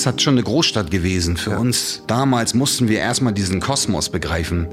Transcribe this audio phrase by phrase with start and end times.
[0.00, 1.36] ist halt schon eine Großstadt gewesen.
[1.36, 4.68] Für uns damals mussten wir erstmal diesen Kosmos begreifen.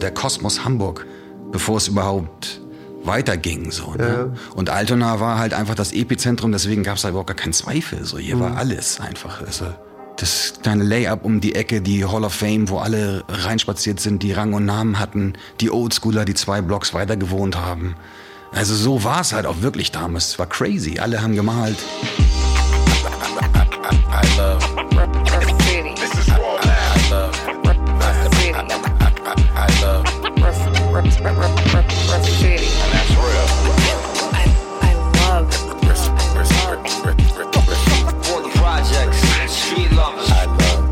[0.00, 1.06] Der Kosmos Hamburg,
[1.52, 2.60] bevor es überhaupt
[3.04, 3.70] weiterging.
[3.70, 4.32] So, ne?
[4.54, 8.04] Und Altona war halt einfach das Epizentrum, deswegen gab es da überhaupt gar keinen Zweifel.
[8.04, 9.40] So, hier war alles einfach.
[9.42, 9.66] Also,
[10.16, 14.32] das kleine Layup um die Ecke, die Hall of Fame, wo alle reinspaziert sind, die
[14.32, 17.96] Rang und Namen hatten, die Oldschooler, die zwei Blocks weiter gewohnt haben.
[18.52, 20.28] Also so war es halt auch wirklich damals.
[20.28, 20.98] Es war crazy.
[20.98, 21.76] Alle haben gemalt.
[23.88, 24.62] I love
[24.96, 25.94] Rough City.
[25.94, 26.38] I
[27.10, 27.32] love
[27.64, 28.52] Rough City.
[28.52, 28.66] I
[29.80, 30.02] love
[30.42, 32.66] Rough, rough, rough, rough, rough, rough City.
[32.92, 33.46] that's real.
[34.32, 34.34] I,
[34.82, 35.46] I love,
[38.10, 39.18] Important projects,
[39.52, 40.30] street lovers.
[40.30, 40.82] I love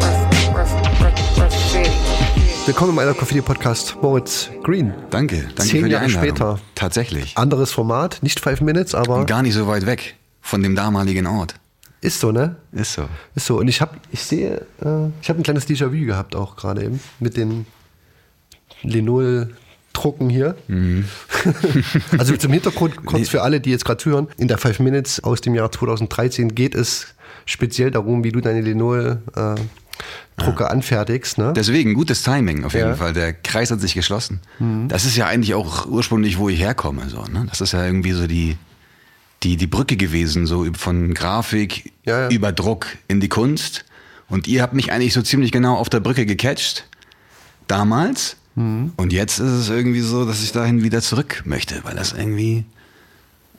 [0.00, 1.90] rough, rough, rough, rough City.
[2.66, 3.96] Willkommen im Einer Graffiti Podcast.
[4.00, 4.94] Moritz Green.
[5.10, 6.28] Danke, danke Zehn für die Jahre Einladung.
[6.36, 6.58] später.
[6.76, 7.36] Tatsächlich.
[7.36, 11.56] Anderes Format, nicht Five Minutes, aber gar nicht so weit weg von dem damaligen Ort.
[12.02, 12.56] Ist so, ne?
[12.72, 13.08] Ist so.
[13.34, 13.58] Ist so.
[13.58, 17.00] Und ich habe, ich sehe, äh, ich habe ein kleines Déjà-vu gehabt auch gerade eben
[17.20, 17.64] mit den
[18.82, 20.56] Linol-Drucken hier.
[20.66, 21.04] Mhm.
[22.18, 24.26] also zum Hintergrund kurz für alle, die jetzt gerade hören.
[24.36, 27.06] In der Five Minutes aus dem Jahr 2013 geht es
[27.46, 31.38] speziell darum, wie du deine Linol-Drucker anfertigst.
[31.38, 31.52] Ne?
[31.54, 32.94] Deswegen, gutes Timing auf jeden Ja.
[32.96, 33.12] Fall.
[33.12, 34.40] Der Kreis hat sich geschlossen.
[34.88, 37.08] Das ist ja eigentlich auch ursprünglich, wo ich herkomme.
[37.08, 37.46] So, ne?
[37.48, 38.56] Das ist ja irgendwie so die,
[39.42, 42.28] die, die Brücke gewesen, so von Grafik Ja, ja.
[42.30, 43.84] über Druck in die Kunst.
[44.28, 46.86] Und ihr habt mich eigentlich so ziemlich genau auf der Brücke gecatcht.
[47.68, 48.36] Damals.
[48.54, 52.66] Und jetzt ist es irgendwie so, dass ich dahin wieder zurück möchte, weil das irgendwie,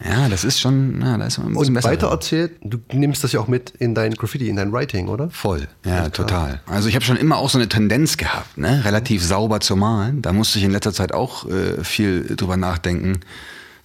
[0.07, 1.89] ja, das ist schon, ja, da ist man ein bisschen Und besser.
[1.89, 5.31] weiter erzählt, du nimmst das ja auch mit in dein Graffiti, in dein Writing, oder?
[5.31, 6.61] Voll, ja, total.
[6.67, 8.85] Also ich habe schon immer auch so eine Tendenz gehabt, ne?
[8.85, 10.21] relativ sauber zu malen.
[10.21, 13.21] Da musste ich in letzter Zeit auch äh, viel drüber nachdenken,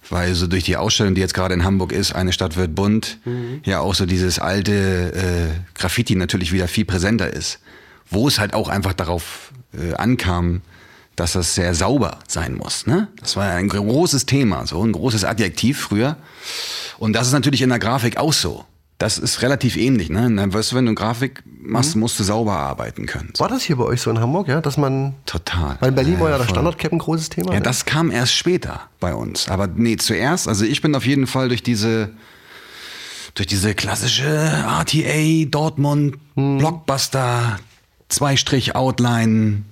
[0.09, 3.19] weil so durch die Ausstellung, die jetzt gerade in Hamburg ist, eine Stadt wird bunt,
[3.65, 7.59] ja auch so dieses alte äh, Graffiti natürlich wieder viel präsenter ist,
[8.09, 10.61] wo es halt auch einfach darauf äh, ankam,
[11.15, 12.87] dass das sehr sauber sein muss.
[12.87, 13.09] Ne?
[13.19, 16.17] Das war ein großes Thema, so ein großes Adjektiv früher.
[16.97, 18.65] Und das ist natürlich in der Grafik auch so.
[18.99, 20.09] Das ist relativ ähnlich.
[20.09, 20.29] Ne?
[20.53, 23.31] Weißt du, wenn du Grafik machst, musst du sauber arbeiten können.
[23.33, 23.41] So.
[23.41, 24.59] War das hier bei euch so in Hamburg, ja?
[24.59, 25.15] Dass man.
[25.25, 25.77] Total.
[25.79, 26.43] Weil in Berlin war ja der.
[26.49, 27.53] Standardcap ein großes Thema.
[27.53, 27.63] Ja, ne?
[27.63, 29.47] das kam erst später bei uns.
[29.47, 32.09] Aber nee, zuerst, also ich bin auf jeden Fall durch diese,
[33.35, 36.57] durch diese klassische RTA, Dortmund, Hm.
[36.57, 37.57] Blockbuster,
[38.09, 39.63] Zwei-Strich-Outline,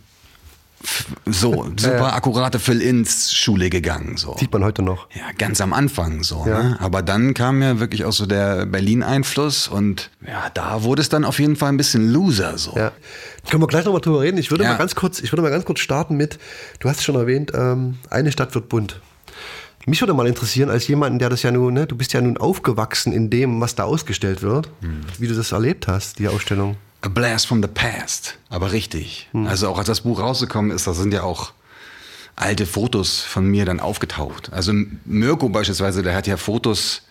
[1.26, 4.36] so, super akkurate Fill-Ins Schule gegangen, so.
[4.38, 5.08] Sieht man heute noch.
[5.16, 6.46] Ja, ganz am Anfang so.
[6.48, 6.64] Ja.
[6.64, 6.78] Ne?
[6.80, 11.26] Aber dann kam ja wirklich auch so der Berlin-Einfluss und ja, da wurde es dann
[11.26, 12.74] auf jeden Fall ein bisschen loser so.
[12.76, 12.92] Ja.
[13.50, 14.38] Können wir gleich nochmal drüber reden.
[14.38, 14.72] Ich würde Ja.
[14.72, 16.38] mal ganz kurz, ich würde mal ganz kurz starten mit,
[16.80, 19.02] du hast es schon erwähnt, ähm, eine Stadt wird bunt.
[19.86, 22.38] Mich würde mal interessieren, als jemanden, der das ja nun, ne, du bist ja nun
[22.38, 25.02] aufgewachsen in dem, was da ausgestellt wird, Hm.
[25.18, 26.76] wie du das erlebt hast, die Ausstellung.
[27.02, 28.36] A Blast from the Past.
[28.50, 29.28] Aber richtig.
[29.32, 29.48] Hm.
[29.48, 31.52] Also auch als das Buch rausgekommen ist, da sind ja auch
[32.36, 34.52] alte Fotos von mir dann aufgetaucht.
[34.54, 34.74] Also
[35.06, 37.04] Mirko beispielsweise, der hat ja Fotos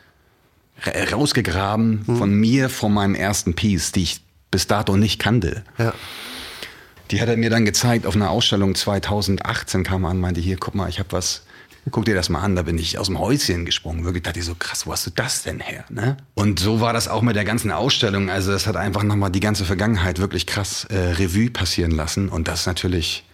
[0.83, 2.17] ra- rausgegraben Hm.
[2.17, 4.21] von mir, von meinem ersten Piece, die ich
[4.51, 5.65] bis dato nicht kannte.
[5.79, 5.93] Ja.
[7.13, 10.57] Die hat er mir dann gezeigt auf einer Ausstellung 2018 kam er an, meinte hier,
[10.57, 11.43] guck mal, ich habe was.
[11.91, 14.05] Guck dir das mal an, da bin ich aus dem Häuschen gesprungen.
[14.05, 15.85] Wirklich dachte ich so, krass, wo hast du das denn her?
[15.89, 16.17] Ne?
[16.35, 18.29] Und so war das auch mit der ganzen Ausstellung.
[18.29, 22.29] Also es hat einfach nochmal die ganze Vergangenheit wirklich krass äh, Revue passieren lassen.
[22.29, 23.25] Und das natürlich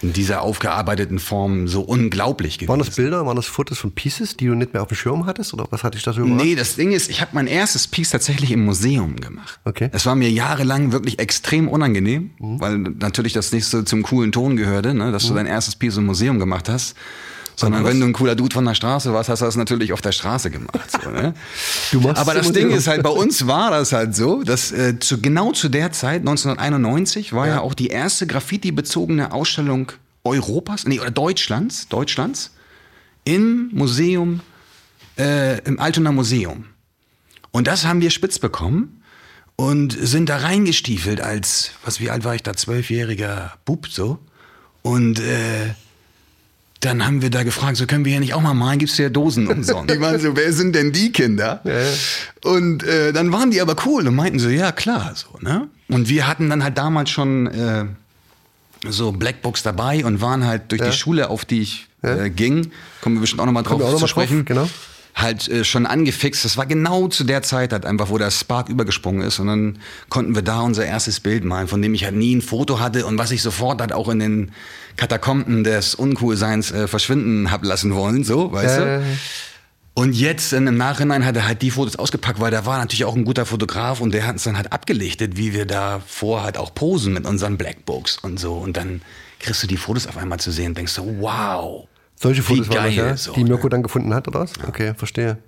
[0.00, 2.68] in dieser aufgearbeiteten Form so unglaublich gewesen.
[2.68, 5.26] Waren das Bilder, waren das Fotos von Pieces, die du nicht mehr auf dem Schirm
[5.26, 5.52] hattest?
[5.52, 6.22] Oder was hatte ich da so?
[6.22, 9.58] Nee, das Ding ist, ich habe mein erstes Piece tatsächlich im Museum gemacht.
[9.64, 9.90] Okay.
[9.92, 14.56] Es war mir jahrelang wirklich extrem unangenehm, weil natürlich das nicht so zum coolen Ton
[14.56, 16.94] gehörte, ne, dass du dein erstes Piece im Museum gemacht hast.
[17.58, 20.00] Sondern wenn du ein cooler Dude von der Straße warst, hast du das natürlich auf
[20.00, 20.92] der Straße gemacht.
[21.02, 21.34] So, ne?
[21.90, 25.00] Du machst Aber das Ding ist halt, bei uns war das halt so, dass äh,
[25.00, 29.90] zu, genau zu der Zeit, 1991, war ja, auch die erste Graffiti-bezogene Ausstellung
[30.22, 32.52] Europas, nee, oder Deutschlands, Deutschlands,
[33.24, 34.40] im Museum,
[35.18, 36.66] äh, im Altonaer Museum.
[37.50, 39.02] Und das haben wir spitz bekommen
[39.56, 44.20] und sind da reingestiefelt als, was, wie alt war ich da, zwölfjähriger Bub so.
[44.82, 45.74] Und äh,
[46.80, 49.10] dann haben wir da gefragt, so können wir hier nicht auch mal malen, gibt's hier
[49.10, 49.92] Dosen umsonst?
[49.92, 51.60] Die waren so, wer sind denn die Kinder?
[52.44, 55.68] Und äh, dann waren die aber cool und meinten so, ja klar, so, ne?
[55.88, 57.84] Und wir hatten dann halt damals schon äh,
[58.88, 62.70] so Blackbooks dabei und waren halt durch die Schule, auf die ich äh, ging,
[63.00, 64.68] kommen wir bestimmt auch nochmal drauf auch noch zu mal drauf, sprechen, genau.
[65.20, 66.44] Halt äh, schon angefixt.
[66.44, 69.78] Das war genau zu der Zeit halt einfach, wo der Spark übergesprungen ist und dann
[70.08, 73.06] konnten wir da unser erstes Bild malen, von dem ich halt nie ein Foto hatte
[73.06, 74.52] und was ich sofort halt auch in den
[74.96, 79.04] Katakomben des Uncoolseins äh, verschwinden hab lassen wollen, so, weißt Äh, du?
[79.94, 83.04] Und jetzt in, im Nachhinein hat er halt die Fotos ausgepackt, weil der war natürlich
[83.04, 86.44] auch ein guter Fotograf und der hat uns dann halt abgelichtet, wie wir da vor
[86.44, 88.54] halt auch posen mit unseren Blackbooks und so.
[88.54, 89.02] Und dann
[89.40, 91.88] kriegst du die Fotos auf einmal zu sehen und denkst so, wow.
[92.20, 93.16] Solche Fotos waren das, ja?
[93.16, 93.70] so, die Mirko ne?
[93.70, 94.52] dann gefunden hat, oder was?
[94.66, 95.38] Okay, verstehe.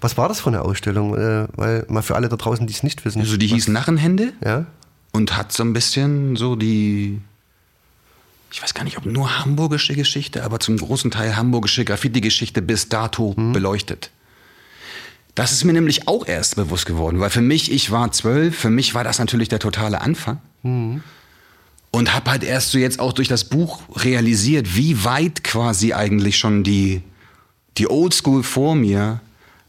[0.00, 1.14] Was war das für eine Ausstellung?
[1.16, 3.20] Äh, weil mal für alle da draußen, die es nicht wissen.
[3.20, 4.66] Also die hieß Narrenhände Ja?
[5.12, 7.20] und hat so ein bisschen so die,
[8.52, 12.88] ich weiß gar nicht, ob nur hamburgische Geschichte, aber zum großen Teil hamburgische Graffiti-Geschichte bis
[12.90, 13.52] dato Mhm.
[13.52, 14.10] beleuchtet.
[15.34, 18.70] Das ist mir nämlich auch erst bewusst geworden, weil für mich, ich war zwölf, für
[18.70, 20.40] mich war das natürlich der totale Anfang.
[20.62, 21.02] Mhm.
[21.94, 26.38] Und habe halt erst so jetzt auch durch das Buch realisiert, wie weit quasi eigentlich
[26.38, 27.02] schon die,
[27.78, 29.20] die Oldschool vor mir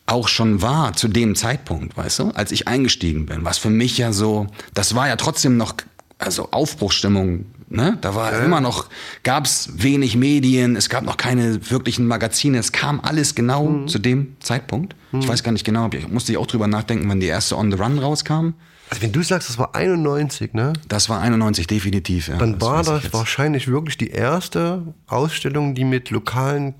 [0.07, 3.44] auch schon war zu dem Zeitpunkt, weißt du, als ich eingestiegen bin.
[3.44, 5.75] Was für mich ja so, das war ja trotzdem noch,
[6.19, 7.98] also Aufbruchsstimmung, ne?
[8.01, 8.88] Da war immer noch,
[9.24, 14.36] gab's wenig Medien, es gab noch keine wirklichen Magazine, es kam alles genau zu dem
[14.39, 14.95] Zeitpunkt.
[15.19, 17.72] Ich weiß gar nicht genau, ich musste ich auch drüber nachdenken, wann die erste On
[17.72, 18.54] the Run rauskam.
[18.89, 20.73] Also wenn du sagst, das war 91, ne?
[20.87, 22.37] Das war 91 definitiv, ja.
[22.37, 23.13] Dann war das jetzt.
[23.13, 26.75] wahrscheinlich wirklich die erste Ausstellung, die mit lokalen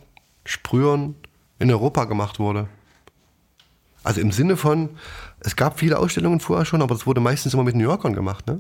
[0.46, 1.16] Sprühern
[1.60, 2.68] in Europa gemacht wurde.
[4.04, 4.90] Also im Sinne von,
[5.40, 8.46] es gab viele Ausstellungen vorher schon, aber das wurde meistens immer mit New Yorkern gemacht,
[8.46, 8.60] ne?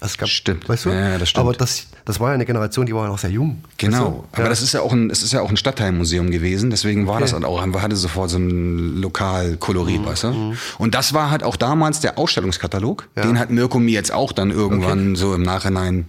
[0.00, 0.68] Es gab, Stimmt.
[0.68, 0.90] Weißt du?
[0.90, 1.40] Ja, das stimmt.
[1.46, 3.64] Aber das, das war ja eine Generation, die war ja noch sehr jung.
[3.78, 4.24] Genau, Weißt du?
[4.32, 4.48] aber ja.
[4.50, 7.22] das ist ja auch ein, es ist ja auch ein Stadtteilmuseum gewesen, deswegen war Okay.
[7.22, 10.54] das halt auch, hatte sofort so ein Lokalkolorit, weißt du?
[10.78, 13.22] Und das war halt auch damals der Ausstellungskatalog, Ja.
[13.22, 16.06] den hat Mirko mir jetzt auch dann irgendwann so im Nachhinein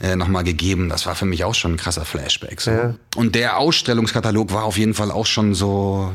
[0.00, 0.88] äh, nochmal gegeben.
[0.88, 2.60] Das war für mich auch schon ein krasser Flashback.
[2.60, 2.70] So.
[2.70, 2.94] Ja.
[3.16, 6.12] Und der Ausstellungskatalog war auf jeden Fall auch schon so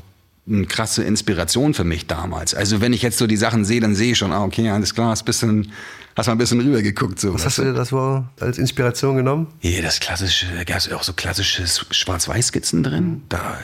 [0.49, 2.53] eine krasse Inspiration für mich damals.
[2.55, 4.93] Also wenn ich jetzt so die Sachen sehe, dann sehe ich schon, ah, okay, alles
[4.93, 5.71] klar, hast, bisschen,
[6.15, 7.19] hast mal ein bisschen rübergeguckt.
[7.19, 9.47] So, Was hast du dir das war als Inspiration genommen?
[9.61, 13.23] ja, das klassische, da gab es auch so klassische Schwarz-Weiß-Skizzen drin.
[13.27, 13.57] Da,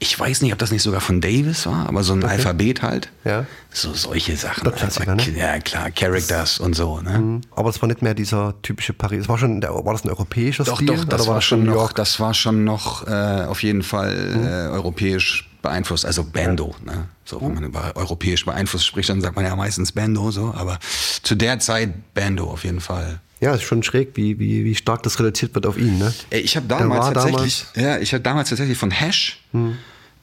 [0.00, 3.10] ich weiß nicht, ob das nicht sogar von Davis war, aber so ein Alphabet halt.
[3.24, 3.46] Ja.
[3.72, 4.64] So solche Sachen.
[4.64, 5.22] Der Klassiker, ne?
[5.36, 7.40] Ja, klar, Characters und so, ne?
[7.52, 9.22] Aber es war nicht mehr dieser typische Paris.
[9.22, 10.88] Es war schon, war das ein europäischer Doch, Stil?
[10.88, 14.46] doch, das war, schon New noch, das war schon noch äh, auf jeden Fall Mhm.
[14.46, 16.74] äh, europäisch beeinflusst, also Bando.
[16.84, 17.08] Ne?
[17.24, 20.54] So, wenn man über europäisch beeinflusst spricht, dann sagt man ja meistens Bando, so.
[20.56, 20.78] Aber
[21.22, 23.20] zu der Zeit Bando auf jeden Fall.
[23.40, 26.12] Ja, ist schon schräg, wie, wie, wie stark das reduziert wird auf ihn, ne?
[26.30, 29.40] Ich habe damals tatsächlich, ja, ich habe damals tatsächlich von Hash,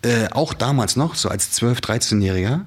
[0.06, 2.62] äh, auch damals noch, so als 12-, 13-Jähriger,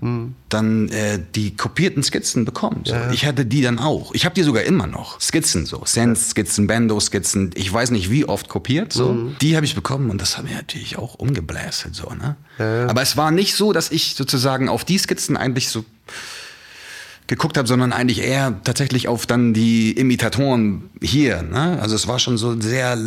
[0.49, 2.83] dann äh, die kopierten Skizzen bekommen.
[2.85, 2.97] So.
[3.13, 4.13] Ich hatte die dann auch.
[4.13, 5.21] Ich habe die sogar immer noch.
[5.21, 5.83] Skizzen so.
[5.85, 8.93] Sense-Skizzen, Bando-Skizzen, ich weiß nicht wie oft kopiert.
[8.93, 9.31] So.
[9.41, 11.95] Die habe ich bekommen und das hat mir natürlich auch umgeblästet.
[11.95, 12.37] So, ne?
[12.89, 15.85] Aber es war nicht so, dass ich sozusagen auf die Skizzen eigentlich so
[17.29, 21.43] geguckt habe, sondern eigentlich eher tatsächlich auf dann die Imitatoren hier.
[21.43, 21.79] Ne?
[21.81, 22.99] Also es war schon so sehr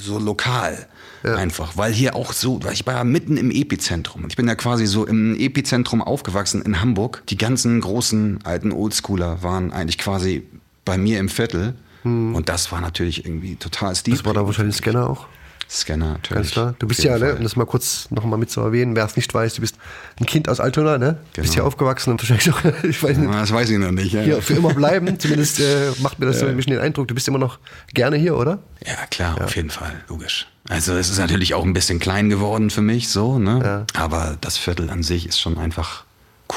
[0.00, 0.86] so lokal
[1.34, 4.24] einfach, weil hier auch so, weil ich war ja mitten im Epizentrum.
[4.28, 7.22] Ich bin ja quasi so im Epizentrum aufgewachsen in Hamburg.
[7.28, 10.44] Die ganzen großen alten Oldschooler waren eigentlich quasi
[10.84, 11.74] bei mir im Viertel.
[12.04, 14.14] Und das war natürlich irgendwie total Stil.
[14.14, 15.26] Das war da wahrscheinlich Scanner auch.
[15.68, 16.34] Scanner natürlich.
[16.42, 16.74] Ganz klar.
[16.78, 19.16] Du bist ja, ne, um das mal kurz noch mal mit zu erwähnen, wer es
[19.16, 19.76] nicht weiß, du bist
[20.20, 21.18] ein Kind aus Altona, ne?
[21.34, 21.54] Du bist Genau.
[21.54, 24.12] hier aufgewachsen und wahrscheinlich auch, ich weiß nicht, Das weiß ich noch nicht.
[24.12, 25.18] Ja, hier für immer bleiben.
[25.18, 27.58] Zumindest äh, macht mir das so ein bisschen den Eindruck, du bist immer noch
[27.94, 28.60] gerne hier, oder?
[28.86, 30.46] Ja, klar, auf jeden Fall, logisch.
[30.68, 33.86] Also es ist natürlich auch ein bisschen klein geworden für mich, so, ne?
[33.94, 36.04] Aber das Viertel an sich ist schon einfach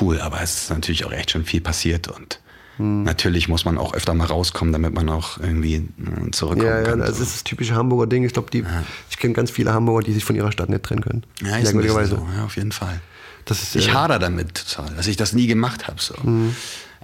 [0.02, 0.20] cool.
[0.22, 2.40] Aber es ist natürlich auch echt schon viel passiert und
[2.80, 3.04] Hm.
[3.04, 6.84] natürlich muss man auch öfter mal rauskommen, damit man auch irgendwie äh, zurückkommen Ja, ja,
[6.86, 7.00] kann.
[7.00, 7.24] das so.
[7.24, 8.24] ist das typische Hamburger Ding.
[8.24, 8.64] Ich glaube, die,
[9.10, 11.24] ich kenne ganz viele Hamburger, die sich von ihrer Stadt nicht trennen können.
[11.44, 13.02] ja, ist so, ja, auf jeden Fall.
[13.46, 16.02] Das ist, Ich äh, hader damit total, dass ich das nie gemacht habe.
[16.02, 16.16] So.
[16.24, 16.56] Mhm.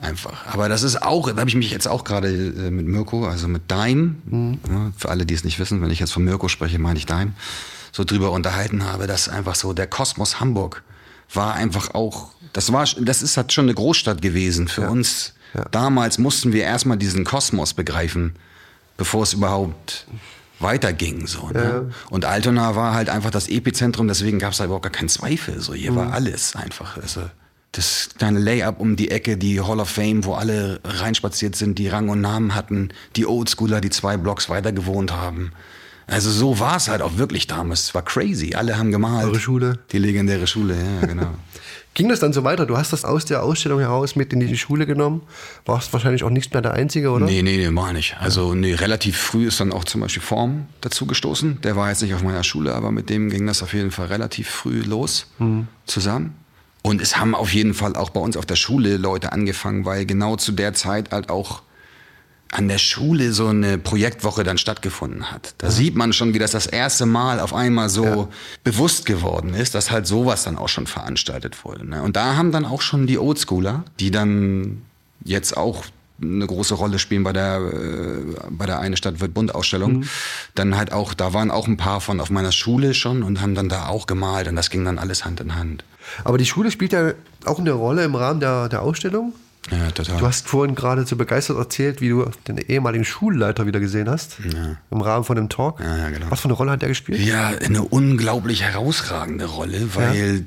[0.02, 0.46] Einfach.
[0.54, 3.48] Aber das ist auch, da habe ich mich jetzt auch gerade äh, mit Mirko, also
[3.48, 4.60] mit Dime, Mhm.
[4.70, 7.06] ja, für alle, die es nicht wissen, wenn ich jetzt von Mirko spreche, meine ich
[7.06, 7.32] Dime,
[7.92, 10.84] so drüber unterhalten habe, dass einfach so der Kosmos Hamburg
[11.34, 15.34] war einfach auch, das war, das ist halt schon eine Großstadt gewesen für uns.
[15.72, 18.34] Damals mussten wir erstmal diesen Kosmos begreifen,
[18.98, 20.08] bevor es überhaupt
[20.60, 21.28] weiterging.
[21.28, 21.92] So, ne?
[22.10, 25.60] Und Altona war halt einfach das Epizentrum, deswegen gab es da überhaupt gar keinen Zweifel.
[25.60, 26.98] So, hier war alles einfach.
[26.98, 27.22] Also,
[27.72, 31.90] das kleine Layup um die Ecke, die Hall of Fame, wo alle reinspaziert sind, die
[31.90, 35.52] Rang und Namen hatten, die Oldschooler, die zwei Blocks weiter gewohnt haben.
[36.08, 37.86] Also so war es halt auch wirklich damals.
[37.86, 38.54] Es war crazy.
[38.56, 39.26] Alle haben gemalt.
[39.26, 39.80] Eure Schule.
[39.92, 41.28] Die legendäre Schule, ja, genau.
[41.96, 42.66] Ging das dann so weiter?
[42.66, 45.22] Du hast das aus der Ausstellung heraus mit in die Schule genommen.
[45.66, 47.26] Warst wahrscheinlich auch nicht mehr der Einzige, oder?
[47.26, 48.18] Nee, nee, nee, war nicht.
[48.20, 51.62] Also nee, relativ früh ist dann auch zum Beispiel Form dazu gestoßen.
[51.62, 54.08] Der war jetzt nicht auf meiner Schule, aber mit dem ging das auf jeden Fall
[54.08, 55.28] relativ früh los
[55.86, 56.36] zusammen.
[56.82, 60.06] Und es haben auf jeden Fall auch bei uns auf der Schule Leute angefangen, weil
[60.06, 61.64] genau zu der Zeit halt auch
[62.52, 65.56] an der Schule so eine Projektwoche dann stattgefunden hat.
[65.58, 68.30] Da sieht man schon, wie das das erste Mal auf einmal so
[68.64, 71.86] bewusst geworden ist, dass halt sowas dann auch schon veranstaltet wurde.
[71.86, 72.02] Ne?
[72.02, 74.84] Und da haben dann auch schon die Oldschooler, die dann
[75.24, 75.84] jetzt auch
[76.22, 80.06] eine große Rolle spielen bei der äh, bei der eine Stadt wird Bund Ausstellung.
[80.54, 83.56] Dann halt auch, da waren auch ein paar von auf meiner Schule schon und haben
[83.56, 85.84] dann da auch gemalt und das ging dann alles Hand in Hand.
[86.24, 89.34] Aber die Schule spielt ja auch eine Rolle im Rahmen der, der Ausstellung.
[89.72, 90.18] Ja, total.
[90.20, 94.38] Du hast vorhin gerade so begeistert erzählt, wie du den ehemaligen Schulleiter wieder gesehen hast.
[94.92, 95.80] Im Rahmen von einem Talk.
[95.80, 96.28] Ja, ja, genau.
[96.30, 97.20] Was für eine Rolle hat der gespielt?
[97.20, 100.46] Ja, eine unglaublich herausragende Rolle, weil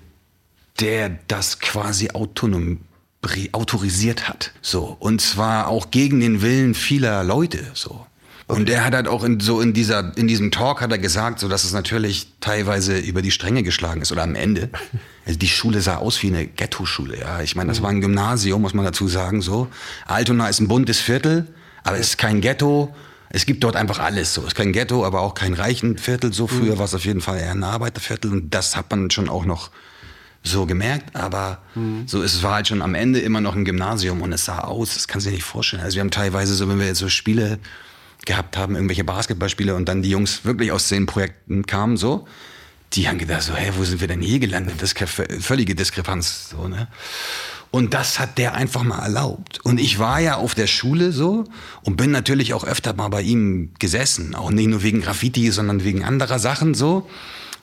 [0.80, 2.78] der das quasi autonom
[3.52, 4.52] autorisiert hat.
[4.62, 4.96] So.
[5.00, 7.58] Und zwar auch gegen den Willen vieler Leute.
[7.74, 8.06] So.
[8.48, 11.38] Und er hat halt auch in, so in dieser, in diesem Talk hat er gesagt,
[11.38, 14.70] so dass es natürlich teilweise über die Stränge geschlagen ist oder am Ende.
[15.26, 17.42] Also die Schule sah aus wie eine Ghetto-Schule, ja.
[17.42, 19.68] Ich meine, das war ein Gymnasium, muss man dazu sagen, so.
[20.06, 21.46] Altona ist ein buntes Viertel,
[21.84, 22.94] aber es ist kein Ghetto.
[23.28, 24.40] Es gibt dort einfach alles so.
[24.40, 26.32] Es ist kein Ghetto, aber auch kein reichen Viertel.
[26.32, 29.28] So früher war es auf jeden Fall eher ein Arbeiterviertel und das hat man schon
[29.28, 29.70] auch noch
[30.42, 31.58] so gemerkt, aber
[32.06, 34.94] so es war halt schon am Ende immer noch ein Gymnasium und es sah aus,
[34.94, 35.82] das kannst du dir nicht vorstellen.
[35.82, 37.58] Also wir haben teilweise so, wenn wir jetzt so Spiele
[38.26, 42.26] gehabt haben, irgendwelche Basketballspiele und dann die Jungs wirklich aus den Projekten kamen so,
[42.92, 44.76] die haben gedacht so, hey, wo sind wir denn hier gelandet?
[44.80, 46.88] Das ist völlige Diskrepanz so, ne?
[47.70, 49.60] Und das hat der einfach mal erlaubt.
[49.62, 51.44] Und ich war ja auf der Schule so
[51.82, 54.34] und bin natürlich auch öfter mal bei ihm gesessen.
[54.34, 57.08] Auch nicht nur wegen Graffiti, sondern wegen anderer Sachen so.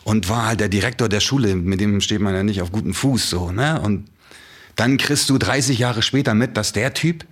[0.04, 2.94] Und war halt der Direktor der Schule, mit dem steht man ja nicht auf guten
[2.94, 3.82] Fuß so, ne?
[3.82, 4.06] Und
[4.76, 7.26] dann kriegst du 30 Jahre später mit, dass der Typ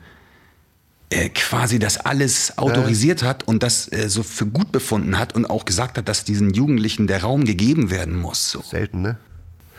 [1.10, 5.50] äh, quasi das alles autorisiert hat und das äh, so für gut befunden hat und
[5.50, 8.52] auch gesagt hat, dass diesen Jugendlichen der Raum gegeben werden muss.
[8.52, 8.62] So.
[8.62, 9.18] Selten, ne?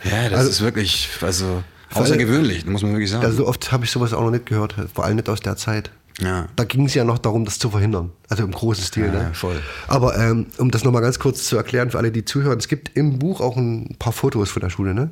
[0.05, 1.63] Ja, das Also- ist wirklich, also
[1.93, 3.25] außergewöhnlich, muss man wirklich sagen.
[3.25, 5.57] Also so oft habe ich sowas auch noch nicht gehört, vor allem nicht aus der
[5.57, 5.91] Zeit.
[6.21, 6.47] Ja.
[6.55, 8.13] Da ging es ja noch darum, das zu verhindern.
[8.29, 9.07] Also im großen Stil.
[9.07, 9.31] Ja, ne?
[9.33, 9.61] voll.
[9.89, 12.97] Aber ähm, um das nochmal ganz kurz zu erklären für alle, die zuhören, es gibt
[12.97, 15.11] im Buch auch ein paar Fotos von der Schule, ne?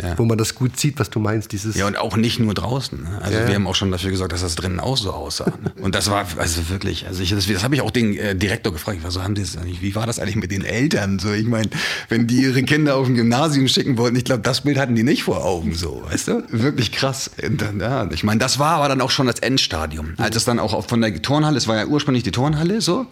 [0.00, 0.18] Ja.
[0.18, 1.52] Wo man das gut sieht, was du meinst.
[1.52, 3.02] Dieses Ja, und auch nicht nur draußen.
[3.02, 3.18] Ne?
[3.20, 5.46] Also Ja, wir haben auch schon dafür gesorgt, dass das drinnen auch so aussah.
[5.62, 5.72] Ne?
[5.82, 8.72] Und das war also wirklich, also ich, das, das habe ich auch den äh, Direktor
[8.72, 9.02] gefragt.
[9.02, 11.18] War so, haben die das eigentlich, wie war das eigentlich mit den Eltern?
[11.18, 11.68] So, ich meine,
[12.08, 15.02] wenn die ihre Kinder auf ein Gymnasium schicken wollten, ich glaube, das Bild hatten die
[15.02, 16.42] nicht vor Augen, so, weißt du?
[16.50, 17.30] Wirklich krass.
[17.78, 20.14] Ja, ich meine, das war aber dann auch schon das Endstadium.
[20.16, 23.06] Als es dann auch von der Turnhalle, es war ja ursprünglich die Turnhalle, so,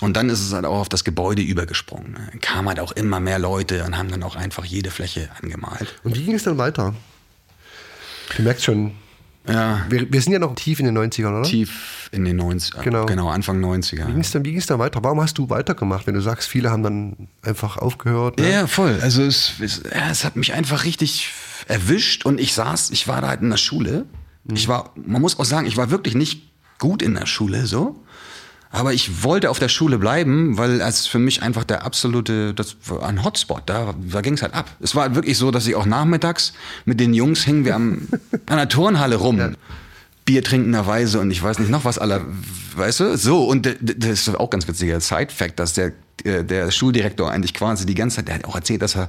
[0.00, 2.12] und dann ist es halt auch auf das Gebäude übergesprungen.
[2.12, 2.38] Ne?
[2.40, 5.94] Kamen halt auch immer mehr Leute und haben dann auch einfach jede Fläche angemalt.
[6.04, 6.94] Und wie ging es dann weiter?
[8.36, 8.92] Du merkst schon,
[9.48, 9.84] Ja.
[9.88, 11.42] wir, wir sind ja noch tief in den 90ern, oder?
[11.42, 13.06] tief in den 90 Genau.
[13.06, 14.06] genau Anfang 90er.
[14.06, 15.02] Wie ging es dann, dann weiter?
[15.02, 18.38] Warum hast du weitergemacht, wenn du sagst, viele haben dann einfach aufgehört?
[18.40, 18.52] Ja, Ne?
[18.52, 18.98] ja, voll.
[19.02, 21.30] Also es, es, es hat mich einfach richtig
[21.68, 24.06] erwischt und ich saß, ich war da halt in der Schule.
[24.52, 26.42] Ich war, man muss auch sagen, ich war wirklich nicht
[26.78, 28.03] gut in der Schule, so.
[28.74, 32.76] Aber ich wollte auf der Schule bleiben, weil es für mich einfach der absolute, das
[32.86, 34.68] war ein Hotspot, da, da ging es halt ab.
[34.80, 36.54] Es war wirklich so, dass ich auch nachmittags
[36.84, 38.08] mit den Jungs hingen wir am,
[38.46, 39.54] an der Turnhalle rum.
[40.24, 42.22] Bier trinkenderweise und ich weiß nicht noch was aller,
[42.74, 43.16] weißt du?
[43.16, 45.92] So, und das ist auch ganz witziger Side-Fact, dass der,
[46.24, 49.08] äh, der Schuldirektor eigentlich quasi die ganze Zeit, der hat auch erzählt, dass er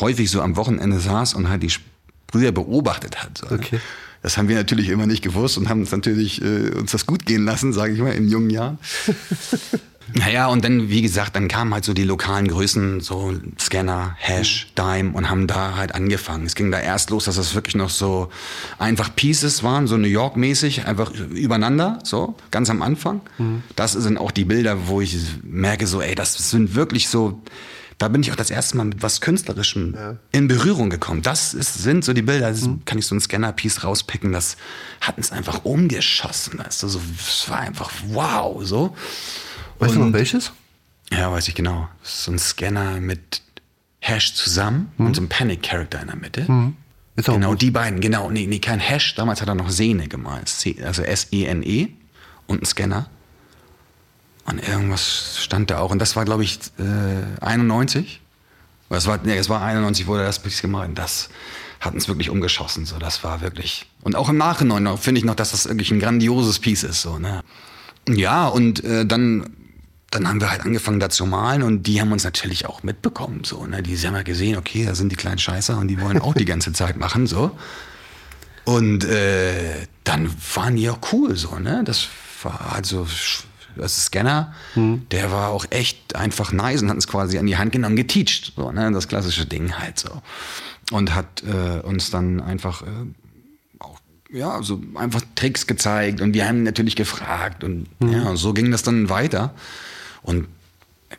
[0.00, 1.72] häufig so am Wochenende saß und halt die
[2.26, 3.38] Brüder beobachtet hat.
[3.38, 3.80] So, ne?
[4.24, 7.26] Das haben wir natürlich immer nicht gewusst und haben uns natürlich äh, uns das gut
[7.26, 8.78] gehen lassen, sage ich mal, in jungen Jahren.
[10.12, 14.68] Naja, und dann, wie gesagt, dann kamen halt so die lokalen Größen, so Scanner, Hash,
[14.76, 16.44] Dime und haben da halt angefangen.
[16.44, 18.28] Es ging da erst los, dass das wirklich noch so
[18.78, 23.22] einfach Pieces waren, so New York-mäßig, einfach übereinander, so, ganz am Anfang.
[23.76, 27.40] Das sind auch die Bilder, wo ich merke, so, ey, das sind wirklich so,
[27.98, 29.94] da bin ich auch das erste Mal mit was Künstlerischem
[30.32, 31.22] in Berührung gekommen.
[31.22, 34.56] Das ist, sind so die Bilder, das kann ich so ein Scanner-Piece rauspicken, das
[35.00, 36.58] hat uns einfach umgeschossen.
[36.58, 38.96] Weißt du, so, es war einfach wow, so.
[39.78, 40.52] Weißt du noch Und- welches?
[41.12, 41.88] Ja, weiß ich genau.
[42.02, 43.42] So ein Scanner mit
[44.00, 46.42] Hash zusammen und so ein Panic-Character in der Mitte.
[46.48, 47.62] Auch Genau, gut.
[47.62, 48.30] die beiden, genau.
[48.30, 49.14] Nee, nee, kein Hash.
[49.14, 50.50] Damals hat er noch Sehne gemalt.
[50.82, 51.88] Also S-E-N-E
[52.48, 53.08] und ein Scanner.
[54.46, 55.90] Und irgendwas stand da auch.
[55.90, 58.20] Und das war, glaube ich, äh, 91.
[58.90, 60.90] Oder Es war, nee, es war 91, wurde das Piece gemalt.
[60.90, 61.30] Und das
[61.80, 62.84] hat uns wirklich umgeschossen.
[62.84, 63.86] So, das war wirklich.
[64.02, 67.02] Und auch im Nachhinein finde ich noch, dass das wirklich ein grandioses Piece ist.
[67.02, 67.42] So, ne?
[68.08, 69.56] Ja, und äh, dann,
[70.10, 73.44] dann haben wir halt angefangen da zu malen und die haben uns natürlich auch mitbekommen.
[73.44, 73.82] So, ne?
[73.82, 76.44] Die haben ja gesehen, okay, da sind die kleinen Scheißer und die wollen auch die
[76.44, 77.26] ganze Zeit machen.
[77.26, 77.56] so.
[78.64, 81.82] Und äh, dann waren die auch cool so, ne?
[81.84, 82.08] Das
[82.42, 83.06] war also
[83.76, 84.54] das Scanner,
[85.10, 88.52] der war auch echt einfach nice und hat uns quasi an die Hand genommen, geteacht,
[88.56, 88.90] so, ne?
[88.92, 90.10] Das klassische Ding halt so.
[90.92, 92.86] Und hat äh, uns dann einfach äh,
[93.78, 93.98] auch
[94.30, 98.70] ja, so einfach Tricks gezeigt und wir haben natürlich gefragt und ja, und so ging
[98.70, 99.54] das dann weiter.
[100.22, 100.46] Und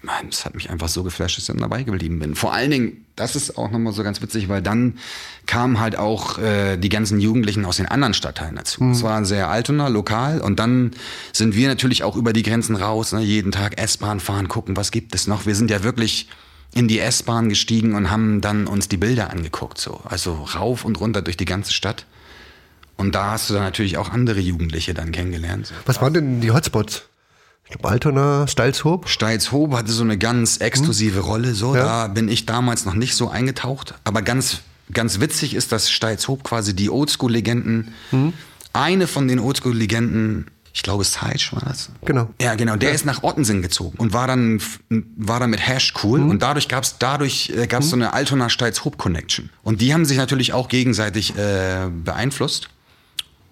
[0.03, 2.35] meine, es hat mich einfach so geflasht, dass ich dann dabei geblieben bin.
[2.35, 4.97] Vor allen Dingen, das ist auch nochmal so ganz witzig, weil dann
[5.45, 8.83] kamen halt auch äh, die ganzen Jugendlichen aus den anderen Stadtteilen dazu.
[8.91, 10.91] Es war sehr Altona, lokal und dann
[11.33, 13.21] sind wir natürlich auch über die Grenzen raus, ne?
[13.21, 15.45] jeden Tag S-Bahn fahren, gucken, was gibt es noch.
[15.45, 16.27] Wir sind ja wirklich
[16.73, 20.01] in die S-Bahn gestiegen und haben dann uns die Bilder angeguckt, so.
[20.03, 22.05] Also rauf und runter durch die ganze Stadt.
[22.97, 25.67] Und da hast du dann natürlich auch andere Jugendliche dann kennengelernt.
[25.67, 25.75] So.
[25.85, 27.07] Was waren denn die Hotspots?
[27.65, 29.09] Ich glaube, Altona, Stalzhoop.
[29.09, 31.75] Steilshoop hatte so eine ganz exklusive Rolle, so.
[31.75, 31.83] Ja.
[31.83, 33.95] Da bin ich damals noch nicht so eingetaucht.
[34.03, 34.59] Aber ganz,
[34.91, 37.93] ganz witzig ist, dass Steilshoop quasi die Oldschool-Legenden,
[38.73, 41.89] eine von den Oldschool-Legenden, ich glaube, Seitsch war das.
[42.03, 42.29] Genau.
[42.39, 42.75] Ja, genau.
[42.75, 44.61] Der ist nach Ottensen gezogen und war dann,
[45.15, 46.19] war dann mit Hash cool.
[46.21, 49.49] Und dadurch gab's dadurch äh, gab's so eine Altona Steilshoop Connection.
[49.63, 52.69] Und die haben sich natürlich auch gegenseitig äh, beeinflusst.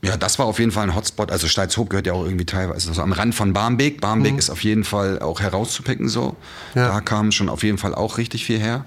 [0.03, 1.31] Ja, das war auf jeden Fall ein Hotspot.
[1.31, 4.01] Also Steilshoop gehört ja auch irgendwie teilweise so am Rand von Barmbek.
[4.01, 6.35] Barmbek ist auf jeden Fall auch herauszupicken so.
[6.75, 6.89] Ja.
[6.89, 8.85] Da kam schon auf jeden Fall auch richtig viel her.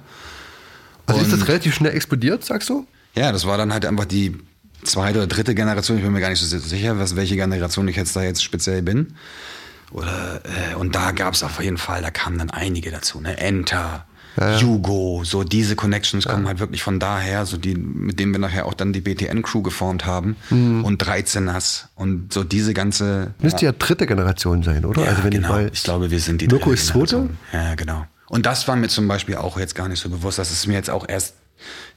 [1.07, 2.87] Also ist das Und- relativ schnell explodiert, sagst du?
[3.15, 4.37] Ja, das war dann halt einfach die
[4.85, 5.97] zweite oder dritte Generation.
[5.97, 8.83] Ich bin mir gar nicht so sicher, was, welche Generation ich jetzt da jetzt speziell
[8.83, 9.15] bin.
[9.93, 13.21] Oder, äh, und da gab es auf jeden Fall, da kamen dann einige dazu.
[13.21, 13.39] Ne?
[13.39, 14.05] Enter,
[14.37, 18.67] Hugo, so diese Connections kommen halt wirklich von daher, so die, mit denen wir nachher
[18.67, 20.37] auch dann die BTN-Crew geformt haben.
[20.51, 23.35] Und 13ers und so diese ganze.
[23.41, 25.03] Müsste ja dritte Generation sein, oder?
[25.03, 25.49] Ja, also wenn genau.
[25.49, 25.71] ich mal.
[25.73, 27.31] ich glaube, wir sind die Mirko dritte ist zweite?
[27.53, 28.07] Ja, genau.
[28.29, 30.39] Und das war mir zum Beispiel auch jetzt gar nicht so bewusst.
[30.39, 31.35] Das ist mir jetzt auch erst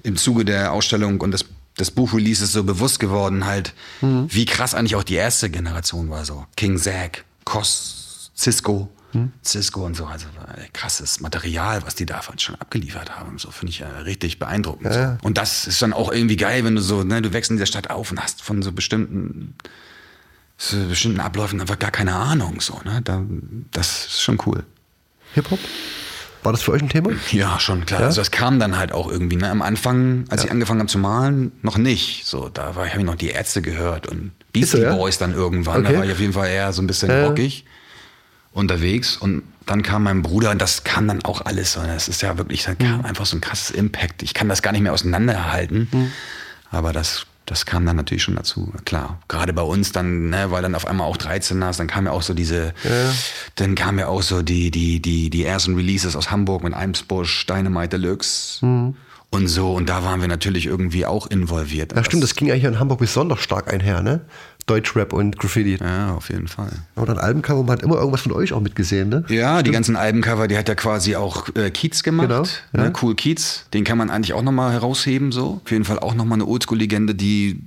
[0.04, 1.46] im Zuge der Ausstellung und des,
[1.78, 4.28] des Buchreleases so bewusst geworden, halt, Mhm.
[4.30, 6.24] wie krass eigentlich auch die erste Generation war.
[6.26, 8.90] So King Zack, Kos, Cisco.
[9.44, 13.40] Cisco und so, also äh, krasses Material, was die da schon abgeliefert haben.
[13.40, 14.94] So finde ich ja richtig beeindruckend.
[14.94, 15.18] So.
[15.24, 17.66] Und das ist dann auch irgendwie geil, wenn du so, ne, du wächst in dieser
[17.66, 19.56] Stadt auf und hast von so bestimmten
[20.60, 22.60] so bestimmten Abläufen einfach gar keine Ahnung.
[22.60, 23.02] So, ne?
[23.04, 23.24] da,
[23.72, 24.64] das ist schon cool.
[25.34, 25.60] Hip-Hop?
[26.44, 27.12] War das für euch ein Thema?
[27.32, 28.02] Ja, schon klar.
[28.02, 28.08] Ja?
[28.08, 29.36] Also das kam dann halt auch irgendwie.
[29.38, 29.50] Ne?
[29.50, 32.26] Am Anfang, als ich angefangen habe zu malen, noch nicht.
[32.26, 34.96] So, da war, habe ich noch die Ärzte gehört und Beastie so, ja?
[34.96, 35.82] Boys dann irgendwann.
[35.82, 35.94] Okay.
[35.94, 37.26] Da war ich auf jeden Fall eher so ein bisschen Ja.
[37.28, 37.66] rockig
[38.60, 39.18] unterwegs.
[39.18, 41.74] Und dann kam mein Bruder und das kam dann auch alles.
[41.74, 41.82] So.
[41.82, 42.78] Das ist ja wirklich, da Mhm.
[42.78, 44.22] kam einfach so ein krasses Impact.
[44.24, 45.88] Ich kann das gar nicht mehr auseinanderhalten.
[45.92, 46.12] Mhm.
[46.72, 49.20] Aber das, das kam dann natürlich schon dazu, klar.
[49.28, 52.12] Gerade bei uns dann, ne, weil dann auf einmal auch 13 hast, dann kam ja
[52.12, 52.74] auch so diese,
[53.56, 57.48] dann kam ja auch so die, die, die, die ersten Releases aus Hamburg mit Eimsbusch,
[57.48, 58.60] Dynamite Deluxe
[59.32, 59.74] und so.
[59.74, 61.94] Und da waren wir natürlich irgendwie auch involviert.
[61.96, 64.22] Ja, stimmt, das ging eigentlich in Hamburg besonders stark einher, ne?
[64.70, 65.78] Deutschrap und Graffiti.
[65.80, 66.72] Ja, auf jeden Fall.
[66.96, 69.24] Aber dann Albencover, man hat immer irgendwas von euch auch mitgesehen, ne?
[69.30, 72.28] Ja, die ganzen Albencover, die hat ja quasi auch äh, Kiez gemacht.
[72.30, 72.90] Genau, ja.
[72.90, 73.66] Ne, cool Kiez.
[73.74, 75.62] Den kann man eigentlich auch nochmal herausheben, so.
[75.64, 77.62] Auf jeden Fall auch nochmal eine Oldschool-Legende, die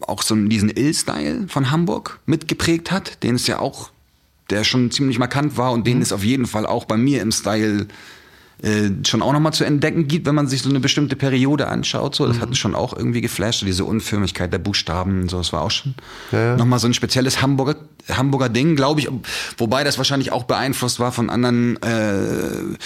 [0.00, 3.90] auch so diesen Ill-Style von Hamburg mitgeprägt hat, den es ja auch,
[4.50, 5.84] der schon ziemlich markant war und Mhm.
[5.84, 7.86] den es auf jeden Fall auch bei mir im Style
[9.04, 12.14] schon auch nochmal zu entdecken gibt, wenn man sich so eine bestimmte Periode anschaut.
[12.14, 12.40] So, das Mhm.
[12.42, 15.94] hat schon auch irgendwie geflasht, diese Unförmigkeit der Buchstaben, so, das war auch schon
[16.30, 17.74] nochmal so ein spezielles Hamburger,
[18.08, 19.08] Hamburger Ding, glaube ich.
[19.58, 22.76] Wobei das wahrscheinlich auch beeinflusst war von anderen, äh,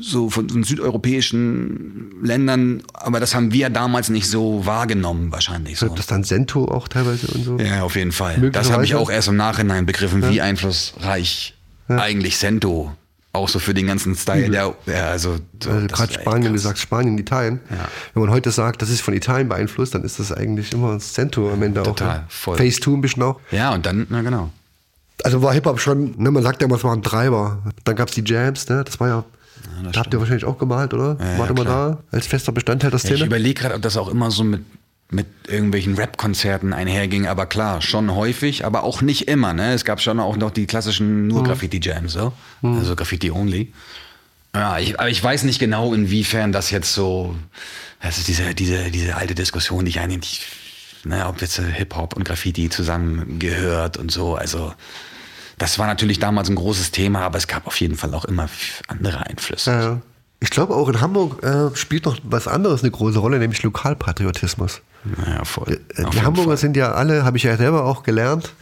[0.00, 5.78] so von, von südeuropäischen Ländern, aber das haben wir damals nicht so wahrgenommen, wahrscheinlich.
[5.78, 5.88] So.
[5.88, 7.58] Das dann Sento auch teilweise und so?
[7.58, 8.50] Ja, auf jeden Fall.
[8.52, 11.54] Das habe ich auch erst im Nachhinein begriffen, wie einflussreich
[11.88, 12.92] eigentlich Sento
[13.32, 16.58] auch so für den ganzen Style, der, ja, also, so, Also das gerade Spanien, du
[16.58, 17.60] sagst Spanien, Italien.
[17.70, 17.88] Ja.
[18.14, 21.52] Wenn man heute sagt, das ist von Italien beeinflusst, dann ist das eigentlich immer Cento
[21.52, 22.14] am Ende Total, auch.
[22.14, 22.24] Ne?
[22.28, 22.56] voll.
[22.56, 23.40] Face 2 ein bisschen auch.
[23.52, 24.50] Ja, und dann, na genau.
[25.22, 27.58] Also war Hip-Hop schon, ne, man sagt ja immer, es war ein Treiber.
[27.84, 28.82] Dann gab es die Jams, ne?
[28.84, 29.24] Das war ja.
[29.92, 31.16] da habt ihr wahrscheinlich auch gemalt, oder?
[31.20, 31.98] Ja, Wart ja, immer klar.
[32.10, 33.26] da als fester Bestandteil der Ja, ich Szene?
[33.26, 34.62] überlege gerade, ob das auch immer so mit,
[35.10, 39.52] mit irgendwelchen Rap-Konzerten einherging, aber klar, schon häufig, aber auch nicht immer.
[39.52, 39.72] Ne?
[39.72, 42.32] Es gab schon auch noch die klassischen nur Graffiti-Jams, so.
[42.62, 43.72] also Graffiti-only.
[44.54, 47.34] Ja, ich, aber ich weiß nicht genau, inwiefern das jetzt so,
[48.02, 50.46] das ist diese, diese, diese alte Diskussion, die ich eigentlich,
[51.04, 54.72] ne, ob jetzt Hip-Hop und Graffiti zusammengehört und so, also
[55.58, 58.48] das war natürlich damals ein großes Thema, aber es gab auf jeden Fall auch immer
[58.88, 59.70] andere Einflüsse.
[59.70, 60.00] Ja, ja.
[60.42, 64.80] Ich glaube auch in Hamburg äh, spielt noch was anderes eine große Rolle, nämlich Lokalpatriotismus.
[65.04, 65.80] Naja, voll.
[65.96, 66.56] Äh, Auf die Hamburger Fall.
[66.58, 68.52] sind ja alle, habe ich ja selber auch gelernt,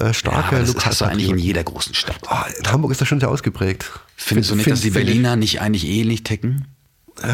[0.00, 2.18] äh, Ja, starke aber das hast du eigentlich in jeder großen Stadt.
[2.28, 3.90] Ah, in Hamburg ist das schon sehr ausgeprägt.
[4.16, 4.90] Findest du Find- nicht, dass die.
[4.90, 6.66] Berliner nicht eigentlich ähnlich ticken?
[7.14, 7.26] Sind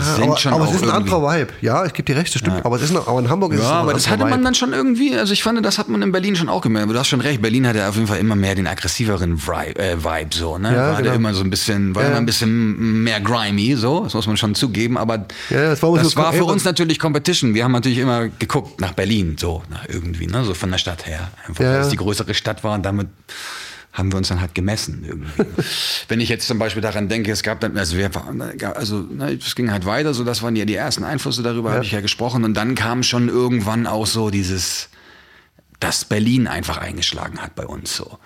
[0.53, 1.53] aber, aber es ist ein anderer Vibe.
[1.61, 2.65] Ja, ich gebe dir recht, das stimmt.
[2.65, 4.25] Aber, es ist noch, aber in Hamburg ist es Ja, noch ein aber das hatte
[4.25, 4.43] man Vibe.
[4.45, 6.91] dann schon irgendwie, also ich fand, das hat man in Berlin schon auch gemerkt.
[6.91, 9.97] Du hast schon recht, Berlin hatte auf jeden Fall immer mehr den aggressiveren Vibe, äh,
[10.05, 10.75] Vibe so, ne?
[10.75, 11.15] Ja, war genau.
[11.15, 12.09] immer so ein bisschen, war Ja.
[12.09, 16.05] immer ein bisschen mehr grimy, so, das muss man schon zugeben, aber Ja, das war
[16.05, 17.55] so- war für uns natürlich Competition.
[17.55, 20.45] Wir haben natürlich immer geguckt nach Berlin, so, nach irgendwie, ne?
[20.45, 21.31] So von der Stadt her.
[21.47, 21.91] Einfach, Ja, weil es ja.
[21.93, 23.09] die größere Stadt war und damit
[23.99, 25.45] haben wir uns dann halt gemessen irgendwie.
[26.09, 28.11] Wenn ich jetzt zum Beispiel daran denke, es gab dann, also wir
[28.77, 31.85] also ne, es ging halt weiter, so das waren ja die ersten Einflüsse darüber, habe
[31.85, 32.45] ich ja gesprochen.
[32.45, 34.89] Und dann kam schon irgendwann auch so dieses,
[35.81, 38.19] dass Berlin einfach eingeschlagen hat bei uns so.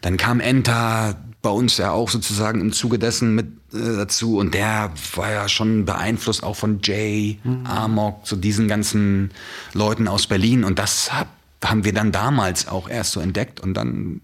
[0.00, 4.38] Dann kam Enta bei uns ja auch sozusagen im Zuge dessen mit äh, dazu.
[4.38, 9.30] Und der war ja schon beeinflusst auch von Jay, Amok, so diesen ganzen
[9.72, 10.64] Leuten aus Berlin.
[10.64, 11.28] Und das hab,
[11.64, 13.60] haben wir dann damals auch erst so entdeckt.
[13.60, 14.20] Und dann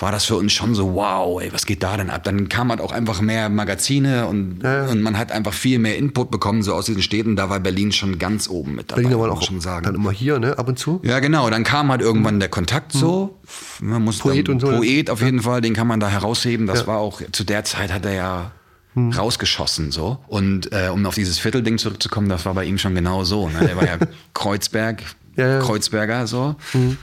[0.00, 2.24] war das für uns schon so, wow, ey, was geht da denn ab?
[2.24, 6.30] Dann kam halt auch einfach mehr Magazine und, und man hat einfach viel mehr Input
[6.30, 7.36] bekommen, so aus diesen Städten.
[7.36, 9.84] Da war Berlin schon ganz oben mit dabei, Berliner waren muss auch schon sagen.
[9.84, 11.00] dann immer hier, ne, ab und zu.
[11.04, 11.50] Ja, genau.
[11.50, 13.38] Dann kam halt irgendwann der Kontakt so.
[13.80, 14.68] Man muss Poet und so.
[14.68, 16.66] Poet auf jeden Fall, den kann man da herausheben.
[16.66, 16.86] Das Ja.
[16.88, 18.50] war auch, zu der Zeit hat er ja
[18.96, 20.18] rausgeschossen so.
[20.28, 23.48] Und äh, um auf dieses Viertelding zurückzukommen, das war bei ihm schon genau so.
[23.48, 23.60] Ne?
[23.60, 23.98] Der war ja
[24.34, 25.02] Kreuzberg.
[25.36, 25.60] Ja, ja.
[25.60, 26.56] Kreuzberger so.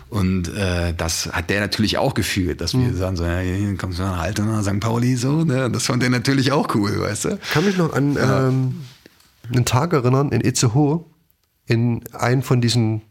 [0.10, 4.00] Und äh, das hat der natürlich auch gefühlt, dass wir sagen so, ja, hier kommst
[4.00, 4.80] du nach Altona, St.
[4.80, 5.44] Pauli so.
[5.44, 5.72] Ne?
[5.72, 7.40] Das fand der natürlich auch cool, weißt du?
[7.54, 8.82] kann mich noch an ähm,
[9.52, 11.06] einen Tag erinnern in Itzehoe,
[11.66, 13.02] in einen von diesen,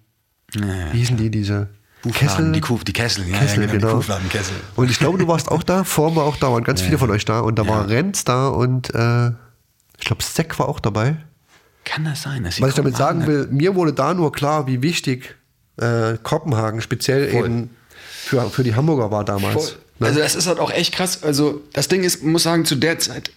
[0.52, 1.70] wie hießen die, diese
[2.02, 4.18] Buchfladen, die, Kuh, die Kessel, ja, Kessel, ja, genau, genau.
[4.28, 4.54] Kessel.
[4.76, 7.10] Und ich glaube, du warst auch da, Form war auch da, waren ganz viele von
[7.10, 7.40] euch da.
[7.40, 9.28] Und da war Renz da und äh,
[9.98, 11.16] ich glaube, Seck war auch dabei.
[11.86, 12.44] Kann das sein?
[12.44, 15.36] Was ich damit sagen will, mir wurde da nur klar, wie wichtig
[15.78, 17.46] äh, Kopenhagen speziell Voll.
[17.46, 17.70] eben
[18.00, 19.76] für, für die Hamburger war damals.
[20.00, 20.08] Ne?
[20.08, 21.22] Also das ist halt auch echt krass.
[21.22, 23.30] Also das Ding ist, man muss sagen, zu der Zeit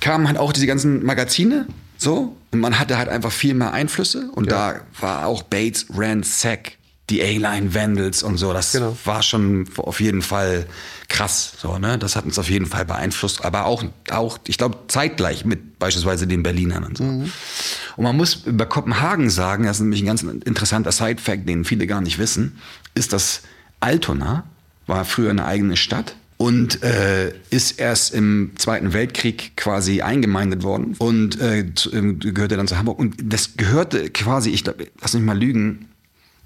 [0.00, 4.30] kamen halt auch diese ganzen Magazine so und man hatte halt einfach viel mehr Einflüsse
[4.32, 4.72] und Ja.
[4.74, 6.72] da war auch Bates, Rand, Sack,
[7.10, 8.52] die A-Line, Vandals und so.
[8.52, 8.96] Das Genau.
[9.04, 10.66] war schon auf jeden Fall
[11.08, 11.52] krass.
[11.58, 11.98] So, ne?
[11.98, 16.26] Das hat uns auf jeden Fall beeinflusst, aber auch, auch ich glaube, zeitgleich mit beispielsweise
[16.26, 17.04] den Berlinern und so.
[17.04, 17.30] Mhm.
[17.96, 21.86] Und man muss über Kopenhagen sagen, das ist nämlich ein ganz interessanter Side-Fact, den viele
[21.86, 22.58] gar nicht wissen,
[22.94, 23.42] ist, dass
[23.80, 24.44] Altona
[24.86, 30.94] war früher eine eigene Stadt und äh, ist erst im Zweiten Weltkrieg quasi eingemeindet worden
[30.98, 32.98] und äh, ähm, gehörte dann zu Hamburg.
[32.98, 35.86] Und das gehörte quasi, ich glaub, lass mich mal lügen,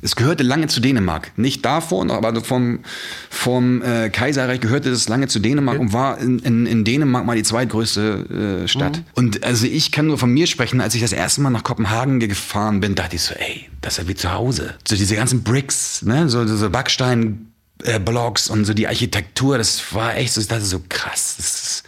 [0.02, 1.32] es gehörte lange zu Dänemark.
[1.36, 2.80] Nicht davon, aber vom,
[3.28, 7.36] vom äh, Kaiserreich gehörte das lange zu Dänemark und war in, in, in Dänemark mal
[7.36, 9.02] die zweitgrößte äh, Stadt.
[9.14, 12.20] Und also ich kann nur von mir sprechen, als ich das erste Mal nach Kopenhagen
[12.20, 14.74] gefahren bin, dachte ich so, ey, das ist ja wie zu Hause.
[14.88, 17.46] So diese ganzen Bricks, ne, so, so Backstein.
[17.82, 17.98] Äh,
[18.50, 21.36] und so die Architektur, das war echt so, ich dachte so krass.
[21.38, 21.82] Das ist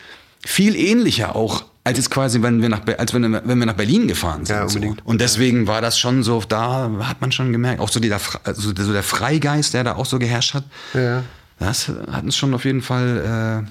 [0.45, 4.07] viel ähnlicher auch als jetzt quasi, wenn wir nach, als wenn, wenn wir nach Berlin
[4.07, 4.55] gefahren sind.
[4.57, 4.77] Ja, so.
[4.77, 5.05] unbedingt.
[5.05, 8.73] Und deswegen war das schon so, da hat man schon gemerkt, auch so, Fre- also
[8.75, 10.65] so der Freigeist, der da auch so geherrscht hat,
[10.95, 11.25] Ja.
[11.59, 13.65] das hat uns schon auf jeden Fall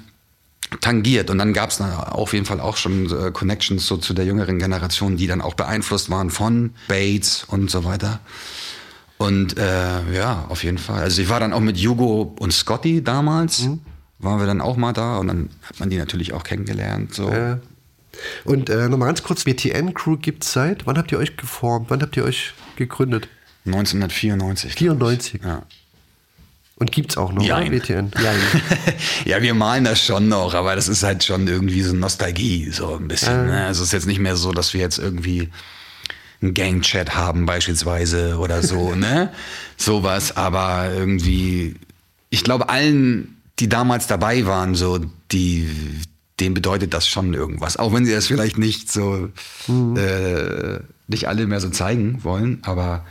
[0.74, 1.30] äh, tangiert.
[1.30, 4.60] Und dann gab es auf jeden Fall auch schon äh, Connections so zu der jüngeren
[4.60, 8.20] Generation, die dann auch beeinflusst waren von Bates und so weiter.
[9.18, 11.02] Und äh, ja, auf jeden Fall.
[11.02, 13.68] Also ich war dann auch mit Hugo und Scotty damals,
[14.20, 17.14] waren wir dann auch mal da und dann hat man die natürlich auch kennengelernt.
[17.14, 17.32] So.
[17.32, 17.60] Ja.
[18.44, 21.90] Und äh, nochmal ganz kurz, BTN-Crew gibt es seit, wann habt ihr euch geformt?
[21.90, 23.28] Wann habt ihr euch gegründet?
[23.66, 24.76] 1994.
[24.76, 25.32] glaub ich.
[25.32, 25.42] 94.
[25.44, 25.64] Ja.
[26.82, 27.44] Und gibt es auch noch?
[27.44, 27.70] Jein.
[27.70, 28.12] BTN?
[28.24, 28.34] Ja.
[29.26, 32.96] ja, wir malen das schon noch, aber das ist halt schon irgendwie so Nostalgie, so
[32.96, 33.46] ein bisschen.
[33.46, 33.66] Ne?
[33.66, 35.50] Also es ist jetzt nicht mehr so, dass wir jetzt irgendwie
[36.42, 39.32] einen Gangchat haben beispielsweise oder so, ne?
[39.78, 41.76] Sowas, aber irgendwie,
[42.32, 45.00] ich glaube allen, die damals dabei waren, so,
[45.32, 45.70] die,
[46.42, 47.78] denen bedeutet das schon irgendwas.
[47.78, 49.30] Auch wenn sie das vielleicht nicht so,
[49.70, 53.06] äh, nicht alle mehr so zeigen wollen, aber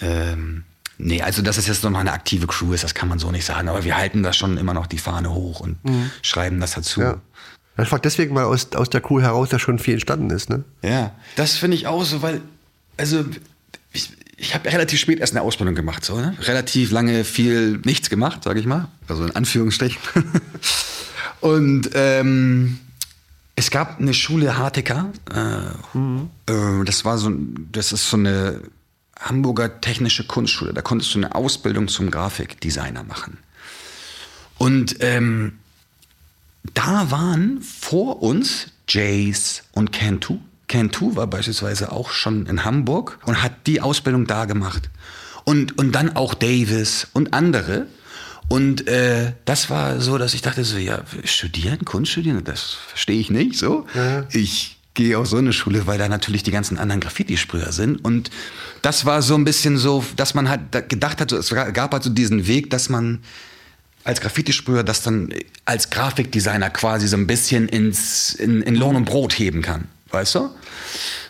[0.00, 0.64] ähm,
[0.98, 3.30] nee, also dass es jetzt noch mal eine aktive Crew ist, das kann man so
[3.30, 3.68] nicht sagen.
[3.68, 5.78] Aber wir halten da schon immer noch die Fahne hoch und
[6.22, 7.00] schreiben das dazu.
[7.00, 7.20] ja.
[7.80, 10.62] Ich frage deswegen, weil aus, aus der Crew heraus ja schon viel entstanden ist, ne?
[10.82, 12.42] Ja, das finde ich auch so, weil,
[12.98, 13.24] also
[13.94, 16.36] ich, ich habe relativ spät erst eine Ausbildung gemacht, so, ne?
[16.42, 20.00] relativ lange viel nichts gemacht, sage ich mal, also in Anführungsstrichen.
[21.42, 22.78] Und ähm,
[23.56, 27.32] es gab eine Schule HTK, äh, äh, das war so,
[27.72, 28.60] das ist so eine
[29.18, 33.38] Hamburger technische Kunstschule, da konntest du eine Ausbildung zum Grafikdesigner machen.
[34.56, 35.58] Und ähm,
[36.74, 40.38] da waren vor uns Jace und Cantu.
[40.68, 44.90] Cantu war beispielsweise auch schon in Hamburg und hat die Ausbildung da gemacht.
[45.42, 47.88] Und, und dann auch Davis und andere.
[48.52, 53.18] Und äh, das war so, dass ich dachte so, ja, studieren, Kunst studieren, das verstehe
[53.18, 53.86] ich nicht so.
[54.30, 58.04] Ich gehe auf so eine Schule, weil da natürlich die ganzen anderen Graffiti-Sprüher sind.
[58.04, 58.30] Und
[58.82, 62.02] das war so ein bisschen so, dass man halt da gedacht hat, es gab halt
[62.02, 63.20] so diesen Weg, dass man
[64.04, 65.32] als Graffiti-Sprüher das dann
[65.64, 69.88] als Grafikdesigner quasi so ein bisschen ins, in, in Lohn und Brot heben kann.
[70.10, 70.50] Weißt du?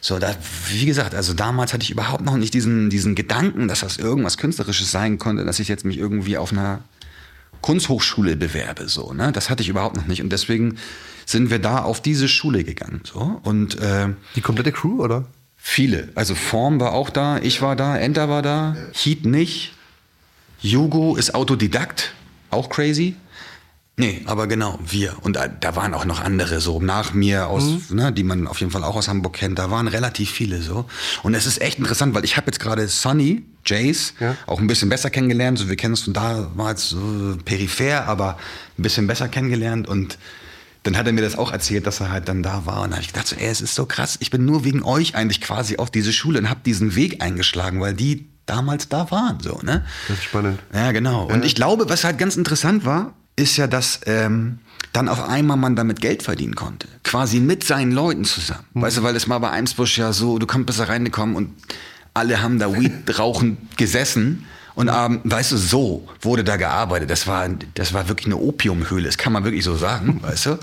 [0.00, 0.34] So, da,
[0.70, 4.38] wie gesagt, also damals hatte ich überhaupt noch nicht diesen, diesen Gedanken, dass das irgendwas
[4.38, 6.80] Künstlerisches sein konnte, dass ich jetzt mich irgendwie auf einer
[7.62, 9.32] Kunsthochschule bewerbe, so, ne?
[9.32, 10.22] Das hatte ich überhaupt noch nicht.
[10.22, 10.76] Und deswegen
[11.24, 13.40] sind wir da auf diese Schule gegangen, so.
[13.44, 15.24] Und, äh, Die komplette Crew, oder?
[15.56, 16.08] Viele.
[16.16, 19.74] Also Form war auch da, ich war da, Enter war da, Heat nicht.
[20.60, 22.12] Jugo ist Autodidakt,
[22.50, 23.14] auch crazy.
[24.02, 25.14] Nee, aber genau, wir.
[25.22, 28.58] Und da, da waren auch noch andere so nach mir aus, ne, die man auf
[28.58, 29.60] jeden Fall auch aus Hamburg kennt.
[29.60, 30.86] Da waren relativ viele so.
[31.22, 34.36] Und es ist echt interessant, weil ich habe jetzt gerade Sonny, Jace, Ja.
[34.48, 35.56] auch ein bisschen besser kennengelernt.
[35.58, 38.38] So, wir kennen uns von da, war jetzt so peripher, aber
[38.76, 39.86] ein bisschen besser kennengelernt.
[39.86, 40.18] Und
[40.82, 42.82] dann hat er mir das auch erzählt, dass er halt dann da war.
[42.82, 44.16] Und da habe ich gedacht, so, ey, es ist so krass.
[44.18, 47.80] Ich bin nur wegen euch eigentlich quasi auf diese Schule und habe diesen Weg eingeschlagen,
[47.80, 49.38] weil die damals da waren.
[49.40, 49.84] So, ne?
[50.08, 50.58] Das ist spannend.
[50.74, 51.26] Ja, genau.
[51.26, 54.58] Und ich glaube, was halt ganz interessant war, ist ja, dass ähm,
[54.92, 56.86] dann auf einmal man damit Geld verdienen konnte.
[57.02, 58.64] Quasi mit seinen Leuten zusammen.
[58.74, 61.50] Weißt du, weil es mal bei Eimsbusch ja so, du kannst besser reingekommen und
[62.14, 64.46] alle haben da Weed rauchen gesessen.
[64.74, 67.10] Und ähm, weißt du, so wurde da gearbeitet.
[67.10, 70.58] Das war, das war wirklich eine Opiumhöhle, das kann man wirklich so sagen, weißt du.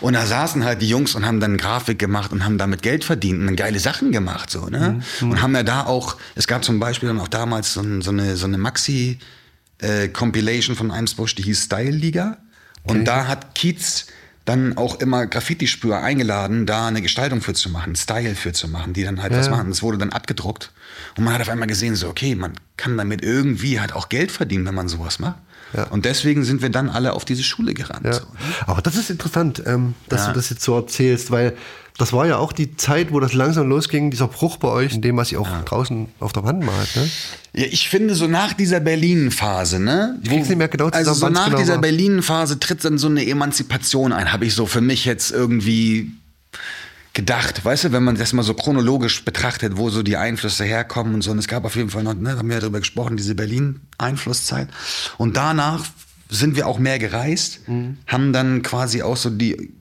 [0.00, 3.02] Und da saßen halt die Jungs und haben dann Grafik gemacht und haben damit Geld
[3.02, 5.00] verdient und dann geile Sachen gemacht, so, ne?
[5.20, 8.36] Und haben ja da auch, es gab zum Beispiel dann auch damals so, so eine,
[8.36, 9.18] so eine Maxi,
[9.80, 12.38] äh, Compilation von Eimsbusch, die hieß Style Liga.
[12.84, 14.06] Und da hat Kiez
[14.46, 18.94] dann auch immer Graffiti-Spürer eingeladen, da eine Gestaltung für zu machen, Style für zu machen,
[18.94, 19.68] die dann halt was machen.
[19.68, 20.72] Das wurde dann abgedruckt.
[21.16, 24.32] Und man hat auf einmal gesehen, so, okay, man kann damit irgendwie halt auch Geld
[24.32, 25.36] verdienen, wenn man sowas macht.
[25.74, 25.84] Ja.
[25.84, 28.06] Und deswegen sind wir dann alle auf diese Schule gerannt.
[28.06, 28.14] Ja.
[28.14, 28.26] So.
[28.66, 30.28] Aber das ist interessant, ähm, dass Ja.
[30.28, 31.56] du das jetzt so erzählst, weil
[32.00, 35.02] das war ja auch die Zeit, wo das langsam losging, dieser Bruch bei euch, in
[35.02, 36.96] dem, was ihr auch draußen auf der Wand malt.
[36.96, 37.08] Ne?
[37.52, 40.18] Ja, ich finde so nach dieser Berlin-Phase, ne?
[40.22, 41.78] Ich krieg's nicht mehr genau Also zusammen, so wann's nach genau dieser.
[41.78, 46.12] Berlin-Phase tritt dann so eine Emanzipation ein, habe ich so für mich jetzt irgendwie
[47.12, 51.14] gedacht, weißt du, wenn man das mal so chronologisch betrachtet, wo so die Einflüsse herkommen
[51.14, 51.32] und so.
[51.32, 54.68] Und es gab auf jeden Fall noch, ne, haben wir ja darüber gesprochen, diese Berlin-Einflusszeit.
[55.18, 55.84] Und danach
[56.28, 57.98] sind wir auch mehr gereist, Mhm.
[58.06, 59.72] haben dann quasi auch so die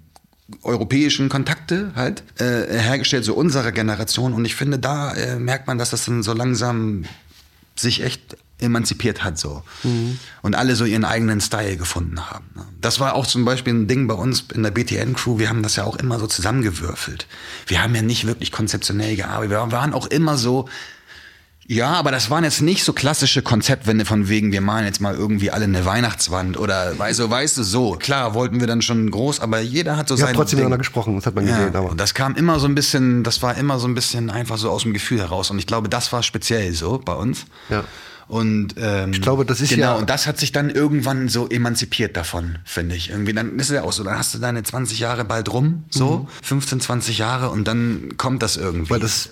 [0.63, 4.33] europäischen Kontakte halt äh, hergestellt, so unserer Generation.
[4.33, 7.05] Und ich finde, da äh, merkt man, dass das dann so langsam
[7.75, 9.63] sich echt emanzipiert hat so
[10.41, 12.45] und alle so ihren eigenen Style gefunden haben.
[12.55, 12.65] ne.
[12.81, 15.39] Das war auch zum Beispiel ein Ding bei uns in der BTN-Crew.
[15.39, 17.27] Wir haben das ja auch immer so zusammengewürfelt.
[17.67, 19.51] Wir haben ja nicht wirklich konzeptionell gearbeitet.
[19.51, 20.67] Wir waren auch immer so,
[21.71, 25.13] ja, aber das waren jetzt nicht so klassische Konzeptwände von wegen, wir malen jetzt mal
[25.13, 27.91] irgendwie alle eine Weihnachtswand oder weißt du, weißt du, so.
[27.91, 30.65] Klar, wollten wir dann schon groß, aber jeder hat so Ihr sein trotzdem Ding.
[30.65, 31.71] miteinander gesprochen, das hat man gesehen.
[31.71, 34.31] Ja, Aber und das kam immer so ein bisschen, das war immer so ein bisschen
[34.31, 35.51] einfach so aus dem Gefühl heraus.
[35.51, 37.45] Und ich glaube, das war speziell so bei uns.
[37.69, 37.83] Ja.
[38.27, 41.47] Und ähm, ich glaube, das ist genau, ja- und das hat sich dann irgendwann so
[41.49, 43.09] emanzipiert davon, finde ich.
[43.09, 45.83] Irgendwie, dann ist es ja auch so, dann hast du deine 20 Jahre bald rum,
[45.89, 48.85] so, 15, 20 Jahre und dann kommt das irgendwie.
[48.85, 48.89] Mhm.
[48.91, 49.29] Weil das,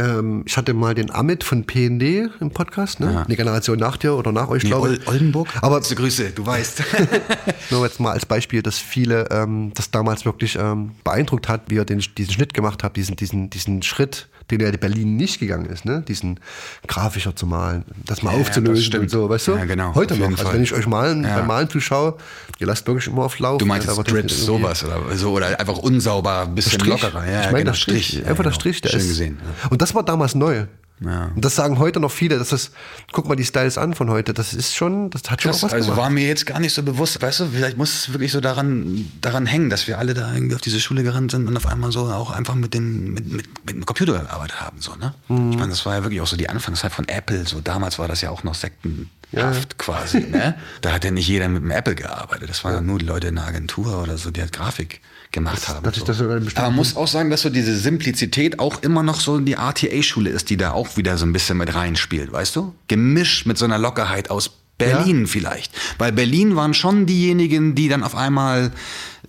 [0.00, 3.24] ähm, ich hatte mal den Amit von PND im Podcast, ne?
[3.24, 5.06] Eine Generation nach dir oder nach euch, nee, glaube ich.
[5.06, 5.48] Oldenburg?
[5.60, 6.82] Aber Letzte Grüße, du weißt.
[7.70, 11.76] nur jetzt mal als Beispiel, dass viele ähm, das damals wirklich ähm, beeindruckt hat, wie
[11.76, 15.38] er den, diesen Schnitt gemacht hat, diesen, diesen, diesen Schritt, den er in Berlin nicht
[15.40, 16.02] gegangen ist, ne?
[16.06, 16.40] Diesen
[16.86, 19.52] grafischer zu malen, das mal Ja, ja, aufzulösen das und so, weißt du?
[19.52, 20.28] Ja, genau, Heute noch.
[20.38, 21.38] Also wenn ich euch malen, Ja.
[21.38, 22.16] beim Malen zuschaue,
[22.58, 23.58] ihr lasst wirklich immer auf Lauf.
[23.58, 23.92] Du meinst ne?
[23.92, 26.88] Aber das Strips, sowas oder so, oder einfach unsauber, ein bisschen Strich.
[26.90, 27.24] lockerer.
[27.26, 28.54] Ja, ich meine, genau, der Strich, Ja, einfach der genau.
[28.54, 29.08] Strich, der Schön ist.
[29.08, 29.38] gesehen.
[29.62, 29.68] Ja.
[29.70, 30.66] Und das war damals neu.
[31.04, 31.30] Ja.
[31.34, 32.72] Und das sagen heute noch viele, dass das,
[33.12, 35.72] guck mal die Styles an von heute, das ist schon, das hat schon auch was
[35.72, 35.98] also gemacht.
[35.98, 39.10] war mir jetzt gar nicht so bewusst, weißt du, vielleicht muss es wirklich so daran,
[39.20, 41.90] daran hängen, dass wir alle da irgendwie auf diese Schule gerannt sind und auf einmal
[41.90, 45.14] so auch einfach mit dem, mit, mit, mit dem Computer gearbeitet haben, so, ne?
[45.28, 45.52] Mhm.
[45.52, 48.06] Ich meine, das war ja wirklich auch so die Anfangszeit von Apple, so damals war
[48.06, 50.54] das ja auch noch sektenhaft quasi, ne?
[50.82, 53.28] Da hat ja nicht jeder mit dem Apple gearbeitet, das waren ja nur die Leute
[53.28, 55.00] in der Agentur oder so, die halt Grafik
[55.32, 55.84] gemacht haben.
[55.86, 56.06] hat sich so.
[56.06, 59.20] das sogar bestimmt- Aber man muss auch sagen, dass so diese Simplizität auch immer noch
[59.20, 62.74] so die RTA-Schule ist, die da auch wieder so ein bisschen mit reinspielt, weißt du?
[62.88, 65.72] Gemischt mit so einer Lockerheit aus Berlin vielleicht.
[65.98, 68.72] Weil Berlin waren schon diejenigen, die dann auf einmal,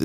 [0.00, 0.04] äh,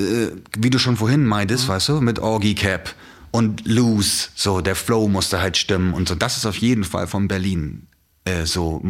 [0.58, 2.94] wie du schon vorhin meintest, weißt du, mit Orgy Cap
[3.30, 6.14] und Loose, so der Flow musste halt stimmen und so.
[6.14, 7.86] Das ist auf jeden Fall von Berlin
[8.24, 8.82] äh, so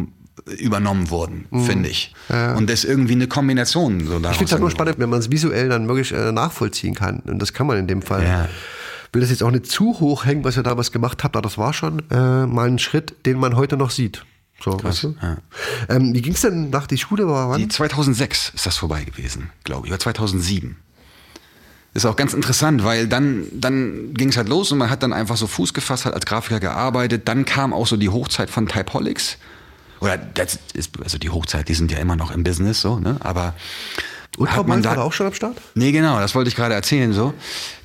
[0.57, 2.13] übernommen worden, finde ich.
[2.29, 4.17] Und das ist irgendwie eine Kombination so.
[4.17, 7.19] Ich finde es halt nur spannend, wenn man es visuell dann wirklich äh, nachvollziehen kann.
[7.19, 8.23] Und das kann man in dem Fall.
[8.23, 8.49] Ja.
[9.11, 11.57] Will das jetzt auch nicht zu hoch hängen, was ihr damals gemacht habt, aber das
[11.57, 14.23] war schon äh, mal ein Schritt, den man heute noch sieht.
[14.63, 15.15] So, weißt du?
[15.21, 15.37] ja.
[15.87, 17.27] ähm, wie ging es denn nach die Schule?
[17.27, 17.61] War wann?
[17.61, 20.75] Die 2006 ist das vorbei gewesen, glaube ich, oder 2007.
[21.93, 25.11] Ist auch ganz interessant, weil dann, dann ging es halt los und man hat dann
[25.11, 27.27] einfach so Fuß gefasst, hat als Grafiker gearbeitet.
[27.27, 29.37] Dann kam auch so die Hochzeit von Typeholics.
[29.99, 33.17] Oder das ist, also die Hochzeit, die sind ja immer noch im Business, so, ne?
[33.19, 33.53] Aber
[34.37, 35.57] Ultra hat man da auch schon am Start?
[35.75, 37.33] Nee, genau, das wollte ich gerade erzählen, so.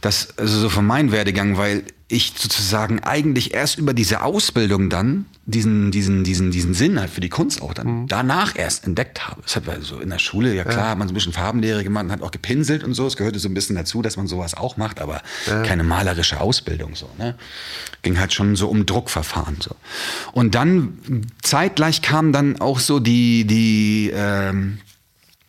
[0.00, 5.26] Das, also so von meinem Werdegang, weil ich sozusagen eigentlich erst über diese Ausbildung dann
[5.46, 9.42] diesen, diesen, diesen, diesen Sinn halt für die Kunst auch dann danach erst entdeckt habe.
[9.42, 12.04] Das hat also in der Schule, ja klar, hat man so ein bisschen Farbenlehre gemacht,
[12.04, 13.06] und hat auch gepinselt und so.
[13.06, 15.22] Es gehörte so ein bisschen dazu, dass man sowas auch macht, aber
[15.64, 17.34] keine malerische Ausbildung so, ne?
[18.02, 19.76] Ging halt schon so um Druckverfahren so.
[20.32, 24.78] Und dann zeitgleich kam dann auch so die, die, ähm,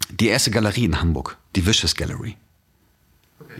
[0.09, 2.35] die erste Galerie in Hamburg, die Vicious Gallery.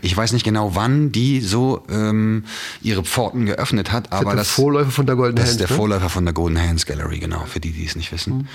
[0.02, 2.44] Ich weiß nicht genau, wann die so ähm,
[2.82, 5.70] ihre Pforten geöffnet hat, aber der das Vorläufer von der Golden das Hands, ist der
[5.70, 5.76] ne?
[5.76, 8.48] Vorläufer von der Golden Hands Gallery, genau, für die, die es nicht wissen.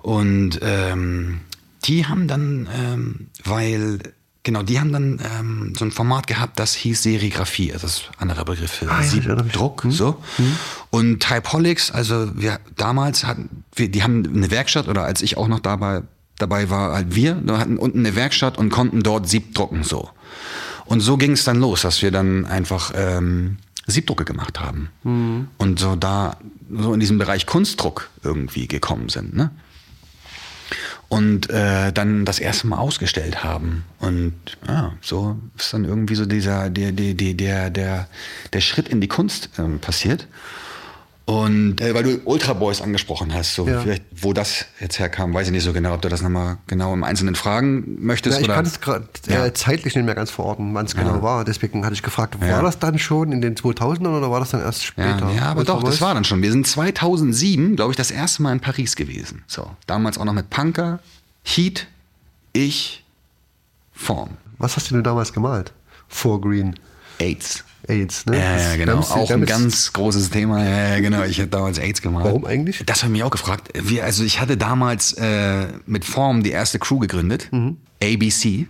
[0.00, 1.40] Und ähm,
[1.84, 3.98] die haben dann, ähm, weil,
[4.42, 8.10] genau, die haben dann ähm, so ein Format gehabt, das hieß Serigraphie, also das ist
[8.16, 9.52] ein anderer Begriff für Ah, ja, ich erinnere mich.
[9.52, 10.22] Siebdruck, so.
[10.90, 15.48] Und Typeholics, also wir damals hatten, wir, die haben eine Werkstatt, oder als ich auch
[15.48, 16.02] noch dabei,
[16.38, 20.10] dabei war, halt wir, wir hatten unten eine Werkstatt und konnten dort Siebdrucken, so.
[20.84, 24.90] Und so ging es dann los, dass wir dann einfach ähm, Siebdrucke gemacht haben.
[25.58, 26.36] Und so da,
[26.70, 29.50] so in diesem Bereich Kunstdruck irgendwie gekommen sind, ne?
[31.08, 33.84] Und äh, dann das erste Mal ausgestellt haben.
[33.98, 34.32] Und
[34.66, 38.08] ja, so ist dann irgendwie so dieser, der, der, der, der, der,
[38.50, 40.26] der Schritt in die Kunst ähm, passiert.
[41.24, 43.80] Und äh, weil du Ultra Boys angesprochen hast, so Ja.
[43.80, 46.92] vielleicht, wo das jetzt herkam, weiß ich nicht so genau, ob du das nochmal genau
[46.92, 48.34] im Einzelnen fragen möchtest.
[48.34, 48.56] Ja, ich oder?
[48.56, 49.46] kann es gerade Ja.
[49.46, 51.44] äh, zeitlich nicht mehr ganz verorten, wann es genau war.
[51.44, 54.62] Deswegen hatte ich gefragt, war das dann schon in den 2000ern oder war das dann
[54.62, 55.30] erst später?
[55.34, 56.00] Ja, aber Ultra doch, das Boys?
[56.00, 56.42] war dann schon.
[56.42, 59.44] Wir sind 2007, glaube ich, das erste Mal in Paris gewesen.
[59.46, 60.98] So, damals auch noch mit Punker,
[61.44, 61.86] Heat,
[62.52, 63.04] ich,
[63.92, 65.72] Form, Was hast du denn damals gemalt?
[66.08, 66.74] Vor Green
[67.18, 67.64] AIDS.
[67.88, 68.38] AIDS, ne?
[68.38, 68.92] Ja, ja, genau.
[68.94, 70.62] damit- Auch ein ganz großes Thema.
[70.64, 71.22] Ja, genau.
[71.24, 72.24] Ich hätte damals AIDS gemacht.
[72.24, 72.82] Warum eigentlich?
[72.86, 73.70] Das habe ich mich auch gefragt.
[73.74, 77.48] Wir, also ich hatte damals äh, mit Form die erste Crew gegründet.
[77.50, 77.76] Mhm.
[78.02, 78.66] ABC.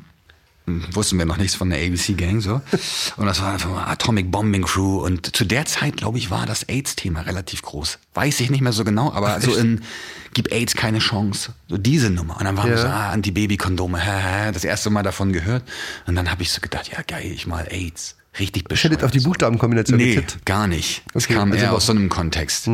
[0.67, 2.61] Hm, Wussten wir noch nichts von der ABC Gang so.
[3.17, 5.05] Und das war einfach mal Atomic Bombing Crew.
[5.05, 7.99] Und zu der Zeit, glaube ich, war das AIDS-Thema relativ groß.
[8.15, 9.81] Weiß ich nicht mehr so genau, aber so in
[10.35, 11.53] Gib AIDS keine Chance.
[11.69, 12.39] So diese Nummer.
[12.39, 12.83] Und dann waren wir Ja.
[12.83, 14.01] so, ah, Antibaby-Kondome,
[14.55, 15.65] das erste Mal davon gehört.
[16.07, 18.17] Und dann habe ich so gedacht, ja geil, ich mal AIDS.
[18.39, 18.95] Richtig Ich bescheuert.
[18.95, 20.47] hätte auf die Buchstabenkombination Nee, getippt.
[20.47, 21.03] gar nicht.
[21.15, 22.67] Es Okay, kam also eher aus so einem Kontext.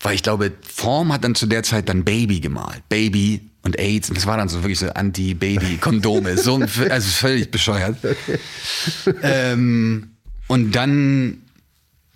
[0.00, 2.82] Weil ich glaube, Form hat dann zu der Zeit dann Baby gemalt.
[2.88, 4.08] Baby und AIDS.
[4.10, 6.36] Und das war dann so wirklich so Anti-Baby-Kondome.
[6.36, 6.56] so,
[6.90, 7.96] also völlig bescheuert.
[9.22, 10.10] ähm,
[10.46, 11.38] und dann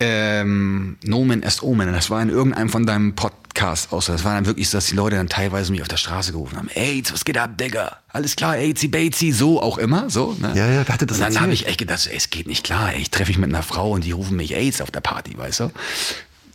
[0.01, 1.93] ähm, Nomen est Omen.
[1.93, 3.15] Das war in irgendeinem von deinem
[3.59, 4.07] Podcast aus.
[4.07, 6.57] Das war dann wirklich so, dass die Leute dann teilweise mich auf der Straße gerufen
[6.57, 6.69] haben.
[6.77, 7.97] AIDS, was geht ab, Digga?
[8.13, 10.09] Alles klar, AIDSy, Batesy, so auch immer.
[10.11, 10.53] So, ne?
[10.55, 12.93] Ja, ja, hatte das Und dann habe ich echt gedacht, ey, es geht nicht klar.
[12.93, 15.37] Ey, ich treffe mich mit einer Frau und die rufen mich AIDS auf der Party,
[15.37, 15.71] weißt du?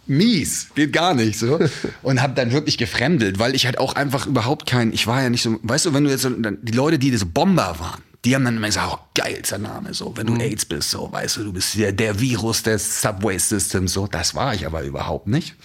[0.07, 1.59] Mies, geht gar nicht so.
[2.01, 5.29] Und habe dann wirklich gefremdelt, weil ich halt auch einfach überhaupt kein, ich war ja
[5.29, 8.35] nicht so, weißt du, wenn du jetzt so, die Leute, die so Bomber waren, die
[8.35, 11.43] haben dann immer gesagt, oh, geilster Name, so, wenn du AIDS bist, so, weißt du,
[11.43, 15.55] du bist der, der Virus des Subway Systems, so, das war ich aber überhaupt nicht.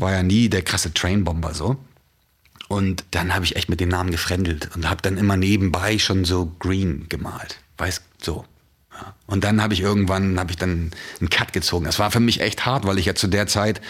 [0.00, 1.76] War ja nie der krasse Trainbomber, so.
[2.68, 6.24] Und dann habe ich echt mit dem Namen gefremdelt und habe dann immer nebenbei schon
[6.24, 7.58] so Green gemalt.
[7.76, 8.44] Weiß so.
[8.92, 9.14] Ja.
[9.26, 11.84] Und dann habe ich irgendwann habe ich dann einen Cut gezogen.
[11.84, 13.80] Das war für mich echt hart, weil ich ja zu der Zeit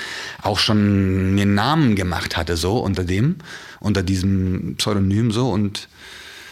[0.42, 3.36] auch schon mir einen Namen gemacht hatte so unter dem
[3.80, 5.88] unter diesem Pseudonym so und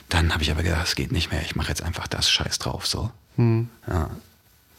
[0.08, 1.42] dann habe ich aber gedacht, es geht nicht mehr.
[1.42, 3.10] Ich mache jetzt einfach das Scheiß drauf so.
[3.88, 4.10] Ja.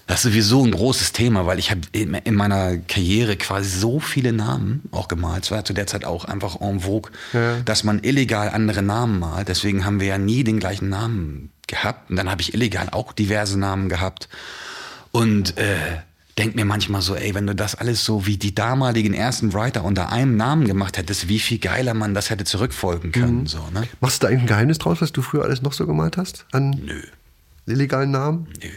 [0.08, 4.00] Das ist sowieso ein großes Thema, weil ich habe in in meiner Karriere quasi so
[4.00, 5.46] viele Namen auch gemalt.
[5.46, 7.12] Es war zu der Zeit auch einfach en vogue,
[7.66, 9.48] dass man illegal andere Namen malt.
[9.48, 12.12] Deswegen haben wir ja nie den gleichen Namen gehabt.
[12.12, 14.30] Und dann habe ich illegal auch diverse Namen gehabt.
[15.12, 15.98] Und äh,
[16.38, 19.84] denk mir manchmal so, ey, wenn du das alles so wie die damaligen ersten Writer
[19.84, 23.46] unter einem Namen gemacht hättest, wie viel geiler man das hätte zurückfolgen können.
[23.46, 23.88] So, ne?
[24.02, 26.46] Machst du da eigentlich ein Geheimnis draus, was du früher alles noch so gemalt hast?
[26.52, 27.02] An Nö.
[27.66, 28.48] illegalen Namen?
[28.62, 28.70] Nö.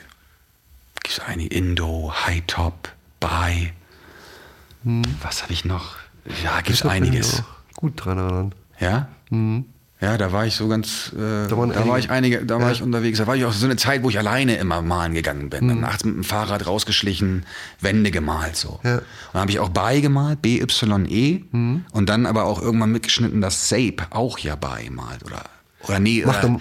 [1.02, 3.72] Gibt's einige Indo, High Top, Bai.
[5.22, 5.96] Was habe ich noch?
[6.44, 6.62] Ja, Hm.
[6.66, 7.42] Ich mich einiges.
[7.74, 8.54] Gut dran erinnern.
[8.78, 9.08] Ja?
[10.00, 11.98] Ja, da war ich so ganz, äh, da, Da waren war einige.
[11.98, 12.72] ich einige, da war Ja.
[12.72, 13.18] ich unterwegs.
[13.18, 15.60] Da war ich auch so eine Zeit, wo ich alleine immer malen gegangen bin.
[15.62, 15.68] Hm.
[15.68, 17.44] Dann nachts mit dem Fahrrad rausgeschlichen,
[17.80, 18.78] Wände gemalt so.
[18.84, 18.98] Ja.
[18.98, 21.42] Und dann habe ich auch Bai gemalt, B-Y-E.
[21.50, 21.84] Hm.
[21.90, 25.24] Und dann aber auch irgendwann mitgeschnitten, dass Sape auch ja Bai malt.
[25.24, 25.42] Oder,
[25.88, 26.60] oder nee, oder, er-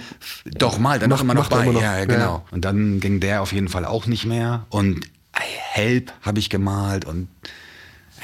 [0.58, 1.63] doch malt er noch macht- immer noch Bai.
[1.63, 1.82] immer noch.
[1.82, 2.17] Ja, genau.
[2.19, 2.43] ja.
[2.52, 4.65] Und dann ging der auf jeden Fall auch nicht mehr.
[4.69, 5.02] Und
[5.34, 7.28] Help habe ich gemalt und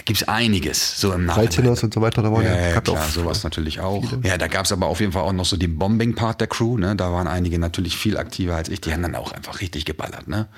[0.03, 1.75] Da gibt's einiges so im Nachhinein.
[1.75, 4.03] 13ers und so weiter, da waren Ja, ja, klar, sowas natürlich auch.
[4.21, 6.77] Ja, da gab es aber auf jeden Fall auch noch so den Bombing-Part der Crew.
[6.77, 6.97] Ne?
[6.97, 8.81] Da waren einige natürlich viel aktiver als ich.
[8.81, 10.27] Die haben dann auch einfach richtig geballert.
[10.27, 10.49] Ne?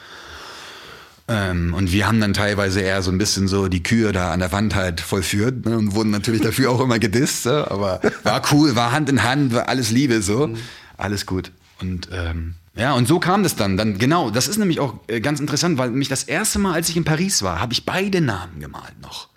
[1.27, 4.39] Ähm, und wir haben dann teilweise eher so ein bisschen so die Kühe da an
[4.39, 5.77] der Wand halt vollführt ne?
[5.77, 7.45] und wurden natürlich dafür auch immer gedisst.
[7.45, 7.69] Ne?
[7.69, 10.49] Aber war cool, war Hand in Hand, war alles Liebe so.
[10.97, 11.51] Alles gut.
[11.81, 13.77] Und ähm, ja, und so kam das dann.
[13.77, 16.89] Dann genau, das ist nämlich auch äh, ganz interessant, weil mich das erste Mal, als
[16.89, 19.34] ich in Paris war, habe ich beide Namen gemalt noch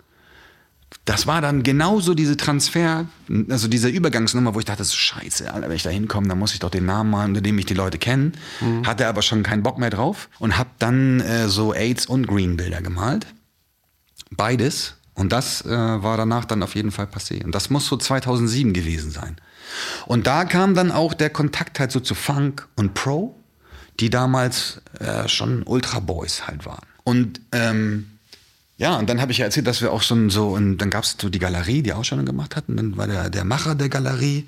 [1.09, 3.07] das war dann genauso diese Transfer,
[3.49, 6.53] also diese Übergangsnummer, wo ich dachte, so scheiße, Alter, wenn ich da hinkomme, dann muss
[6.53, 8.33] ich doch den Namen malen, unter dem mich die Leute kennen.
[8.85, 12.57] Hatte aber schon keinen Bock mehr drauf und habe dann äh, so AIDS und Green
[12.57, 13.25] Bilder gemalt.
[14.29, 14.97] Beides.
[15.15, 17.43] Und das äh, war danach dann auf jeden Fall passé.
[17.43, 19.37] Und das muss so 2007 gewesen sein.
[20.05, 23.35] Und da kam dann auch der Kontakt halt so zu Funk und Pro,
[23.99, 26.85] die damals äh, schon Ultra Boys halt waren.
[27.03, 28.18] Und ähm,
[28.79, 31.03] ja, und dann habe ich ja erzählt, dass wir auch schon so, und dann gab
[31.03, 32.69] es so die Galerie, die Ausstellung gemacht hat.
[32.69, 34.45] Und dann war der, der Macher der Galerie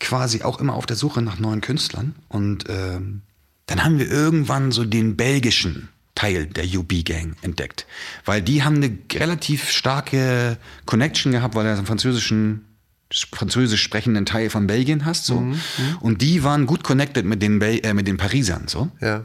[0.00, 2.14] quasi auch immer auf der Suche nach neuen Künstlern.
[2.28, 3.20] Und ähm,
[3.66, 7.86] dann haben wir irgendwann so den belgischen Teil der UB-Gang entdeckt.
[8.24, 10.56] Weil die haben eine relativ starke
[10.86, 12.64] Connection gehabt, weil er einen französischen
[13.12, 15.40] französisch sprechenden Teil von Belgien hast so
[16.00, 19.22] und die waren gut connected mit den Bel äh, mit den Parisern so Ja.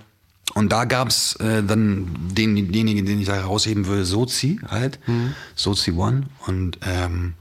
[0.54, 5.00] Und da gab's äh, dann den, denjenigen, den ich da herausheben würde, Sozi halt,
[5.56, 6.24] Sozi One.
[6.46, 7.34] Und ähm,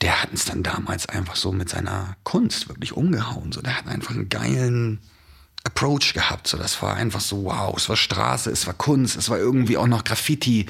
[0.00, 3.52] der hat uns dann damals einfach so mit seiner Kunst wirklich umgehauen.
[3.52, 5.00] So, der hat einfach einen geilen
[5.64, 6.46] Approach gehabt.
[6.48, 9.76] So, das war einfach so, wow, es war Straße, es war Kunst, es war irgendwie
[9.76, 10.66] auch noch Graffiti.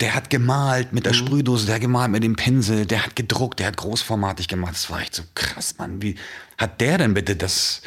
[0.00, 3.60] Der hat gemalt mit der Sprühdose, der hat gemalt mit dem Pinsel, der hat gedruckt,
[3.60, 4.74] der hat großformatig gemacht.
[4.74, 6.02] Das war echt so krass, Mann.
[6.02, 6.16] Wie
[6.58, 7.82] hat der denn bitte das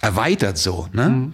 [0.00, 1.32] erweitert so, ne?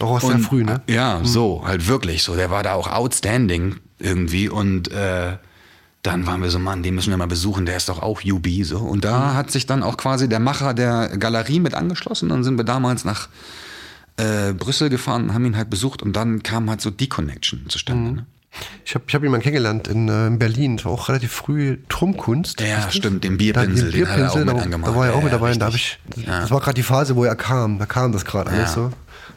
[0.00, 0.80] Auch aus sehr früh, ne?
[0.88, 2.34] Ja, so, halt wirklich so.
[2.36, 5.36] Der war da auch outstanding irgendwie und äh,
[6.02, 8.46] dann waren wir so, Mann, den müssen wir mal besuchen, der ist doch auch UB
[8.62, 8.78] so.
[8.78, 12.28] Und da hat sich dann auch quasi der Macher der Galerie mit angeschlossen.
[12.28, 13.28] Dann sind wir damals nach
[14.16, 17.64] äh, Brüssel gefahren und haben ihn halt besucht und dann kam halt so die Connection
[17.68, 18.12] zustande.
[18.16, 18.26] Ne?
[18.84, 21.78] Ich habe ich hab jemanden kennengelernt in, äh, in Berlin, das war auch relativ früh
[21.88, 22.60] Turmkunst.
[22.60, 24.92] Ja, stimmt, den Da- Bierpinsel, den hat er auch mit da, angemalt.
[24.92, 26.84] Da war er auch Ja, mit dabei und da habe ich, das war gerade die
[26.84, 28.90] Phase, wo er kam, da kam das gerade alles so.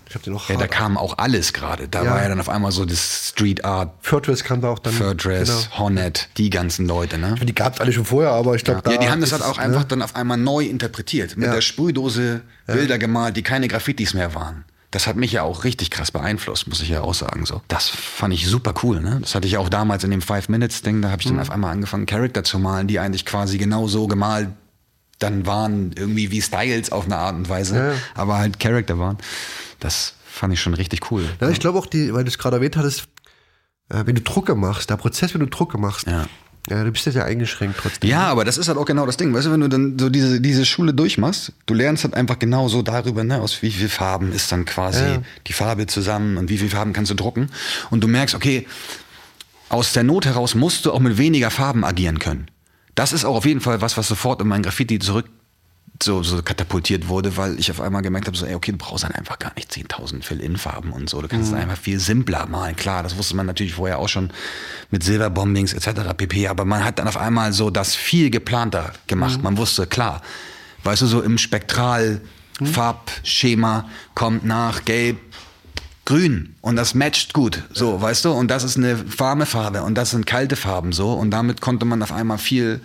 [0.09, 1.87] Ich habe den auch Ja, da kam auch alles gerade.
[1.87, 2.11] Da Ja.
[2.11, 4.93] war ja dann auf einmal so das Street Art, Furdress kam da auch dann.
[4.93, 5.79] Furdress, Genau.
[5.79, 7.35] Hornet, die ganzen Leute, ne?
[7.43, 8.91] Die gab es alle schon vorher, aber ich glaube, da.
[8.91, 9.87] Ja, die haben das halt auch es, einfach Ne?
[9.89, 11.35] dann auf einmal neu interpretiert.
[11.35, 11.53] Mit Ja.
[11.55, 14.63] der Sprühdose Bilder gemalt, die keine Graffitis mehr waren.
[14.91, 17.45] Das hat mich ja auch richtig krass beeinflusst, muss ich ja auch sagen.
[17.45, 17.61] So.
[17.67, 19.01] Das fand ich super cool.
[19.01, 19.17] Ne?
[19.21, 21.01] Das hatte ich auch damals in dem Five-Minutes-Ding.
[21.01, 21.31] Da habe ich Mhm.
[21.33, 24.47] dann auf einmal angefangen, Charakter zu malen, die eigentlich quasi genau so gemalt
[25.19, 27.93] dann waren, irgendwie wie Styles auf eine Art und Weise, Ja.
[28.15, 29.17] aber halt Charakter waren.
[29.79, 31.23] Das fand ich schon richtig cool.
[31.41, 33.05] Ja, ich glaube auch, die, weil du es gerade erwähnt hattest,
[33.89, 36.25] äh, wenn du Drucke machst, der Prozess, wenn du Drucke machst, Ja.
[36.69, 38.09] ja, du bist ja sehr eingeschränkt trotzdem.
[38.09, 39.33] Ja, aber das ist halt auch genau das Ding.
[39.33, 42.67] Weißt du, wenn du dann so diese, diese Schule durchmachst, du lernst halt einfach genau
[42.67, 45.21] so darüber, ne, aus wie viel Farben ist dann quasi Ja.
[45.47, 47.49] die Farbe zusammen und wie viele Farben kannst du drucken.
[47.89, 48.67] Und du merkst, okay,
[49.69, 52.47] aus der Not heraus musst du auch mit weniger Farben agieren können.
[52.95, 55.25] Das ist auch auf jeden Fall was, was sofort in mein Graffiti zurück
[56.03, 59.03] so, so katapultiert wurde, weil ich auf einmal gemerkt habe, so, ey, okay, du brauchst
[59.03, 61.21] dann einfach gar nicht 10.000 Fill-In-Farben und so.
[61.21, 62.75] Du kannst es einfach viel simpler malen.
[62.75, 64.31] Klar, das wusste man natürlich vorher auch schon
[64.91, 66.13] mit Silberbombings etc.
[66.15, 66.47] pp.
[66.47, 69.41] Aber man hat dann auf einmal so das viel geplanter gemacht.
[69.41, 70.21] Man wusste, klar,
[70.83, 75.17] weißt du, so im Spektral-Farbschema kommt nach Gelb,
[76.05, 78.31] grün und das matcht gut, so, weißt du?
[78.31, 81.11] Und das ist eine warme Farbe und das sind kalte Farben, so.
[81.11, 82.79] Und damit konnte man auf einmal viel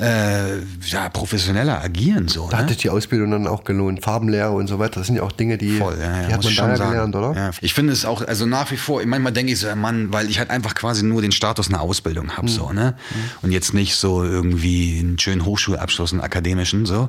[0.00, 2.48] äh, ja, professioneller agieren, so.
[2.50, 2.68] Da hat ne?
[2.70, 5.00] sich die Ausbildung dann auch gelohnt, Farbenlehre und so weiter.
[5.00, 6.90] Das sind ja auch Dinge, die, Voll, ja, ja, die hat man schon sagen.
[6.90, 7.32] gelernt, oder?
[7.34, 7.50] Ja.
[7.60, 10.38] Ich finde es auch, also nach wie vor, manchmal denke ich so, Mann, weil ich
[10.40, 12.36] halt einfach quasi nur den Status einer Ausbildung Mhm.
[12.36, 12.94] habe, so, ne?
[13.42, 17.08] Und jetzt nicht so irgendwie einen schönen Hochschulabschluss, einen akademischen, so.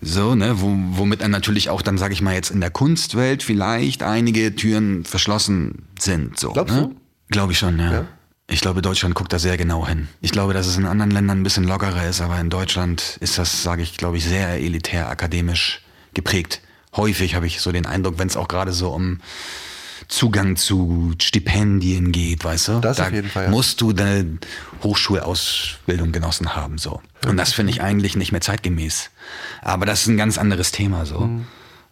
[0.00, 3.42] So, ne, wo, womit dann natürlich auch dann, sage ich mal, jetzt in der Kunstwelt
[3.42, 6.38] vielleicht einige Türen verschlossen sind.
[6.38, 6.82] So, Glaubst ne?
[6.82, 6.96] du?
[7.30, 7.92] Glaube ich schon, ja.
[7.92, 8.04] Ja?
[8.50, 10.08] Ich glaube, Deutschland guckt da sehr genau hin.
[10.22, 13.36] Ich glaube, dass es in anderen Ländern ein bisschen lockerer ist, aber in Deutschland ist
[13.36, 15.82] das, sage ich, glaube ich, sehr elitär akademisch
[16.14, 16.62] geprägt.
[16.96, 19.20] Häufig habe ich so den Eindruck, wenn es auch gerade so um
[20.08, 22.80] Zugang zu Stipendien geht, weißt du?
[22.80, 23.50] Das da auf jeden Fall, ja.
[23.50, 24.38] musst du deine
[24.82, 27.02] Hochschulausbildung genossen haben, so.
[27.26, 29.10] Und das finde ich eigentlich nicht mehr zeitgemäß.
[29.60, 31.20] Aber das ist ein ganz anderes Thema, so.
[31.20, 31.46] Mhm.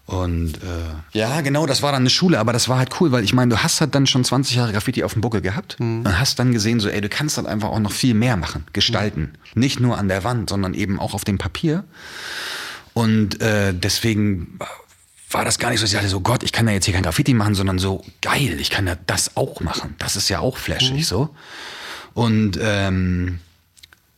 [0.07, 3.25] Und äh, ja, genau, das war dann eine Schule, aber das war halt cool, weil
[3.25, 6.03] ich meine, du hast halt dann schon 20 Jahre Graffiti auf dem Buckel gehabt Mhm.
[6.07, 8.65] und hast dann gesehen, so, ey, du kannst halt einfach auch noch viel mehr machen,
[8.73, 9.33] gestalten.
[9.55, 9.61] Mhm.
[9.61, 11.83] Nicht nur an der Wand, sondern eben auch auf dem Papier.
[12.95, 14.59] Und äh, deswegen
[15.31, 16.95] war das gar nicht so, dass ich dachte so, Gott, ich kann ja jetzt hier
[16.95, 19.97] kein Graffiti machen, sondern so, geil, ich kann ja das auch machen.
[19.99, 21.03] Das ist ja auch flashig Mhm.
[21.03, 21.35] so.
[22.15, 23.41] Und ähm,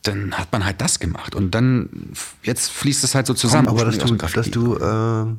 [0.03, 1.35] dann hat man halt das gemacht.
[1.35, 1.89] Und dann,
[2.43, 3.69] jetzt fließt es halt so zusammen.
[3.69, 5.35] Aber dass du, dass du äh,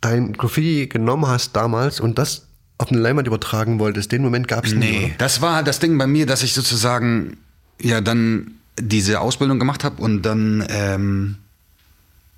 [0.00, 2.46] dein Graffiti genommen hast damals und das
[2.78, 4.78] auf eine Leinwand übertragen wolltest, den Moment gab es nie.
[4.78, 5.14] Nee, oder?
[5.18, 7.36] das war das Ding bei mir, dass ich sozusagen
[7.80, 11.36] ja dann diese Ausbildung gemacht habe und dann ähm,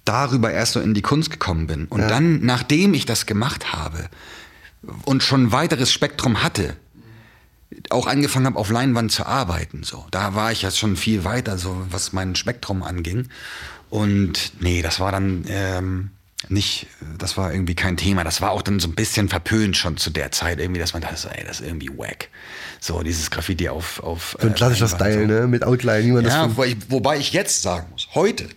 [0.05, 1.87] darüber erst so in die Kunst gekommen bin.
[1.87, 4.09] Und dann, nachdem ich das gemacht habe
[5.05, 6.77] und schon ein weiteres Spektrum hatte,
[7.91, 9.83] auch angefangen habe, auf Leinwand zu arbeiten.
[9.85, 13.29] So, da war ich ja schon viel weiter, so was mein Spektrum anging.
[13.91, 16.11] Und nee, das war dann ähm,
[16.49, 16.87] nicht,
[17.19, 18.25] das war irgendwie kein Thema.
[18.25, 21.03] Das war auch dann so ein bisschen verpönt schon zu der Zeit irgendwie, dass man
[21.03, 22.29] dachte, ey, das ist irgendwie wack.
[22.81, 25.41] So dieses Graffiti auf auf So ein äh, klassischer Leinwand, Style, so.
[25.43, 25.47] ne?
[25.49, 28.49] Mit Outline, wie man das Ja, von- wobei ich, wobei ich jetzt sagen muss, heute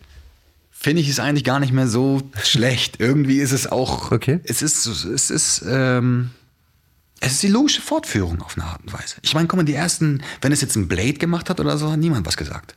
[0.72, 3.00] finde ich es eigentlich gar nicht mehr so schlecht.
[3.00, 4.40] Irgendwie ist es auch, Okay.
[4.44, 6.32] es ist, es ist, ähm,
[7.22, 9.16] es ist die logische Fortführung auf eine Art und Weise.
[9.22, 11.92] Ich meine, guck mal, die ersten, wenn es jetzt ein Blade gemacht hat oder so,
[11.92, 12.76] hat niemand was gesagt.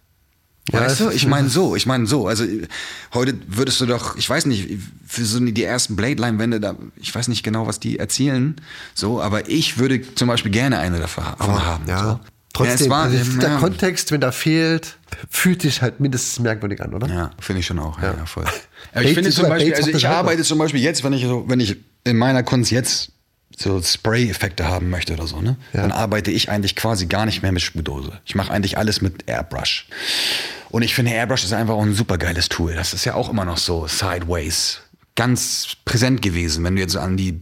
[0.73, 1.11] Ja, weißt du?
[1.11, 2.27] Ich meine so, ich meine so.
[2.27, 2.45] Also
[3.15, 4.69] heute würdest du doch, ich weiß nicht,
[5.07, 8.61] für so die ersten Blade-Leinwände, da, ich weiß nicht genau, was die erzielen,
[8.95, 11.85] so, aber ich würde zum Beispiel gerne eine davon ha- haben.
[11.89, 12.03] Ja.
[12.05, 12.21] So.
[12.55, 13.59] Trotzdem, ja, war, also der ja.
[13.59, 14.97] Kontext, wenn da fehlt,
[15.31, 17.07] fühlt sich halt mindestens merkwürdig an, oder?
[17.07, 18.01] Ja, finde ich schon auch.
[18.03, 18.27] Ja, Ja.
[18.27, 18.45] voll.
[18.95, 21.45] Aber ich finde zum bei Beispiel, also ich arbeite zum Beispiel jetzt, wenn ich so,
[21.47, 23.13] wenn ich in meiner Kunst jetzt
[23.61, 25.57] so Spray-Effekte haben möchte oder so, ne?
[25.73, 28.21] Dann arbeite ich eigentlich quasi gar nicht mehr mit Sprühdose.
[28.25, 29.87] Ich mache eigentlich alles mit Airbrush.
[30.71, 32.75] Und ich finde, Airbrush ist einfach auch ein super geiles Tool.
[32.75, 34.81] Das ist ja auch immer noch so sideways.
[35.17, 37.41] Ganz präsent gewesen, wenn du jetzt an die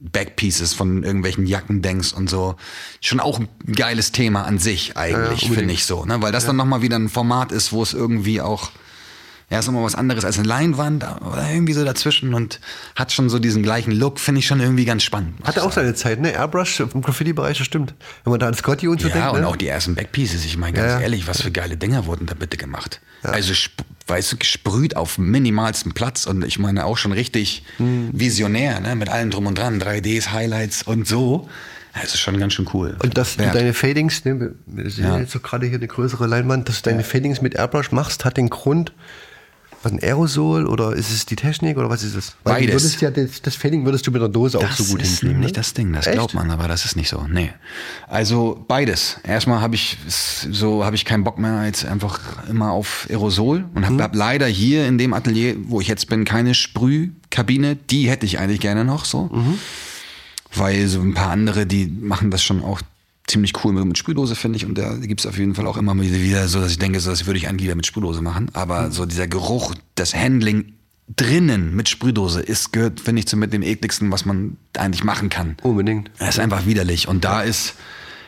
[0.00, 2.56] Backpieces von irgendwelchen Jacken denkst und so.
[3.00, 6.04] Schon auch ein geiles Thema an sich eigentlich, finde ich so.
[6.04, 6.22] Ne?
[6.22, 8.70] Weil das dann nochmal wieder ein Format ist, wo es irgendwie auch,
[9.50, 12.60] ja, ist nochmal was anderes als eine Leinwand oder irgendwie so dazwischen und
[12.94, 15.36] hat schon so diesen gleichen Look, finde ich schon irgendwie ganz spannend.
[15.44, 16.32] Hatte auch seine Zeit, ne?
[16.32, 17.94] Airbrush im Graffiti-Bereich, das stimmt.
[18.24, 19.48] Wenn man da an Scotty und so ja, denkt, und ne?
[19.48, 20.44] auch die ersten Backpieces.
[20.44, 21.00] Ich meine, ganz Ja, ja.
[21.00, 23.00] ehrlich, was für geile Dinger wurden da bitte gemacht.
[23.22, 28.10] Also, sp- weißt du, gesprüht auf minimalstem Platz und ich meine auch schon richtig Hm.
[28.12, 28.96] visionär, ne?
[28.96, 31.48] mit allem drum und dran, 3Ds, Highlights und so.
[31.94, 32.96] Das ist schon ganz schön cool.
[33.02, 35.18] Und dass du deine Fadings, ne, wir- wir sehen Ja.
[35.18, 38.36] jetzt so gerade hier eine größere Leinwand, dass du deine Fadings mit Airbrush machst, hat
[38.36, 38.92] den Grund,
[39.82, 42.34] was ein Aerosol oder ist es die Technik oder was ist es?
[42.42, 42.82] Weil du Beides.
[42.82, 45.08] würdest ja das, das Fading würdest du mit der Dose auch Das so gut ist
[45.20, 45.34] hinkriegen.
[45.34, 45.56] nämlich ne?
[45.56, 46.14] das Ding, das Echt?
[46.16, 47.24] glaubt man, aber das ist nicht so.
[47.30, 47.52] Nee.
[48.08, 49.18] Also beides.
[49.22, 52.18] Erstmal habe ich so habe ich keinen Bock mehr jetzt einfach
[52.48, 56.24] immer auf Aerosol und habe hab leider hier in dem Atelier, wo ich jetzt bin,
[56.24, 57.76] keine Sprühkabine.
[57.76, 59.30] Die hätte ich eigentlich gerne noch so,
[60.54, 62.80] weil so ein paar andere, die machen das schon auch
[63.28, 64.64] ziemlich cool mit, mit Sprühdose, finde ich.
[64.66, 67.10] Und da gibt es auf jeden Fall auch immer wieder- so, dass ich denke, so,
[67.10, 68.50] das würde ich eigentlich wieder mit Sprühdose machen.
[68.54, 70.72] Aber so dieser Geruch, das Handling
[71.16, 75.28] drinnen mit Sprühdose ist, gehört, finde ich, zu mit dem ekligsten, was man eigentlich machen
[75.28, 75.56] kann.
[75.62, 76.10] Unbedingt.
[76.18, 77.08] Das ist einfach widerlich.
[77.08, 77.74] Und da ist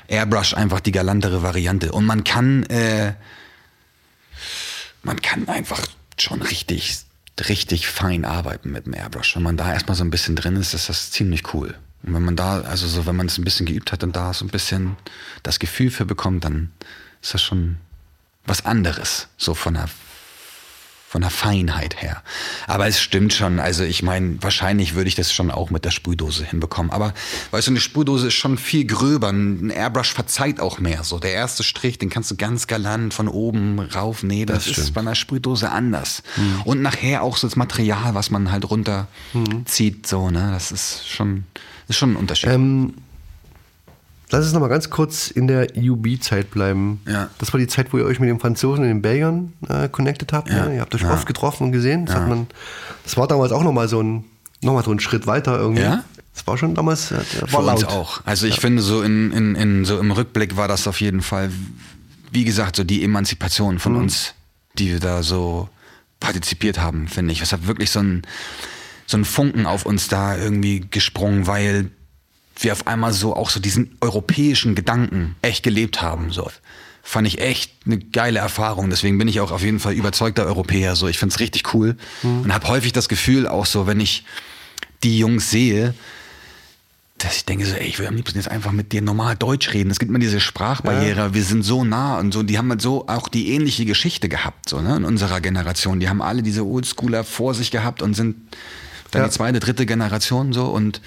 [0.08, 1.92] Airbrush einfach die galantere Variante.
[1.92, 3.14] Und man kann, äh,
[5.02, 5.86] man kann einfach
[6.18, 6.98] schon richtig,
[7.48, 9.36] richtig fein arbeiten mit dem Airbrush.
[9.36, 11.74] Wenn man da erstmal so ein bisschen drin ist, ist das ziemlich cool.
[12.02, 14.32] Und wenn man da, also so, wenn man es ein bisschen geübt hat und da
[14.32, 14.96] so ein bisschen
[15.42, 16.72] das Gefühl für bekommt, dann
[17.20, 17.76] ist das schon
[18.46, 19.28] was anderes.
[19.36, 19.88] So von der
[21.10, 22.22] von der Feinheit her.
[22.68, 23.58] Aber es stimmt schon.
[23.58, 26.92] Also ich meine, wahrscheinlich würde ich das schon auch mit der Sprühdose hinbekommen.
[26.92, 27.14] Aber
[27.50, 29.30] weißt du, eine Sprühdose ist schon viel gröber.
[29.30, 31.02] Ein Airbrush verzeiht auch mehr.
[31.02, 34.22] So der erste Strich, den kannst du ganz galant von oben rauf.
[34.22, 36.22] Nee, das, ist bei einer Sprühdose anders.
[36.64, 40.06] Und nachher auch so das Material, was man halt runterzieht.
[40.06, 41.42] So, ne, das ist schon,
[41.88, 42.50] ist schon ein Unterschied.
[42.50, 42.94] Ähm,
[44.30, 47.00] lass uns noch mal ganz kurz in der UB-Zeit bleiben.
[47.06, 47.28] Ja.
[47.38, 50.32] Das war die Zeit, wo ihr euch mit den Franzosen und den Belgiern äh, connected
[50.32, 50.50] habt.
[50.50, 50.66] Ja.
[50.66, 50.76] Ne?
[50.76, 51.12] Ihr habt euch Ja.
[51.12, 52.06] oft getroffen und gesehen.
[52.06, 52.46] Das, man,
[53.04, 54.24] das war damals auch noch mal so ein,
[54.62, 55.82] noch mal so ein Schritt weiter irgendwie.
[55.82, 56.04] Ja?
[56.34, 57.92] Das war schon damals äh, Für war uns laut.
[57.92, 58.20] auch.
[58.24, 61.50] Also ich finde so in, in, in so im Rückblick war das auf jeden Fall,
[62.30, 64.34] wie gesagt, so die Emanzipation von uns,
[64.78, 65.68] die wir da so
[66.20, 67.40] partizipiert haben, finde ich.
[67.42, 68.22] Es hat wirklich so ein,
[69.06, 71.90] so ein Funken auf uns da irgendwie gesprungen, weil
[72.60, 76.30] wir auf einmal so auch so diesen europäischen Gedanken echt gelebt haben.
[76.30, 76.50] So.
[77.02, 78.90] Fand ich echt eine geile Erfahrung.
[78.90, 80.96] Deswegen bin ich auch auf jeden Fall überzeugter Europäer.
[80.96, 84.24] So, ich finde es richtig cool und habe häufig das Gefühl auch so, wenn ich
[85.02, 85.94] die Jungs sehe,
[87.16, 89.74] dass ich denke so, ey, ich will am liebsten jetzt einfach mit dir normal Deutsch
[89.74, 89.90] reden.
[89.90, 93.06] Es gibt immer diese Sprachbarriere, wir sind so nah und so, die haben halt so
[93.08, 96.00] auch die ähnliche Geschichte gehabt, so, ne, in unserer Generation.
[96.00, 98.36] Die haben alle diese Oldschooler vor sich gehabt und sind
[99.10, 99.28] dann Ja.
[99.28, 101.02] die zweite, dritte Generation so und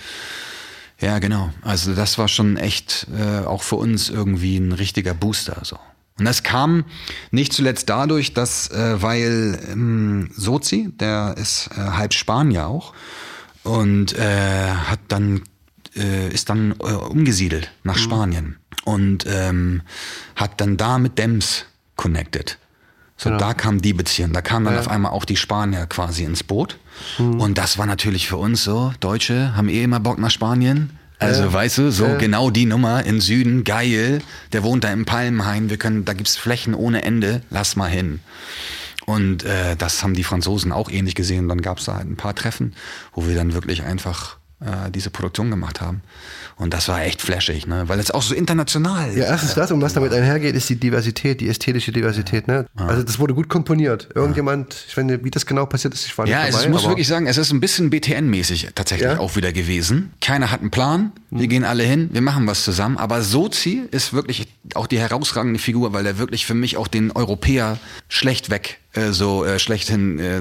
[1.00, 1.52] ja, genau.
[1.62, 5.78] Also das war schon echt äh, auch für uns irgendwie ein richtiger Booster so.
[6.20, 6.86] Und das kam
[7.32, 12.94] nicht zuletzt dadurch, dass, äh, weil ähm, Sozi, der ist äh, halb Spanier auch
[13.64, 15.42] und äh, hat dann
[15.96, 19.82] äh, ist dann äh, umgesiedelt nach Spanien und ähm,
[20.36, 21.66] hat dann da mit Dems
[21.96, 22.58] connected.
[23.24, 24.34] So, da kam die Beziehung.
[24.34, 26.78] Da kamen dann auf einmal auch die Spanier quasi ins Boot.
[27.18, 30.98] Und das war natürlich für uns so, Deutsche haben eh immer Bock nach Spanien.
[31.20, 34.22] Also, weißt du, so genau die Nummer im Süden, geil.
[34.52, 38.20] Der wohnt da im Palmenhain, wir können, da gibt's Flächen ohne Ende, lass mal hin.
[39.06, 41.48] Und äh, das haben die Franzosen auch ähnlich gesehen.
[41.48, 42.74] Dann gab's da halt ein paar Treffen,
[43.14, 46.02] wo wir dann wirklich einfach äh, diese Produktion gemacht haben.
[46.56, 47.84] Und das war echt flashig, ne?
[47.88, 51.42] weil es auch so international Ja, erstens das und was damit einhergeht, ist die Diversität,
[51.42, 52.48] die ästhetische Diversität.
[52.48, 52.68] Ne?
[52.76, 54.10] Also das wurde gut komponiert.
[54.14, 56.60] Irgendjemand, ich weiß nicht, wie das genau passiert ist, ich war nicht Ja, dabei.
[56.64, 59.16] es muss aber wirklich sagen, es ist ein bisschen BTN-mäßig tatsächlich Ja?
[59.16, 59.20] Mhm.
[59.22, 60.14] auch wieder gewesen.
[60.22, 62.98] Keiner hat einen Plan, wir gehen alle hin, wir machen was zusammen.
[62.98, 67.12] Aber Sozi ist wirklich auch die herausragende Figur, weil er wirklich für mich auch den
[67.12, 70.38] Europäer schlechtweg äh, so äh, schlechthin äh,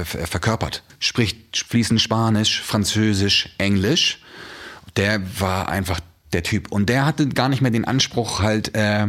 [0.00, 0.82] äh, verkörpert.
[0.98, 4.18] Spricht fließend Spanisch, Französisch, Englisch.
[4.96, 6.00] Der war einfach
[6.32, 6.70] der Typ.
[6.70, 9.08] Und der hatte gar nicht mehr den Anspruch, halt äh,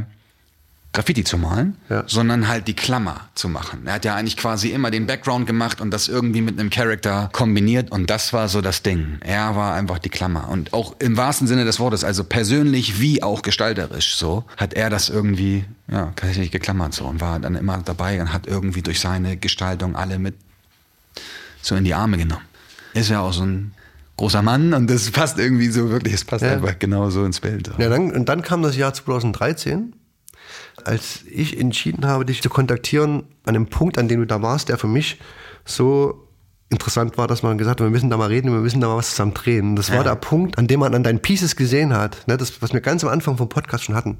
[0.93, 2.03] Graffiti zu malen, Ja.
[2.07, 3.83] sondern halt die Klammer zu machen.
[3.85, 7.29] Er hat ja eigentlich quasi immer den Background gemacht und das irgendwie mit einem Charakter
[7.31, 9.17] kombiniert und das war so das Ding.
[9.21, 13.23] Er war einfach die Klammer und auch im wahrsten Sinne des Wortes, also persönlich wie
[13.23, 17.77] auch gestalterisch so, hat er das irgendwie, ja, tatsächlich geklammert so und war dann immer
[17.77, 20.35] dabei und hat irgendwie durch seine Gestaltung alle mit
[21.61, 22.43] so in die Arme genommen.
[22.93, 23.71] Ist ja auch so ein
[24.17, 26.51] großer Mann und das passt irgendwie so wirklich, es passt Ja.
[26.51, 27.71] einfach genau so ins Bild.
[27.77, 29.93] Ja, dann, und dann kam das Jahr 2013,
[30.87, 34.69] als ich entschieden habe, dich zu kontaktieren, an dem Punkt, an dem du da warst,
[34.69, 35.19] der für mich
[35.65, 36.27] so
[36.69, 38.97] interessant war, dass man gesagt hat, wir müssen da mal reden, wir müssen da mal
[38.97, 39.75] was zusammen drehen.
[39.75, 42.71] Das war der Punkt, an dem man an deinen Pieces gesehen hat, ne, das, was
[42.71, 44.17] wir ganz am Anfang vom Podcast schon hatten,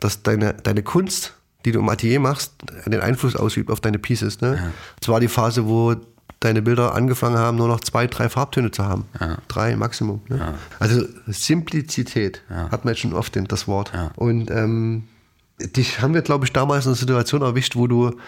[0.00, 1.32] dass deine, deine Kunst,
[1.64, 2.52] die du im Atelier machst,
[2.86, 4.42] den Einfluss ausübt auf deine Pieces.
[4.42, 4.72] Ne?
[5.00, 5.96] Das war die Phase, wo
[6.40, 9.06] deine Bilder angefangen haben, nur noch zwei, drei Farbtöne zu haben.
[9.48, 10.20] Drei Maximum.
[10.28, 10.54] Ne?
[10.78, 13.92] Also Simplizität hat man jetzt schon oft das Wort.
[14.16, 15.04] Und ähm,
[15.58, 18.18] dich haben wir, glaube ich, damals in einer Situation erwischt, wo du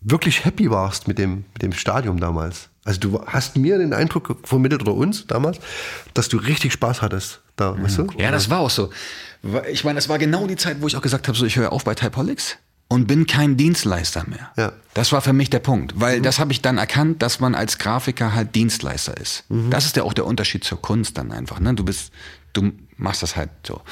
[0.00, 2.68] wirklich happy warst mit dem, mit dem Stadium damals.
[2.84, 5.58] Also du hast mir den Eindruck vermittelt oder uns damals,
[6.14, 8.06] dass du richtig Spaß hattest da, weißt du?
[8.16, 8.90] Ja, das war auch so.
[9.70, 11.72] Ich meine, das war genau die Zeit, wo ich auch gesagt habe, so ich höre
[11.72, 12.56] auf bei Typolics
[12.88, 14.50] und bin kein Dienstleister mehr.
[14.56, 14.72] Ja.
[14.94, 17.78] Das war für mich der Punkt, weil das habe ich dann erkannt, dass man als
[17.78, 19.44] Grafiker halt Dienstleister ist.
[19.70, 21.60] Das ist ja auch der Unterschied zur Kunst dann einfach.
[21.60, 21.74] Ne?
[21.74, 22.12] Du bist,
[22.54, 23.82] du machst das halt so,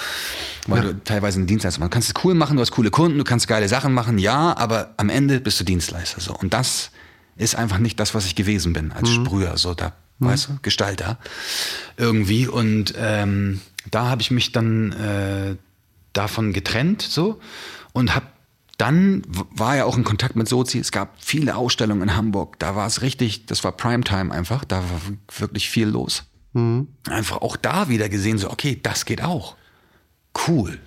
[0.69, 1.81] weil du teilweise ein Dienstleister.
[1.81, 4.57] Du kannst es cool machen, du hast coole Kunden, du kannst geile Sachen machen, ja,
[4.57, 6.35] aber am Ende bist du Dienstleister so.
[6.35, 6.91] Und das
[7.37, 11.19] ist einfach nicht das, was ich gewesen bin als Sprüher, so da, weißt du, Gestalter
[11.97, 12.49] irgendwie.
[12.49, 13.61] Und ähm,
[13.91, 15.57] da habe ich mich dann äh,
[16.13, 17.41] davon getrennt so
[17.93, 18.27] und habe
[18.79, 20.79] dann war ja auch in Kontakt mit Sozi.
[20.79, 22.59] Es gab viele Ausstellungen in Hamburg.
[22.59, 24.65] Da war es richtig, das war Primetime einfach.
[24.65, 25.01] Da war
[25.39, 26.25] wirklich viel los.
[27.09, 29.57] Einfach auch da wieder gesehen, so, okay, das geht auch.
[30.47, 30.79] Cool.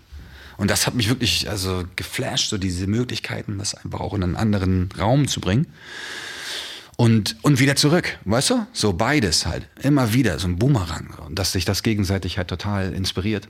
[0.57, 4.35] Und das hat mich wirklich also geflasht, so diese Möglichkeiten, das einfach auch in einen
[4.35, 5.67] anderen Raum zu bringen.
[6.97, 8.67] Und, und wieder zurück, weißt du?
[8.73, 9.69] So beides halt.
[9.81, 11.15] Immer wieder, so ein Boomerang.
[11.25, 13.47] Und dass sich das gegenseitig halt total inspiriert.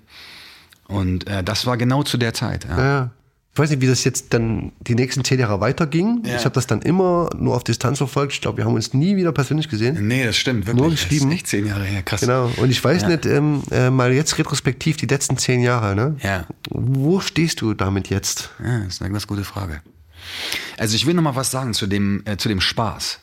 [0.88, 2.66] Und äh, das war genau zu der Zeit.
[2.66, 2.78] Ja.
[2.78, 3.12] Ja.
[3.54, 6.22] Ich weiß nicht, wie das jetzt dann die nächsten zehn Jahre weiterging.
[6.26, 6.38] Ja.
[6.38, 8.32] Ich habe das dann immer nur auf Distanz verfolgt.
[8.34, 10.08] Ich glaube, wir haben uns nie wieder persönlich gesehen.
[10.08, 10.82] Nee, das stimmt, wirklich.
[10.82, 11.30] Nur Das geschrieben.
[11.30, 12.22] ist echt zehn Jahre her, krass.
[12.22, 12.50] Genau.
[12.58, 13.08] Und ich weiß Ja.
[13.10, 16.16] nicht, ähm, äh, mal jetzt retrospektiv die letzten zehn Jahre, ne?
[16.24, 16.46] Ja.
[16.70, 18.52] Wo stehst du damit jetzt?
[18.64, 19.82] Ja, das ist eine ganz gute Frage.
[20.78, 23.20] Also ich will noch mal was sagen zu dem, äh, zu dem Spaß.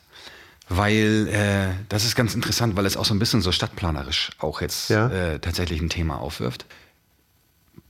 [0.69, 4.59] Weil äh, das ist ganz interessant, weil es auch so ein bisschen so stadtplanerisch auch
[4.59, 5.07] jetzt Ja.
[5.07, 6.65] äh, tatsächlich ein Thema aufwirft.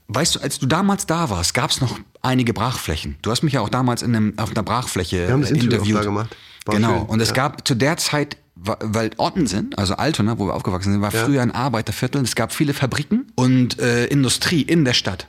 [0.08, 3.16] Weißt du, als du damals da warst, gab es noch einige Brachflächen.
[3.20, 5.54] Du hast mich ja auch damals in einem, auf einer Brachfläche Wir haben das äh,
[5.54, 6.02] Interview interviewt.
[6.02, 6.36] gemacht.
[6.64, 6.98] War genau.
[7.00, 7.34] schön, Und es ja.
[7.34, 11.24] gab zu der Zeit, weil Ottensen, also Altona, wo wir aufgewachsen sind, war Ja.
[11.24, 12.22] früher ein Arbeiterviertel.
[12.22, 15.28] Es gab viele Fabriken und äh, Industrie in der Stadt.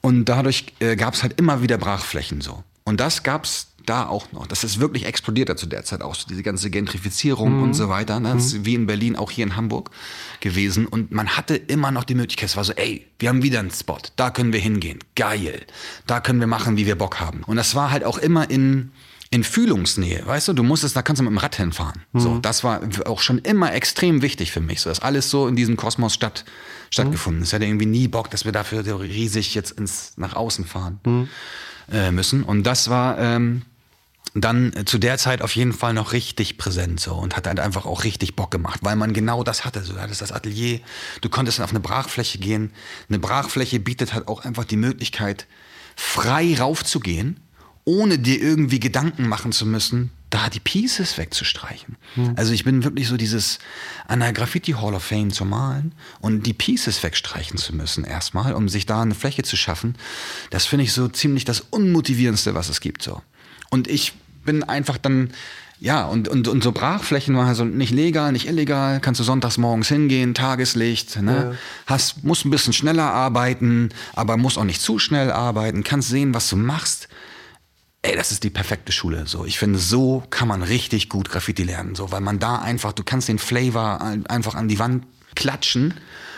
[0.00, 2.64] Und dadurch äh, gab es halt immer wieder Brachflächen so.
[2.84, 4.46] Und das gab's da auch noch.
[4.46, 7.88] Das ist wirklich explodiert da zu der Zeit auch, so diese ganze Gentrifizierung und so
[7.88, 8.20] weiter.
[8.20, 8.34] Ne?
[8.34, 9.90] Das ist wie in Berlin, auch hier in Hamburg
[10.40, 10.86] gewesen.
[10.86, 13.70] Und man hatte immer noch die Möglichkeit, es war so, ey, wir haben wieder einen
[13.70, 14.98] Spot, da können wir hingehen.
[15.14, 15.62] Geil.
[16.06, 17.42] Da können wir machen, wie wir Bock haben.
[17.44, 18.90] Und das war halt auch immer in,
[19.30, 22.02] in Fühlungsnähe, weißt du, du musstest, da kannst du mit dem Rad hinfahren.
[22.14, 25.56] So, das war auch schon immer extrem wichtig für mich, so dass alles so in
[25.56, 26.44] diesem Kosmos statt,
[26.90, 27.48] stattgefunden ist.
[27.48, 31.28] Ich hatte irgendwie nie Bock, dass wir dafür riesig jetzt ins, nach außen fahren
[31.90, 32.44] äh, müssen.
[32.44, 33.62] Und das war ähm,
[34.34, 37.60] dann äh, zu der Zeit auf jeden Fall noch richtig präsent so und hat halt
[37.60, 39.82] einfach auch richtig Bock gemacht, weil man genau das hatte.
[39.82, 40.80] So, du hattest das Atelier,
[41.20, 42.72] du konntest dann auf eine Brachfläche gehen.
[43.08, 45.46] Eine Brachfläche bietet halt auch einfach die Möglichkeit,
[45.96, 47.40] frei raufzugehen,
[47.84, 51.96] ohne dir irgendwie Gedanken machen zu müssen, da die Pieces wegzustreichen.
[52.14, 52.34] Hm.
[52.36, 53.58] Also ich bin wirklich so dieses
[54.08, 58.54] an der Graffiti Hall of Fame zu malen und die Pieces wegstreichen zu müssen erstmal,
[58.54, 59.96] um sich da eine Fläche zu schaffen.
[60.50, 63.22] Das finde ich so ziemlich das unmotivierendste, was es gibt so.
[63.70, 64.12] Und ich
[64.44, 65.30] bin einfach dann
[65.78, 69.58] ja, und, und, und so Brachflächen war also nicht legal, nicht illegal, kannst du sonntags
[69.58, 71.58] morgens hingehen, Tageslicht, ne?
[71.86, 76.32] Hast, musst ein bisschen schneller arbeiten, aber musst auch nicht zu schnell arbeiten, kannst sehen,
[76.32, 77.08] was du machst.
[78.00, 79.26] Ey, das ist die perfekte Schule.
[79.26, 82.92] So, ich finde, so kann man richtig gut Graffiti lernen, so, weil man da einfach,
[82.94, 85.04] du kannst den Flavor ein- einfach an die Wand
[85.34, 85.92] klatschen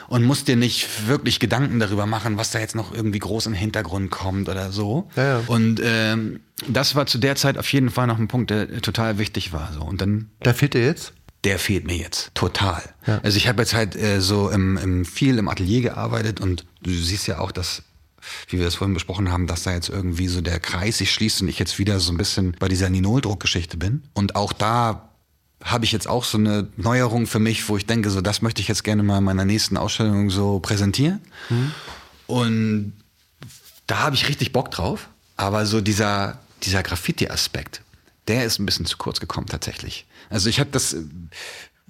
[0.09, 3.53] und musst dir nicht wirklich Gedanken darüber machen, was da jetzt noch irgendwie groß im
[3.53, 5.09] Hintergrund kommt oder so.
[5.17, 5.43] Ja, ja.
[5.47, 9.19] Und ähm, das war zu der Zeit auf jeden Fall noch ein Punkt, der total
[9.19, 9.73] wichtig war.
[9.73, 9.83] So.
[9.83, 11.13] Und dann Da fehlt dir jetzt?
[11.45, 12.83] der fehlt mir jetzt total.
[13.07, 13.21] Ja.
[13.23, 16.91] Also ich habe jetzt halt äh, so im, im, viel im Atelier gearbeitet und du
[16.91, 17.85] siehst ja auch, dass,
[18.49, 21.43] wie wir das vorhin besprochen haben, dass da jetzt irgendwie so der Kreis sich schließt
[21.43, 24.03] und ich jetzt wieder so ein bisschen bei dieser Ninol-Druckgeschichte bin.
[24.15, 25.08] Und auch da
[25.63, 28.61] habe ich jetzt auch so eine Neuerung für mich, wo ich denke, so das möchte
[28.61, 31.21] ich jetzt gerne mal in meiner nächsten Ausstellung so präsentieren.
[32.27, 32.93] Und
[33.87, 35.09] da habe ich richtig Bock drauf.
[35.37, 37.83] Aber so dieser, dieser Graffiti-Aspekt,
[38.27, 40.07] der ist ein bisschen zu kurz gekommen tatsächlich.
[40.31, 41.03] Also ich habe das, äh,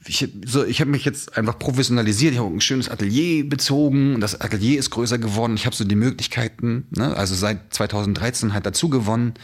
[0.07, 2.33] ich, so, ich habe mich jetzt einfach professionalisiert.
[2.33, 4.21] Ich habe ein schönes Atelier bezogen.
[4.21, 5.55] Das Atelier ist größer geworden.
[5.57, 9.35] Ich habe so die Möglichkeiten, ne, also seit 2013 halt dazu gewonnen,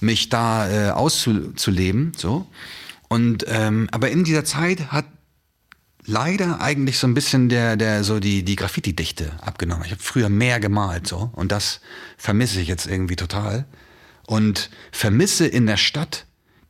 [0.00, 2.12] mich da äh, auszuleben.
[2.16, 2.46] So.
[3.08, 5.06] Und ähm, aber in dieser Zeit hat
[6.06, 9.84] leider eigentlich so ein bisschen der, der so die, die Graffiti-Dichte abgenommen.
[9.84, 11.80] Ich habe früher mehr gemalt so und das
[12.16, 13.66] vermisse ich jetzt irgendwie total.
[14.26, 16.26] Und vermisse in der Stadt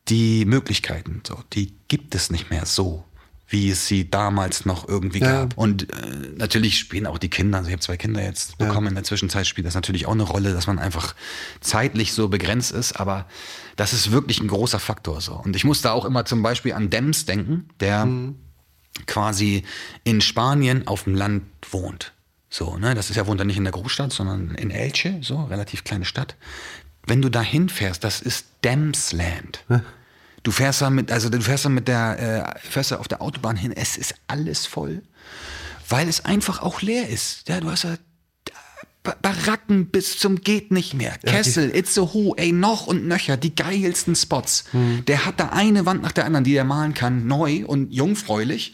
[0.09, 1.21] die Möglichkeiten.
[1.25, 3.03] So, die gibt es nicht mehr so,
[3.49, 5.41] wie es sie damals noch irgendwie Ja.
[5.41, 5.57] gab.
[5.57, 5.95] Und äh,
[6.35, 9.47] natürlich spielen auch die Kinder, also ich habe zwei Kinder jetzt bekommen, in der Zwischenzeit
[9.47, 11.15] spielt das natürlich auch eine Rolle, dass man einfach
[11.61, 13.25] zeitlich so begrenzt ist, aber
[13.77, 15.33] das ist wirklich ein großer Faktor so.
[15.35, 18.05] Und ich musste auch immer zum Beispiel an Dems denken, der
[19.05, 19.63] quasi
[20.03, 22.13] in Spanien auf dem Land wohnt.
[22.49, 22.95] So, ne?
[22.95, 26.05] Das ist ja wohnt er nicht in der Großstadt, sondern in Elche, so, relativ kleine
[26.05, 26.35] Stadt.
[27.05, 29.63] Wenn du da hinfährst, das ist Damsland.
[30.47, 33.21] Du fährst da mit, also du fährst da mit der, äh, fährst da auf der
[33.21, 35.01] Autobahn hin, es ist alles voll,
[35.89, 37.49] weil es einfach auch leer ist.
[37.49, 37.97] Ja, du hast ja
[39.03, 41.17] Ba- Baracken bis zum geht nicht mehr.
[41.17, 44.63] Kessel, Itzehoe, ey, noch und nöcher, die geilsten Spots.
[45.07, 48.71] Der hat da eine Wand nach der anderen, die er malen kann, neu und jungfräulich.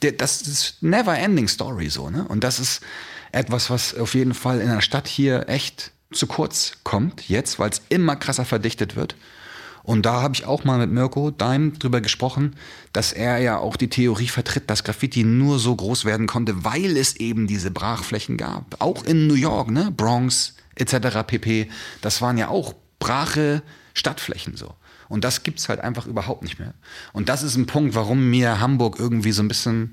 [0.00, 2.24] Der, das ist never ending story so, ne?
[2.28, 2.80] Und das ist
[3.30, 7.68] etwas, was auf jeden Fall in der Stadt hier echt zu kurz kommt, jetzt, weil
[7.68, 9.16] es immer krasser verdichtet wird.
[9.82, 12.56] Und da habe ich auch mal mit Mirko Daim drüber gesprochen,
[12.92, 16.96] dass er ja auch die Theorie vertritt, dass Graffiti nur so groß werden konnte, weil
[16.96, 18.76] es eben diese Brachflächen gab.
[18.80, 19.90] Auch in New York, ne?
[19.96, 21.24] Bronx etc.
[21.26, 21.68] pp.
[22.00, 23.62] Das waren ja auch brache
[23.94, 24.74] Stadtflächen so.
[25.08, 26.74] Und das gibt's halt einfach überhaupt nicht mehr.
[27.12, 29.92] Und das ist ein Punkt, warum mir Hamburg irgendwie so ein bisschen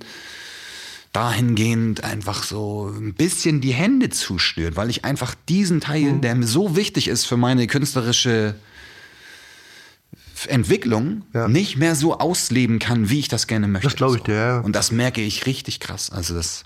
[1.11, 6.45] dahingehend einfach so ein bisschen die Hände zuschnürt, weil ich einfach diesen Teil, der mir
[6.45, 8.53] so wichtig ist für meine künstlerische
[10.45, 11.47] Entwicklung, Ja.
[11.47, 13.87] nicht mehr so ausleben kann, wie ich das gerne möchte.
[13.87, 14.59] Das glaub ich dir, ja.
[14.59, 16.09] Und das merke ich richtig krass.
[16.11, 16.63] Also das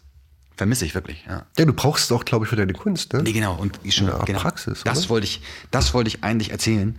[0.58, 1.46] vermisse ich wirklich, ja.
[1.58, 3.24] Ja, du brauchst es auch, glaube ich, für deine Kunst, ne?
[3.24, 3.56] Nee, genau.
[3.56, 4.40] Und schon, Art genau.
[4.40, 5.10] Praxis, Das oder?
[5.10, 5.42] wollte ich,
[5.72, 6.98] das wollte ich eigentlich erzählen,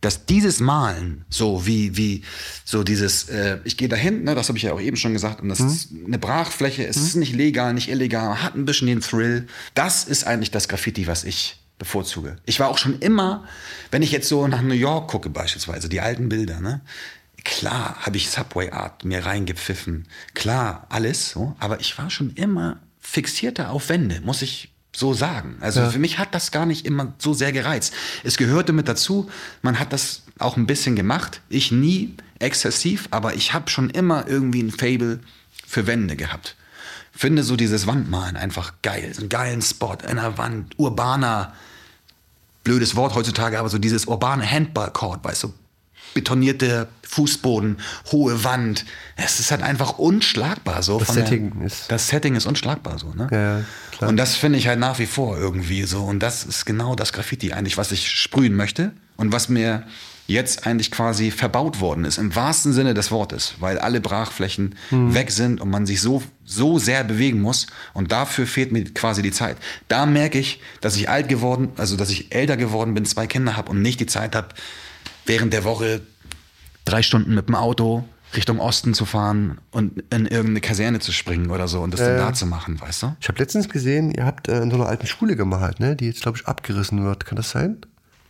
[0.00, 2.22] dass dieses Malen, so wie, wie,
[2.64, 5.40] so dieses, äh, ich gehe dahin, ne, das habe ich ja auch eben schon gesagt,
[5.42, 5.66] und das Mhm.
[5.68, 9.46] ist eine Brachfläche, es ist nicht legal, nicht illegal, hat ein bisschen den Thrill.
[9.74, 12.36] Das ist eigentlich das Graffiti, was ich bevorzuge.
[12.46, 13.44] Ich war auch schon immer,
[13.90, 16.80] wenn ich jetzt so nach New York gucke beispielsweise, die alten Bilder, ne,
[17.42, 22.78] klar habe ich Subway Art mir reingepfiffen, klar, alles so, aber ich war schon immer
[23.00, 25.56] fixierter auf Wände, muss ich so sagen.
[25.60, 27.94] Also für mich hat das gar nicht immer so sehr gereizt.
[28.22, 29.28] Es gehörte mit dazu,
[29.62, 34.28] man hat das auch ein bisschen gemacht, ich nie exzessiv, aber ich habe schon immer
[34.28, 35.18] irgendwie ein Fable
[35.66, 36.56] für Wände gehabt.
[37.10, 41.54] Finde so dieses Wandmalen einfach geil, so einen geilen Spot in der Wand, urbaner,
[42.64, 45.52] blödes Wort heutzutage, aber so dieses urbane Handball-Court, weißt du,
[46.14, 47.78] betonierte Fußboden,
[48.10, 48.84] hohe Wand.
[49.16, 50.98] Es ist halt einfach unschlagbar so.
[50.98, 53.28] Das von der- Setting ist- Das Setting ist unschlagbar so, ne?
[53.30, 53.64] Ja,
[53.96, 54.10] klar.
[54.10, 56.04] Und das finde ich halt nach wie vor irgendwie so.
[56.04, 59.84] Und das ist genau das Graffiti eigentlich, was ich sprühen möchte und was mir
[60.26, 65.14] jetzt eigentlich quasi verbaut worden ist, im wahrsten Sinne des Wortes, weil alle Brachflächen Hm.
[65.14, 69.22] weg sind und man sich so, so sehr bewegen muss und dafür fehlt mir quasi
[69.22, 69.56] die Zeit.
[69.88, 73.56] Da merke ich, dass ich alt geworden, also dass ich älter geworden bin, zwei Kinder
[73.56, 74.48] habe und nicht die Zeit habe,
[75.26, 76.00] während der Woche
[76.84, 78.04] drei Stunden mit dem Auto
[78.34, 82.16] Richtung Osten zu fahren und in irgendeine Kaserne zu springen oder so und das dann
[82.16, 83.16] da zu machen, weißt du?
[83.20, 85.96] Ich habe letztens gesehen, ihr habt äh, in so einer alten Schule gemalt, ne?
[85.96, 87.26] die jetzt, glaube ich, abgerissen wird.
[87.26, 87.78] Kann das sein?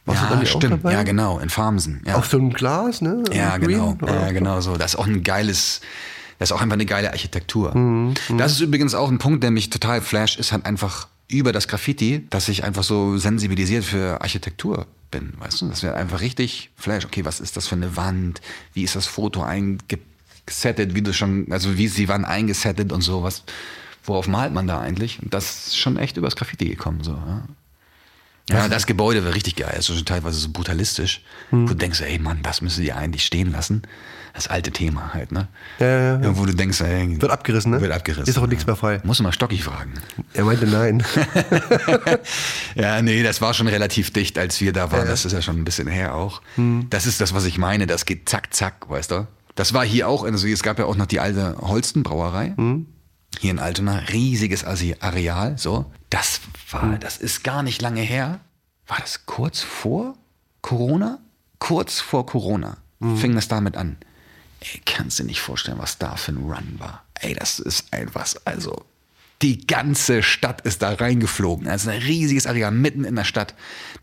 [0.04, 0.72] Warst du ja, stimmt.
[0.72, 0.92] dabei?
[0.92, 2.02] Ja, genau, in Farmsen.
[2.06, 3.22] Ja, Auf so einem Glas, ne?
[3.32, 3.68] ja Green?
[3.78, 3.96] genau.
[4.02, 4.26] Oder?
[4.26, 4.76] Ja, genau so.
[4.76, 5.80] Das ist auch ein geiles,
[6.38, 7.74] das ist auch einfach eine geile Architektur.
[7.76, 11.52] Mhm, Das ist übrigens auch ein Punkt, der mich total flasht, ist halt einfach über
[11.52, 15.68] das Graffiti, dass ich einfach so sensibilisiert für Architektur bin, weißt du?
[15.68, 17.04] Das wäre einfach richtig flash.
[17.04, 18.40] Okay, was ist das für eine Wand?
[18.74, 20.94] Wie ist das Foto eingesettet?
[20.94, 23.44] Wie du schon, also wie ist die Wand eingesettet und so was?
[24.04, 25.22] Worauf malt man da eigentlich?
[25.22, 27.12] Und das ist schon echt übers Graffiti gekommen, so.
[27.12, 27.42] Ja.
[28.50, 29.74] Ja, das Gebäude war richtig geil.
[29.78, 31.22] Es ist schon teilweise so brutalistisch.
[31.50, 33.82] Wo du denkst, ey Mann, das müsste die eigentlich stehen lassen.
[34.34, 35.48] Das alte Thema halt, ne?
[35.78, 36.36] Ja, ja, ja.
[36.38, 37.80] Wo du denkst, ey, Wird abgerissen, ne?
[37.82, 38.26] Wird abgerissen.
[38.28, 39.00] Ist auch nichts mehr frei.
[39.04, 39.92] Muss mal Stocki fragen.
[40.32, 41.02] Er meinte nein.
[42.74, 45.06] Ja, nee, das war schon relativ dicht, als wir da waren.
[45.06, 46.40] Das ist ja schon ein bisschen her auch.
[46.90, 47.86] Das ist das, was ich meine.
[47.86, 49.26] Das geht zack, zack, weißt du?
[49.54, 52.54] Das war hier auch, also es gab ja auch noch die alte Holstenbrauerei.
[53.38, 53.98] Hier in Altona.
[54.12, 55.92] Riesiges Areal, so.
[56.10, 56.40] Das
[56.72, 58.40] war, das ist gar nicht lange her.
[58.86, 60.14] War das kurz vor
[60.60, 61.18] Corona?
[61.58, 62.78] Kurz vor Corona
[63.16, 63.96] fing das damit an.
[64.60, 67.04] Ey, kannst du nicht vorstellen, was da für ein Run war.
[67.14, 68.84] Ey, das ist einfach, also
[69.42, 71.66] die ganze Stadt ist da reingeflogen.
[71.66, 73.54] Also ein riesiges Areal mitten in der Stadt.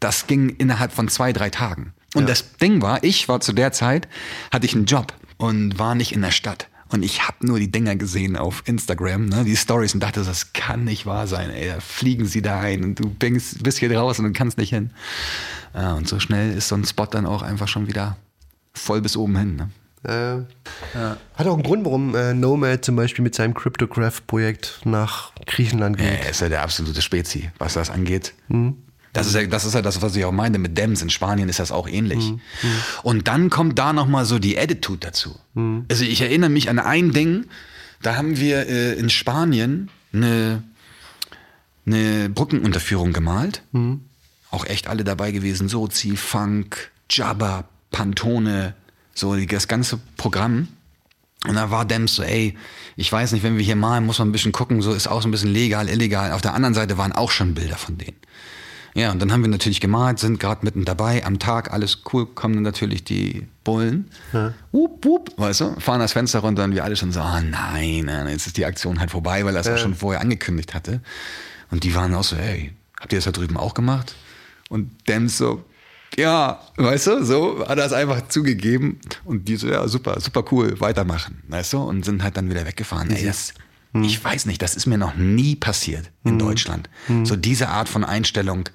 [0.01, 1.93] Das ging innerhalb von zwei, drei Tagen.
[2.13, 4.07] Und das Ding war, ich war zu der Zeit,
[4.51, 6.67] hatte ich einen Job und war nicht in der Stadt.
[6.91, 10.53] Und ich habe nur die Dinger gesehen auf Instagram, ne, die Stories und dachte, das
[10.53, 11.49] kann nicht wahr sein.
[11.51, 14.69] Ey, da fliegen sie da ein und du bist, bist hier draußen und kannst nicht
[14.71, 14.89] hin.
[15.75, 18.17] Ja, und so schnell ist so ein Spot dann auch einfach schon wieder
[18.73, 19.55] voll bis oben hin.
[19.55, 19.69] Ne?
[20.01, 20.97] Äh,
[21.35, 26.09] Hat auch einen Grund, warum äh, Nomad zum Beispiel mit seinem Cryptograph-Projekt nach Griechenland Ja,
[26.09, 26.23] geht.
[26.23, 28.33] er ist ja der absolute Spezi, was das angeht.
[29.13, 31.01] Das ist, ja, das ist ja das, was ich auch meinte mit Dems.
[31.01, 32.31] In Spanien ist das auch ähnlich.
[33.03, 35.35] Und dann kommt da nochmal so die Attitude dazu.
[35.89, 37.45] Also ich erinnere mich an ein Ding,
[38.01, 40.63] da haben wir äh, in Spanien eine,
[41.85, 43.63] eine Brückenunterführung gemalt.
[44.51, 45.69] Auch echt alle dabei gewesen.
[45.69, 48.75] Sozi, Funk, Jabba, Pantone,
[49.13, 50.67] so das ganze Programm.
[51.47, 52.55] Und da war Dems so, ey,
[52.95, 55.21] ich weiß nicht, wenn wir hier malen, muss man ein bisschen gucken, so ist auch
[55.21, 56.33] so ein bisschen legal, illegal.
[56.33, 58.17] Auf der anderen Seite waren auch schon Bilder von denen.
[58.95, 62.25] Ja, und dann haben wir natürlich gemalt, sind gerade mitten dabei, am Tag, alles cool,
[62.25, 64.09] kommen dann natürlich die Bullen.
[64.71, 68.05] Wup, wup, weißt du, fahren das Fenster runter und wir alle schon so, ah nein,
[68.05, 71.01] nein, jetzt ist die Aktion halt vorbei, weil er es auch schon vorher angekündigt hatte.
[71.71, 74.15] Und die waren auch so, ey, habt ihr das da drüben auch gemacht?
[74.69, 75.63] Und Dems so,
[76.17, 80.43] ja, weißt du, so hat er es einfach zugegeben und die so, ja, super, super
[80.51, 83.11] cool, weitermachen, weißt du, und sind halt dann wieder weggefahren.
[83.11, 83.53] Ey, das,
[83.93, 86.89] ich weiß nicht, das ist mir noch nie passiert in Deutschland.
[87.23, 88.69] So diese Art von Einstellung,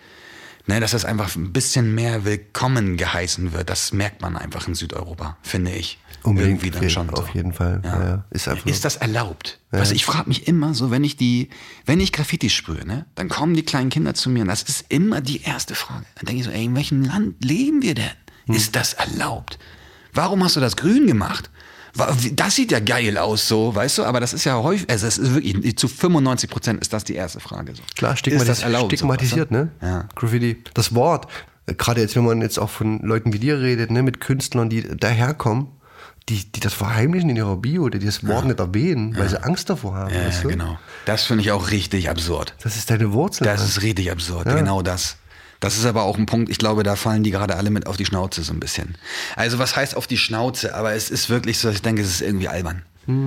[0.66, 4.74] ne, dass das einfach ein bisschen mehr willkommen geheißen wird, das merkt man einfach in
[4.74, 5.98] Südeuropa, finde ich.
[6.24, 7.10] Unbedingt, Irgendwie dann schon.
[7.10, 7.32] auf so.
[7.34, 8.24] jeden Fall, ja, ja.
[8.30, 9.60] Ist einfach- ist das erlaubt?
[9.70, 11.50] Also ich frage mich immer so, wenn ich die,
[11.84, 14.86] wenn ich Graffiti sprühe, ne, dann kommen die kleinen Kinder zu mir und das ist
[14.88, 16.06] immer die erste Frage.
[16.14, 18.08] Dann denke ich so, ey, in welchem Land leben wir denn?
[18.46, 18.54] Hm.
[18.54, 19.58] Ist das erlaubt?
[20.14, 21.50] Warum hast du das grün gemacht?
[22.32, 25.16] Das sieht ja geil aus, so, weißt du, aber das ist ja häufig, also es
[25.16, 27.74] ist wirklich, zu 95 Prozent ist das die erste Frage.
[27.74, 27.82] So.
[27.94, 28.90] Klar, ist stigmatis das erlaubt?
[28.90, 29.70] so, stigmatisiert, weißt ne?
[29.80, 30.08] Ja.
[30.16, 30.62] Graffiti.
[30.74, 31.28] Das Wort,
[31.66, 34.70] äh, gerade jetzt, wenn man jetzt auch von Leuten wie dir redet, ne, mit Künstlern,
[34.70, 35.68] die daherkommen,
[36.28, 39.68] die, die das verheimlichen in ihrer Bio, die das Wort nicht erwähnen, weil sie Angst
[39.68, 40.14] davor haben.
[40.14, 40.48] Ja, weißt ja, du?
[40.48, 40.78] genau.
[41.04, 42.54] Das finde ich auch richtig absurd.
[42.62, 43.44] Das ist deine Wurzel.
[43.44, 45.18] Das ist richtig absurd, genau das.
[45.64, 47.96] Das ist aber auch ein Punkt, ich glaube, da fallen die gerade alle mit auf
[47.96, 48.96] die Schnauze so ein bisschen.
[49.34, 50.74] Also was heißt auf die Schnauze?
[50.74, 52.82] Aber es ist wirklich so, ich denke, es ist irgendwie albern,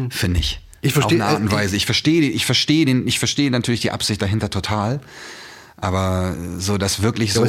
[0.10, 0.54] finde ich.
[0.56, 0.62] Hm.
[0.82, 1.76] Ich versteh- Auf eine Art und äh, Weise.
[1.76, 5.00] Ich verstehe, ich verstehe den, ich verstehe natürlich die Absicht dahinter total.
[5.78, 7.44] Aber so das wirklich so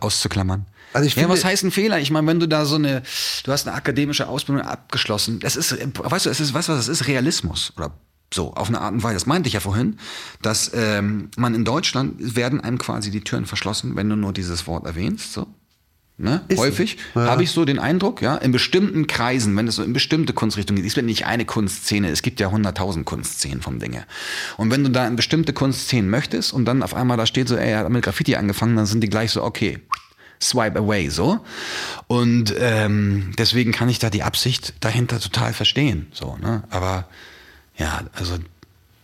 [0.00, 0.66] auszuklammern.
[0.94, 1.98] Also ich ja, was heißt ein Fehler?
[2.00, 3.02] Ich meine, wenn du da so eine,
[3.44, 6.86] du hast eine akademische Ausbildung abgeschlossen, das ist, weißt du, es ist, weißt du was,
[6.86, 7.92] das ist Realismus oder
[8.32, 9.14] so, auf eine Art und Weise.
[9.14, 9.98] Das meinte ich ja vorhin,
[10.40, 14.66] dass ähm, man in Deutschland werden einem quasi die Türen verschlossen, wenn du nur dieses
[14.66, 15.46] Wort erwähnst, so.
[16.18, 16.42] Ne?
[16.48, 16.58] Ist.
[16.58, 17.22] Häufig Ja.
[17.22, 20.82] habe ich so den Eindruck, ja, in bestimmten Kreisen, wenn es so in bestimmte Kunstrichtungen
[20.82, 24.04] geht, es wird nicht eine Kunstszene, es gibt ja hunderttausend Kunstszenen vom Dinge.
[24.56, 27.56] Und wenn du da in bestimmte Kunstszenen möchtest und dann auf einmal da steht so,
[27.56, 29.80] ey, er hat mit Graffiti angefangen, dann sind die gleich so, okay,
[30.40, 31.40] swipe away, so.
[32.06, 36.64] Und ähm, deswegen kann ich da die Absicht dahinter total verstehen, so, ne?
[36.70, 37.08] Aber
[37.76, 38.36] ja, also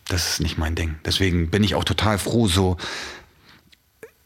[0.07, 0.95] das ist nicht mein Ding.
[1.05, 2.77] Deswegen bin ich auch total froh, so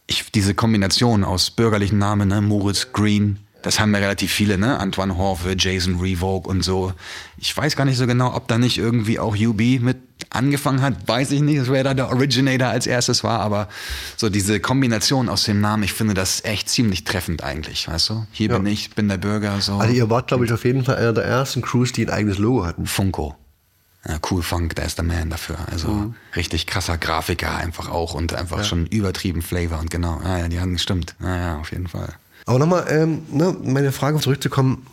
[0.07, 4.77] ich, diese Kombination aus bürgerlichen Namen, ne, Moritz Green, das haben ja relativ viele, ne?
[4.77, 6.91] Antoine Horfe, Jason Revoke und so.
[7.37, 9.97] Ich weiß gar nicht so genau, ob da nicht irgendwie auch UB mit
[10.29, 13.69] angefangen hat, weiß ich nicht, wer da der Originator als erstes war, aber
[14.17, 18.27] so diese Kombination aus dem Namen, ich finde das echt ziemlich treffend eigentlich, weißt du?
[18.31, 18.57] Hier Ja.
[18.57, 19.75] bin ich, bin der Bürger, so.
[19.75, 22.39] Also ihr wart, glaube ich, auf jeden Fall einer der ersten Crews, die ein eigenes
[22.39, 22.85] Logo hatten.
[22.85, 23.35] Funko.
[24.07, 25.57] Ja, cool Funk, der ist der Man dafür.
[25.71, 26.15] Also Mhm.
[26.35, 30.19] richtig krasser Grafiker einfach auch und einfach schon übertrieben Flavor und genau.
[30.23, 31.15] Ja, ja, die haben stimmt.
[31.21, 32.09] Ja, ja, auf jeden Fall.
[32.45, 34.85] Aber nochmal, ähm, ne, meine Frage zurückzukommen,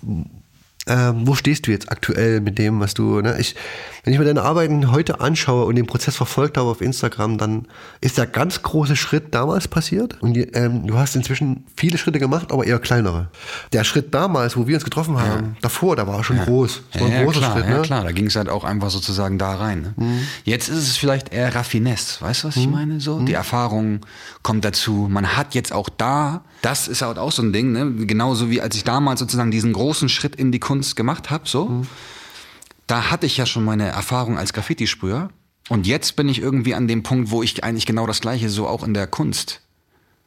[0.87, 3.37] ähm, wo stehst du jetzt aktuell mit dem, was du, ne?
[3.39, 3.55] Ich,
[4.03, 7.69] wenn ich mir deine Arbeiten heute anschaue und den Prozess verfolgt habe auf Instagram, dann
[8.01, 12.19] ist der ganz große Schritt damals passiert und die, ähm, du hast inzwischen viele Schritte
[12.19, 13.29] gemacht, aber eher kleinere.
[13.75, 16.83] Der Schritt damals, wo wir uns getroffen haben, davor, der war schon groß.
[16.93, 17.83] Das war ein ja, großer klar, Schritt, ja, ne?
[17.83, 19.83] klar, da ging es halt auch einfach sozusagen da rein.
[19.83, 19.95] Ne?
[19.97, 20.21] Mhm.
[20.45, 23.01] Jetzt ist es vielleicht eher Raffinesse, weißt du, was ich meine?
[23.01, 23.27] So, Mhm.
[23.27, 24.01] die Erfahrung
[24.43, 25.09] kommt dazu.
[25.11, 28.07] Man hat jetzt auch da, das ist halt auch so ein Ding, ne?
[28.07, 31.67] genauso wie als ich damals sozusagen diesen großen Schritt in die Kunst gemacht habe, so,
[31.67, 31.87] Mhm.
[32.87, 35.31] da hatte ich ja schon meine Erfahrung als Graffiti-Sprüher.
[35.69, 38.69] Und jetzt bin ich irgendwie an dem Punkt, wo ich eigentlich genau das Gleiche so
[38.69, 39.61] auch in der Kunst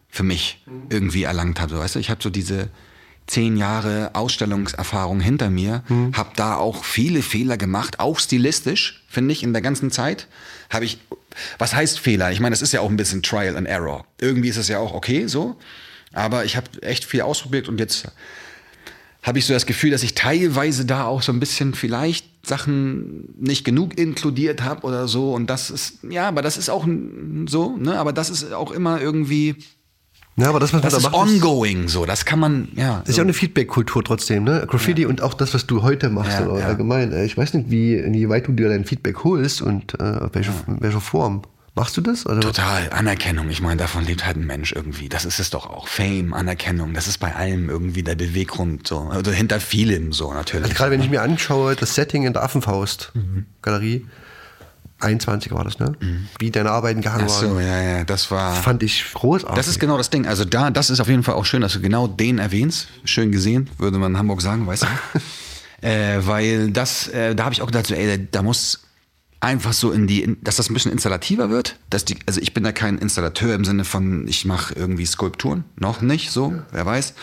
[0.10, 1.80] für mich irgendwie erlangt habe.
[1.80, 2.70] Weißt du, ich habe so diese
[3.26, 5.84] zehn Jahre Ausstellungserfahrung hinter mir,
[6.14, 10.28] habe da auch viele Fehler gemacht, auch stilistisch, finde ich, in der ganzen Zeit.
[10.70, 11.00] Habe ich,
[11.58, 12.32] was heißt Fehler?
[12.34, 14.06] Ich meine, das ist ja auch ein bisschen Trial and Error.
[14.20, 15.56] Irgendwie ist es ja auch okay so,
[16.12, 18.08] aber ich habe echt viel ausprobiert und jetzt
[19.24, 23.34] habe ich so das Gefühl, dass ich teilweise da auch so ein bisschen vielleicht Sachen
[23.40, 25.34] nicht genug inkludiert habe oder so.
[25.34, 26.86] Und das ist, ja, aber das ist auch
[27.48, 27.98] so, ne?
[27.98, 29.56] Aber das ist auch immer irgendwie,
[30.36, 32.06] Ja, aber das, was das man ist da macht, ist, ongoing so.
[32.06, 33.02] Das kann man, ja.
[33.08, 34.66] ist ja auch eine Feedback-Kultur trotzdem, ne?
[34.68, 36.68] Graffiti und auch das, was du heute machst Ja, oder ja.
[36.68, 37.14] allgemein.
[37.14, 40.52] Äh, Ich weiß nicht, wie, inwieweit du dir dein Feedback holst und äh, auf welche,
[40.68, 41.44] in welcher Form.
[41.76, 42.28] Machst du das?
[42.28, 42.40] Oder?
[42.42, 43.50] Total, Anerkennung.
[43.50, 45.10] Ich meine, davon lebt halt ein Mensch irgendwie.
[45.10, 45.88] Das ist es doch auch.
[45.88, 49.00] Fame, Anerkennung, das ist bei allem irgendwie der Beweggrund so.
[49.10, 50.66] Also hinter vielem so natürlich.
[50.66, 53.48] Also gerade wenn ich mir anschaue, das Setting in der Affenfaust Mhm.
[53.64, 54.06] Galerie,
[55.00, 55.94] 21 war das, ne?
[56.40, 57.66] Wie deine Arbeiten gehangen Ach so, waren.
[57.66, 58.54] ja, ja, das war.
[58.54, 59.56] Fand ich großartig.
[59.58, 60.28] Das ist genau das Ding.
[60.28, 62.88] Also da, das ist auf jeden Fall auch schön, dass du genau den erwähnst.
[63.04, 64.88] Schön gesehen, würde man in Hamburg sagen, weißt du?
[65.88, 68.82] äh, weil das, äh, da habe ich auch gedacht, so, ey, da muss
[69.44, 71.78] einfach so in die, dass das ein bisschen installativer wird.
[71.90, 75.66] Dass die, also ich bin ja kein Installateur im Sinne von, ich mache irgendwie Skulpturen,
[75.78, 77.14] noch nicht so, wer weiß.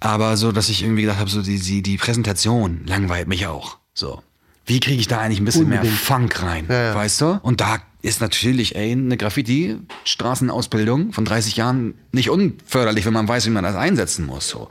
[0.00, 3.78] Aber so, dass ich irgendwie gedacht habe, so die, die, die Präsentation langweilt mich auch.
[3.94, 4.22] So.
[4.66, 6.00] Wie kriege ich da eigentlich ein bisschen mehr Unbedingt.
[6.00, 6.94] Funk rein, Ja, ja.
[6.94, 7.40] weißt du?
[7.42, 13.46] Und da ist natürlich, ey, eine Graffiti-Straßenausbildung von 30 Jahren nicht unförderlich, wenn man weiß,
[13.46, 14.48] wie man das einsetzen muss.
[14.48, 14.68] So.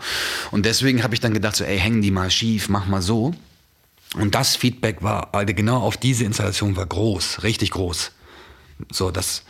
[0.51, 3.33] Und deswegen habe ich dann gedacht, so, ey, hängen die mal schief, mach mal so.
[4.15, 8.11] Und das Feedback war, Alter, genau auf diese Installation war groß, richtig groß.
[8.91, 9.43] So, das.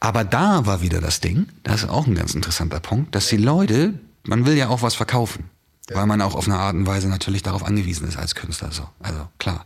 [0.00, 3.36] Aber da war wieder das Ding, das ist auch ein ganz interessanter Punkt, dass die
[3.36, 3.94] Leute,
[4.24, 5.50] man will ja auch was verkaufen.
[5.90, 8.70] Weil man auch auf eine Art und Weise natürlich darauf angewiesen ist als Künstler.
[8.72, 8.86] So.
[9.00, 9.64] Also klar.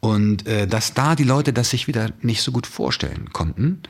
[0.00, 3.82] Und äh, dass da die Leute das sich wieder nicht so gut vorstellen konnten.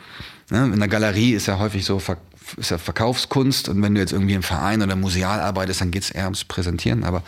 [0.51, 0.71] Ne?
[0.73, 2.19] In der Galerie ist ja häufig so Ver
[2.57, 6.11] ist ja Verkaufskunst und wenn du jetzt irgendwie im Verein oder museal arbeitest, dann geht's
[6.11, 7.05] eher ums Präsentieren.
[7.05, 7.23] Aber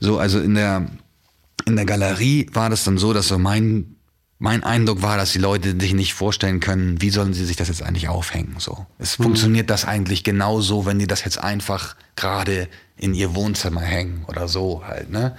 [0.00, 0.86] so, also in der,
[1.66, 3.96] in der Galerie war das dann so, dass so mein,
[4.38, 7.68] mein Eindruck war, dass die Leute sich nicht vorstellen können, wie sollen sie sich das
[7.68, 8.54] jetzt eigentlich aufhängen.
[8.58, 8.86] So.
[8.98, 14.24] Es funktioniert das eigentlich genauso, wenn die das jetzt einfach gerade in ihr Wohnzimmer hängen
[14.28, 15.36] oder so halt, ne?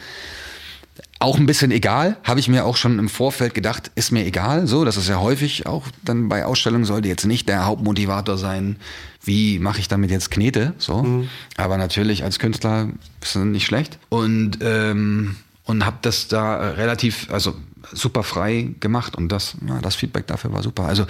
[1.20, 4.68] auch ein bisschen egal, habe ich mir auch schon im Vorfeld gedacht, ist mir egal,
[4.68, 8.78] so, das ist ja häufig auch dann bei Ausstellungen sollte jetzt nicht der Hauptmotivator sein,
[9.24, 11.26] wie mache ich damit jetzt Knete, so,
[11.58, 12.90] aber natürlich als Künstler
[13.22, 15.38] ist das nicht schlecht und ähm,
[15.68, 17.54] und habe das da relativ, also
[17.92, 20.84] super frei gemacht und das, ja, das Feedback dafür war super.
[20.84, 21.06] Also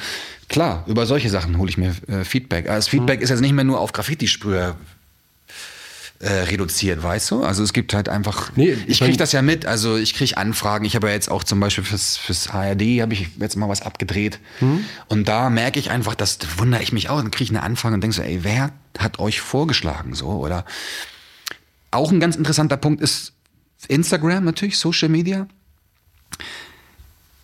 [0.49, 2.65] klar, über solche Sachen hole ich mir äh, Feedback.
[2.67, 4.75] Aber das Feedback ist jetzt nicht mehr nur auf Graffiti-Sprüher
[6.19, 7.43] äh, reduziert, weißt du?
[7.43, 8.51] Also es gibt halt einfach.
[8.55, 9.67] Nee, ich kriege das ja mit.
[9.67, 10.85] Also ich kriege Anfragen.
[10.85, 13.83] Ich habe ja jetzt auch zum Beispiel fürs, fürs HRD habe ich jetzt mal was
[13.83, 14.39] abgedreht.
[14.57, 14.83] Hm?
[15.07, 17.17] Und da merke ich einfach, das wundere ich mich auch.
[17.21, 20.29] Dann kriege ich eine Anfrage und denke so, ey, wer hat euch vorgeschlagen so?
[20.29, 20.65] Oder
[21.91, 23.33] auch ein ganz interessanter Punkt ist
[23.85, 25.47] Instagram natürlich, Social Media.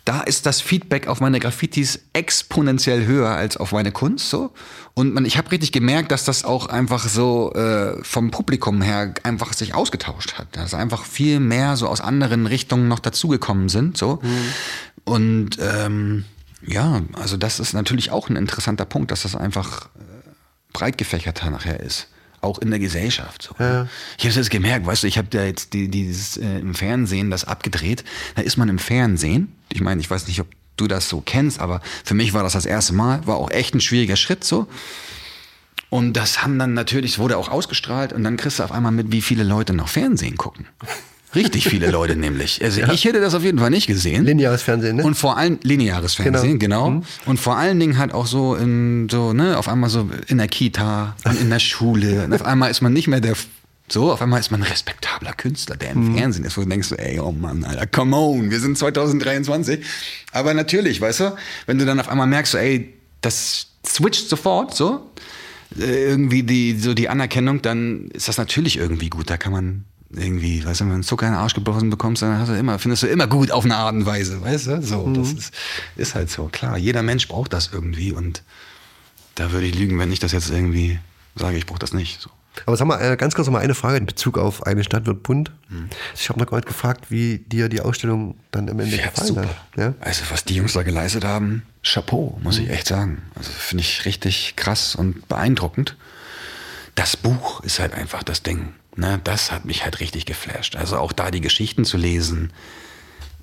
[0.04, 4.52] Da ist das Feedback auf meine Graffitis exponentiell höher als auf meine Kunst so
[4.92, 9.14] und man, ich habe richtig gemerkt, dass das auch einfach so äh, vom Publikum her
[9.22, 13.96] einfach sich ausgetauscht hat, dass einfach viel mehr so aus anderen Richtungen noch dazugekommen sind
[13.96, 14.20] so
[15.04, 16.26] und ähm,
[16.66, 20.28] ja, also das ist natürlich auch ein interessanter Punkt, dass das einfach äh,
[20.72, 22.08] breit gefächerter nachher ist.
[22.44, 23.42] Auch in der Gesellschaft.
[23.42, 23.54] So.
[24.18, 27.30] Ich habe jetzt gemerkt, weißt du, ich habe da jetzt die, dieses äh, im Fernsehen
[27.30, 28.04] das abgedreht.
[28.34, 29.56] Da ist man im Fernsehen.
[29.72, 32.52] Ich meine, ich weiß nicht, ob du das so kennst, aber für mich war das
[32.52, 33.26] das erste Mal.
[33.26, 34.66] War auch echt ein schwieriger Schritt so.
[35.88, 38.92] Und das haben dann natürlich, es wurde auch ausgestrahlt und dann kriegst du auf einmal
[38.92, 40.66] mit, wie viele Leute noch Fernsehen gucken.
[41.34, 42.62] Richtig viele Leute nämlich.
[42.62, 44.24] Also ich hätte das auf jeden Fall nicht gesehen.
[44.24, 45.04] Lineares Fernsehen, ne?
[45.04, 47.02] Und vor allem lineares Fernsehen, genau.
[47.26, 50.48] Und vor allen Dingen halt auch so in so, ne, auf einmal so in der
[50.48, 52.24] Kita und in der Schule.
[52.24, 53.34] Und auf einmal ist man nicht mehr der
[53.88, 56.92] so, auf einmal ist man ein respektabler Künstler, der im Fernsehen ist, wo du denkst,
[56.96, 59.84] ey, oh Mann, Alter, come on, wir sind 2023.
[60.32, 64.74] Aber natürlich, weißt du, wenn du dann auf einmal merkst, so, ey, das switcht sofort,
[64.74, 65.10] so,
[65.78, 69.28] äh, irgendwie die, so die Anerkennung, dann ist das natürlich irgendwie gut.
[69.28, 69.84] Da kann man
[70.16, 72.54] irgendwie, weißt du, wenn du einen Zucker in den Arsch gebrochen bekommst, dann hast du
[72.58, 74.82] immer, findest du immer gut auf eine Art und Weise, weißt du?
[74.82, 75.54] So, das ist,
[75.96, 76.48] ist halt so.
[76.52, 78.42] Klar, jeder Mensch braucht das irgendwie und
[79.34, 80.98] da würde ich lügen, wenn ich das jetzt irgendwie
[81.34, 82.20] sage, ich brauche das nicht.
[82.20, 82.30] So.
[82.66, 85.06] Aber sag mal, äh, ganz kurz noch mal eine Frage in Bezug auf eine Stadt
[85.06, 85.50] wird bunt.
[86.14, 89.26] Ich habe noch gar nicht gefragt, wie dir die Ausstellung dann am Ende Ja, gefallen
[89.26, 89.42] super.
[89.42, 89.56] hat.
[89.76, 89.94] Ja?
[89.98, 93.22] Also was die Jungs da geleistet haben, Chapeau, muss ich echt sagen.
[93.34, 95.96] Also finde ich richtig krass und beeindruckend.
[96.94, 98.72] Das Buch ist halt einfach das Ding.
[98.96, 99.20] Ne?
[99.24, 100.76] Das hat mich halt richtig geflasht.
[100.76, 102.52] Also auch da die Geschichten zu lesen.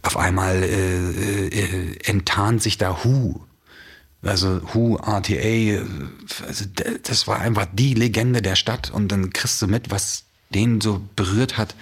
[0.01, 3.41] Auf einmal äh, äh, enttarnt sich da Who.
[4.23, 5.81] Also Who, RTA, äh,
[6.47, 6.65] also
[7.03, 8.91] das war einfach die Legende der Stadt.
[8.91, 10.23] Und dann kriegst du mit, was
[10.53, 11.75] den so berührt hat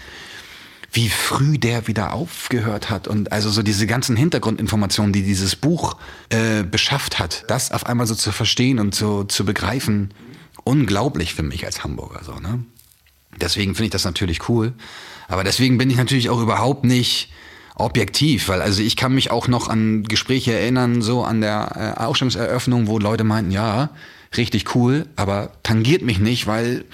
[0.91, 5.97] wie früh der wieder aufgehört hat und also so diese ganzen Hintergrundinformationen, die dieses Buch
[6.29, 10.13] äh, beschafft hat, das auf einmal so zu verstehen und so zu begreifen,
[10.63, 12.63] unglaublich für mich als Hamburger so, ne?
[13.37, 14.73] Deswegen finde ich das natürlich cool,
[15.27, 17.29] aber deswegen bin ich natürlich auch überhaupt nicht
[17.75, 22.01] objektiv, weil also ich kann mich auch noch an Gespräche erinnern, so an der äh,
[22.01, 23.91] Ausstellungseröffnung, wo Leute meinten, ja,
[24.35, 26.85] richtig cool, aber tangiert mich nicht, weil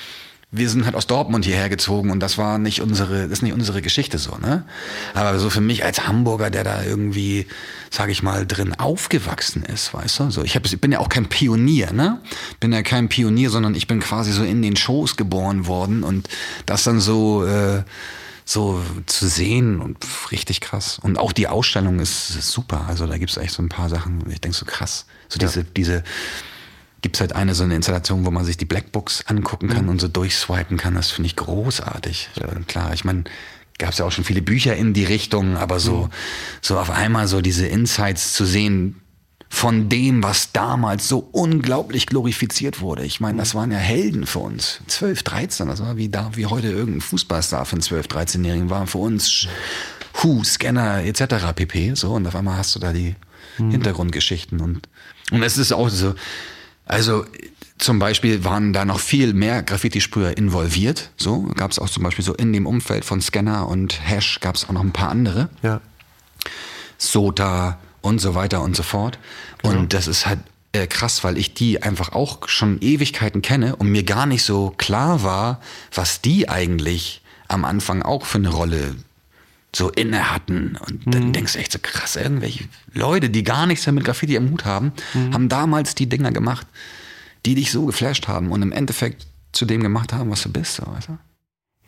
[0.51, 3.53] wir sind halt aus Dortmund hierher gezogen und das war nicht unsere, das ist nicht
[3.53, 4.63] unsere Geschichte so, ne?
[5.13, 7.47] Aber so für mich als Hamburger, der da irgendwie,
[7.95, 10.29] sag ich mal, drin aufgewachsen ist, weißt du?
[10.31, 12.21] So, ich, hab, ich bin ja auch kein Pionier, ne?
[12.59, 16.27] Bin ja kein Pionier, sondern ich bin quasi so in den Shows geboren worden und
[16.65, 17.83] das dann so, äh,
[18.43, 20.99] so zu sehen und pff, richtig krass.
[21.01, 22.85] Und auch die Ausstellung ist, ist super.
[22.87, 25.05] Also da gibt's echt so ein paar Sachen, ich denke so krass.
[25.29, 26.03] So diese, diese,
[27.01, 30.07] gibt's halt eine so eine Installation, wo man sich die Blackbooks angucken kann und so
[30.07, 30.95] durchswipen kann.
[30.95, 32.29] Das finde ich großartig.
[32.35, 32.47] Ja.
[32.67, 33.23] Klar, ich meine,
[33.77, 36.09] gab's ja auch schon viele Bücher in die Richtung, aber so,
[36.61, 39.01] so auf einmal so diese Insights zu sehen
[39.49, 43.05] von dem, was damals so unglaublich glorifiziert wurde.
[43.05, 44.81] Ich meine, das waren ja Helden für uns.
[44.87, 48.87] 12, 13, das war wie da, wie heute irgendein Fußballstar für einen 12, 13-Jährigen war
[48.87, 49.47] für uns
[50.23, 51.53] Hu, Scanner etc.
[51.55, 51.93] pp.
[51.95, 53.15] So, und auf einmal hast du da die
[53.57, 54.89] Hintergrundgeschichten und,
[55.31, 56.15] und es ist auch so,
[56.85, 57.25] also
[57.77, 61.11] zum Beispiel waren da noch viel mehr Graffiti-Sprüher involviert.
[61.17, 64.55] So gab es auch zum Beispiel so in dem Umfeld von Scanner und Hash gab
[64.55, 65.49] es auch noch ein paar andere.
[65.61, 65.81] Ja.
[66.97, 69.19] Sota und so weiter und so fort.
[69.61, 70.39] Und das ist halt
[70.71, 74.73] äh, krass, weil ich die einfach auch schon Ewigkeiten kenne und mir gar nicht so
[74.77, 75.59] klar war,
[75.93, 78.95] was die eigentlich am Anfang auch für eine Rolle
[79.75, 80.77] so inne hatten.
[80.77, 84.37] Und dann denkst du echt so krass, irgendwelche Leute, die gar nichts mehr mit Graffiti
[84.37, 84.93] am Hut haben,
[85.33, 86.65] haben damals die Dinger gemacht,
[87.45, 90.75] die dich so geflasht haben und im Endeffekt zu dem gemacht haben, was du bist.
[90.75, 91.17] So, weißt du?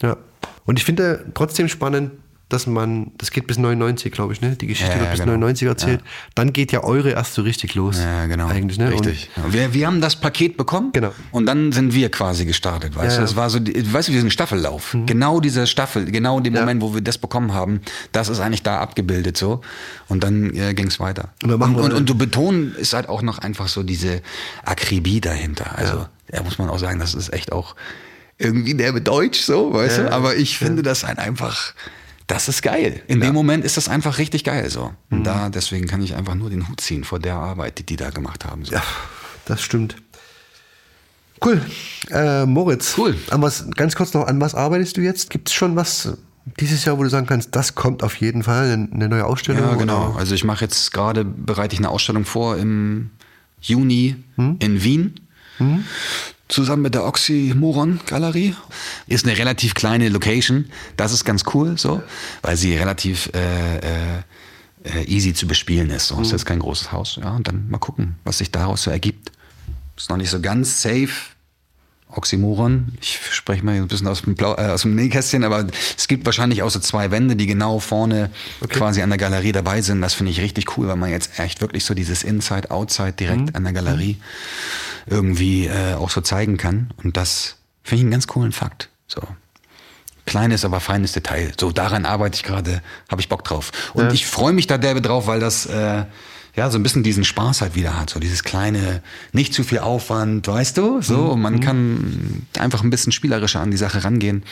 [0.01, 0.17] Ja.
[0.65, 2.11] Und ich finde trotzdem spannend,
[2.49, 4.55] dass man, das geht bis 99, glaube ich, ne?
[4.55, 5.33] Die Geschichte Ja, wird bis genau.
[5.33, 6.01] 99 erzählt.
[6.33, 7.97] Dann geht ja eure erst so richtig los.
[7.99, 8.47] Ja, genau.
[8.47, 8.89] Eigentlich, ne?
[8.91, 9.29] Richtig.
[9.35, 10.91] Ja, wir, wir haben das Paket bekommen.
[10.93, 11.13] Genau.
[11.31, 13.09] Und dann sind wir quasi gestartet, weißt Ja, Mhm.
[13.09, 13.15] du?
[13.15, 13.21] ja.
[13.21, 14.95] Das war so, weißt du, ein Staffellauf.
[15.05, 16.61] Genau diese Staffel, genau in dem Ja.
[16.61, 17.81] Moment, wo wir das bekommen haben,
[18.13, 19.59] das ist eigentlich da abgebildet so.
[20.07, 21.29] Und dann äh, ging es weiter.
[21.43, 24.21] Und und, und, und du betonen ist halt auch noch einfach so diese
[24.63, 25.77] Akribie dahinter.
[25.77, 27.75] Also, da muss man auch sagen, das ist echt auch
[28.37, 30.11] irgendwie der mit Deutsch so, weißt Ja, du?
[30.13, 31.73] Aber ich finde das halt einfach.
[32.27, 33.01] Das ist geil.
[33.07, 34.93] In dem Moment ist das einfach richtig geil so.
[35.09, 35.23] Mhm.
[35.23, 38.09] Da, deswegen kann ich einfach nur den Hut ziehen vor der Arbeit, die die da
[38.09, 38.65] gemacht haben.
[38.65, 38.73] So.
[38.73, 38.83] Ja,
[39.45, 39.95] das stimmt.
[41.43, 41.61] Cool.
[42.11, 42.95] Äh, Moritz.
[42.97, 43.15] Cool.
[43.29, 45.29] An was, ganz kurz noch, an was arbeitest du jetzt?
[45.29, 46.17] Gibt es schon was
[46.59, 49.63] dieses Jahr, wo du sagen kannst, das kommt auf jeden Fall, eine, neue Ausstellung?
[49.63, 50.11] Ja, genau.
[50.11, 50.19] Oder?
[50.19, 53.11] Also ich mache jetzt gerade, bereite ich eine Ausstellung vor im
[53.61, 55.26] Juni in Wien.
[56.47, 58.55] Zusammen mit der Oxymoron Galerie.
[59.07, 60.69] Ist eine relativ kleine Location.
[60.95, 62.01] Das ist ganz cool, so,
[62.41, 64.19] weil sie relativ äh,
[64.83, 66.07] äh, easy zu bespielen ist.
[66.07, 66.21] So.
[66.21, 67.17] Ist jetzt kein großes Haus.
[67.21, 69.31] Ja, und dann mal gucken, was sich daraus so ergibt.
[69.97, 71.09] Ist noch nicht so ganz safe.
[72.09, 72.93] Oxymoron.
[73.01, 76.25] Ich spreche mal ein bisschen aus dem, Blau, äh, aus dem Nähkästchen, aber es gibt
[76.25, 78.29] wahrscheinlich auch so zwei Wände, die genau vorne
[78.69, 80.01] quasi an der Galerie dabei sind.
[80.01, 83.55] Das finde ich richtig cool, weil man jetzt echt wirklich so dieses Inside, Outside direkt
[83.55, 84.17] an der Galerie
[85.07, 86.91] irgendwie äh, auch so zeigen kann.
[87.03, 88.89] Und das finde ich einen ganz coolen Fakt.
[89.07, 89.21] So.
[90.25, 91.53] Kleines, aber feines Detail.
[91.57, 93.71] So, daran arbeite ich gerade, habe ich Bock drauf.
[93.93, 96.03] Und ich freue mich da derbe drauf, weil das äh,
[96.57, 98.09] ja so ein bisschen diesen Spaß halt wieder hat.
[98.09, 99.01] So dieses kleine,
[99.31, 101.01] nicht zu viel Aufwand, weißt du?
[101.01, 104.43] So, und man kann einfach ein bisschen spielerischer an die Sache rangehen.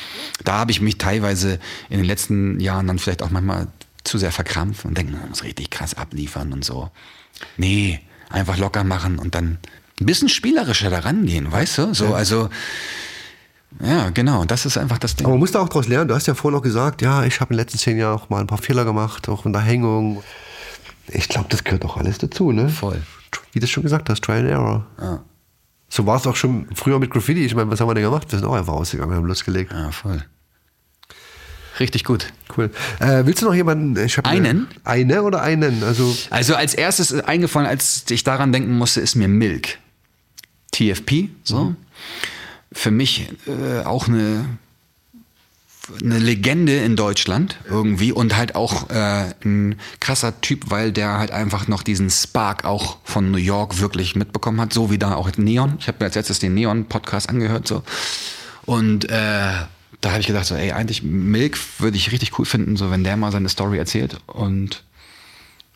[0.46, 1.60] Da habe ich mich teilweise
[1.90, 3.68] in den letzten Jahren dann vielleicht auch manchmal
[4.06, 6.90] zu sehr verkrampft und denke, man muss richtig krass abliefern und so.
[7.58, 8.00] Nee,
[8.30, 9.58] einfach locker machen und dann
[10.02, 11.94] ein bisschen spielerischer da rangehen, weißt du?
[11.94, 12.50] So, also
[13.84, 15.26] ja, genau, das ist einfach das Ding.
[15.26, 16.08] Aber man muss da auch daraus lernen.
[16.08, 18.30] Du hast ja vorhin noch gesagt, ja, ich habe in den letzten zehn Jahren auch
[18.30, 20.24] mal ein paar Fehler gemacht, auch in der Hängung.
[21.08, 22.70] Ich glaube, das gehört auch alles dazu, ne?
[22.70, 23.02] Voll.
[23.52, 24.86] Wie du schon gesagt hast, Try and Error.
[25.00, 25.24] Ja.
[25.90, 27.46] So war es auch schon früher mit Graffiti.
[27.46, 28.32] Ich meine, was haben wir denn gemacht?
[28.32, 29.72] Wir sind auch einfach rausgegangen, haben losgelegt.
[29.72, 30.24] Ja, voll.
[31.80, 32.32] Richtig gut.
[32.58, 32.72] Cool.
[33.00, 33.96] Äh, willst du noch jemanden?
[33.98, 34.68] Hab Einen?
[34.86, 35.84] Eine, eine oder einen?
[35.84, 39.78] Also, Also als erstes eingefallen, als ich daran denken musste, ist mir Milk.
[40.76, 41.76] TFP, so.
[42.72, 44.46] Für mich äh, auch eine,
[46.04, 51.32] eine Legende in Deutschland irgendwie und halt auch äh, ein krasser Typ, weil der halt
[51.32, 55.30] einfach noch diesen Spark auch von New York wirklich mitbekommen hat, so wie da auch
[55.38, 55.76] Neon.
[55.80, 57.84] Ich habe mir als letztes den Neon-Podcast angehört, so.
[58.66, 59.54] Und äh,
[60.02, 63.06] da habe ich gedacht, so, ey, eigentlich Milk würde ich richtig cool finden, so wenn
[63.06, 64.18] der mal seine Story erzählt.
[64.28, 64.84] Und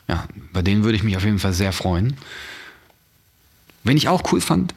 [0.09, 2.17] ja, bei denen würde ich mich auf jeden Fall sehr freuen.
[3.83, 4.73] Wen ich auch cool fand,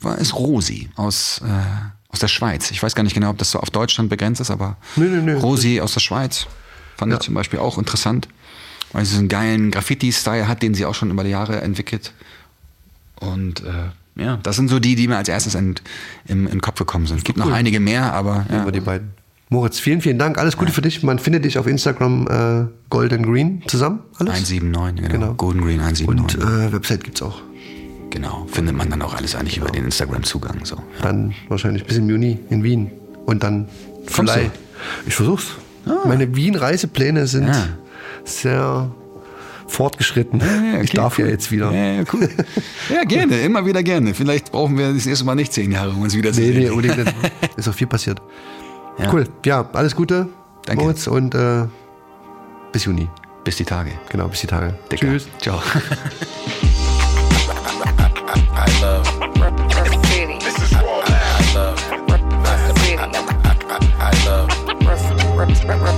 [0.00, 2.70] war es Rosi aus, äh, aus der Schweiz.
[2.70, 5.20] Ich weiß gar nicht genau, ob das so auf Deutschland begrenzt ist, aber Nee, nee,
[5.22, 5.32] nee.
[5.32, 6.46] Rosi aus der Schweiz
[6.96, 7.18] fand Ja.
[7.18, 8.28] ich zum Beispiel auch interessant,
[8.92, 12.12] weil sie so einen geilen Graffiti-Style hat, den sie auch schon über die Jahre entwickelt.
[13.20, 15.76] Und äh, ja, das sind so die, die mir als erstes in,
[16.26, 17.18] im, in den Kopf gekommen sind.
[17.18, 17.52] Es gibt noch cool.
[17.52, 18.62] einige mehr, aber ja.
[18.62, 19.10] über die beiden.
[19.52, 20.38] Moritz, vielen, vielen Dank.
[20.38, 21.02] Alles Gute für dich.
[21.02, 24.00] Man findet dich auf Instagram äh, Golden Green zusammen.
[24.16, 24.34] Alles?
[24.50, 25.12] 179, genau.
[25.26, 25.34] Genau.
[25.34, 26.06] Golden Green 179.
[26.06, 26.34] Und
[26.68, 27.42] äh, Website gibt's auch.
[28.10, 30.64] Genau, findet man dann auch alles eigentlich über den Instagram-Zugang.
[30.64, 30.76] So.
[31.02, 32.90] Dann wahrscheinlich bis im Juni in Wien.
[33.26, 33.68] Und dann
[34.14, 34.50] Kommst vielleicht.
[35.06, 35.52] Ich versuch's.
[36.04, 37.68] Meine Wien-Reisepläne sind Ja.
[38.24, 38.90] sehr
[39.66, 40.40] fortgeschritten.
[40.40, 41.24] Ja, ich okay, darf cool.
[41.26, 41.72] ja jetzt wieder.
[41.72, 42.28] Ja, ja, cool.
[42.92, 44.14] ja, gerne, immer wieder gerne.
[44.14, 46.58] Vielleicht brauchen wir das nächste Mal nicht zehn Jahre, um uns wieder zu Nee, sehen.
[46.64, 47.14] nee, unbedingt.
[47.56, 48.20] Ist auch viel passiert.
[48.98, 49.12] Ja.
[49.12, 49.26] Cool.
[49.46, 50.28] Ja, alles Gute,
[50.66, 50.82] Danke.
[50.82, 51.06] Moritz.
[51.06, 51.64] Und äh,
[52.72, 53.08] bis Juni.
[53.44, 53.92] Bis die Tage.
[54.10, 54.74] Genau, bis die Tage.
[54.90, 55.06] Dicker.
[55.06, 55.28] Tschüss.
[55.40, 55.62] Ciao.
[65.40, 65.68] love, Graffiti.
[65.70, 65.80] I love.
[65.80, 65.89] Graffiti.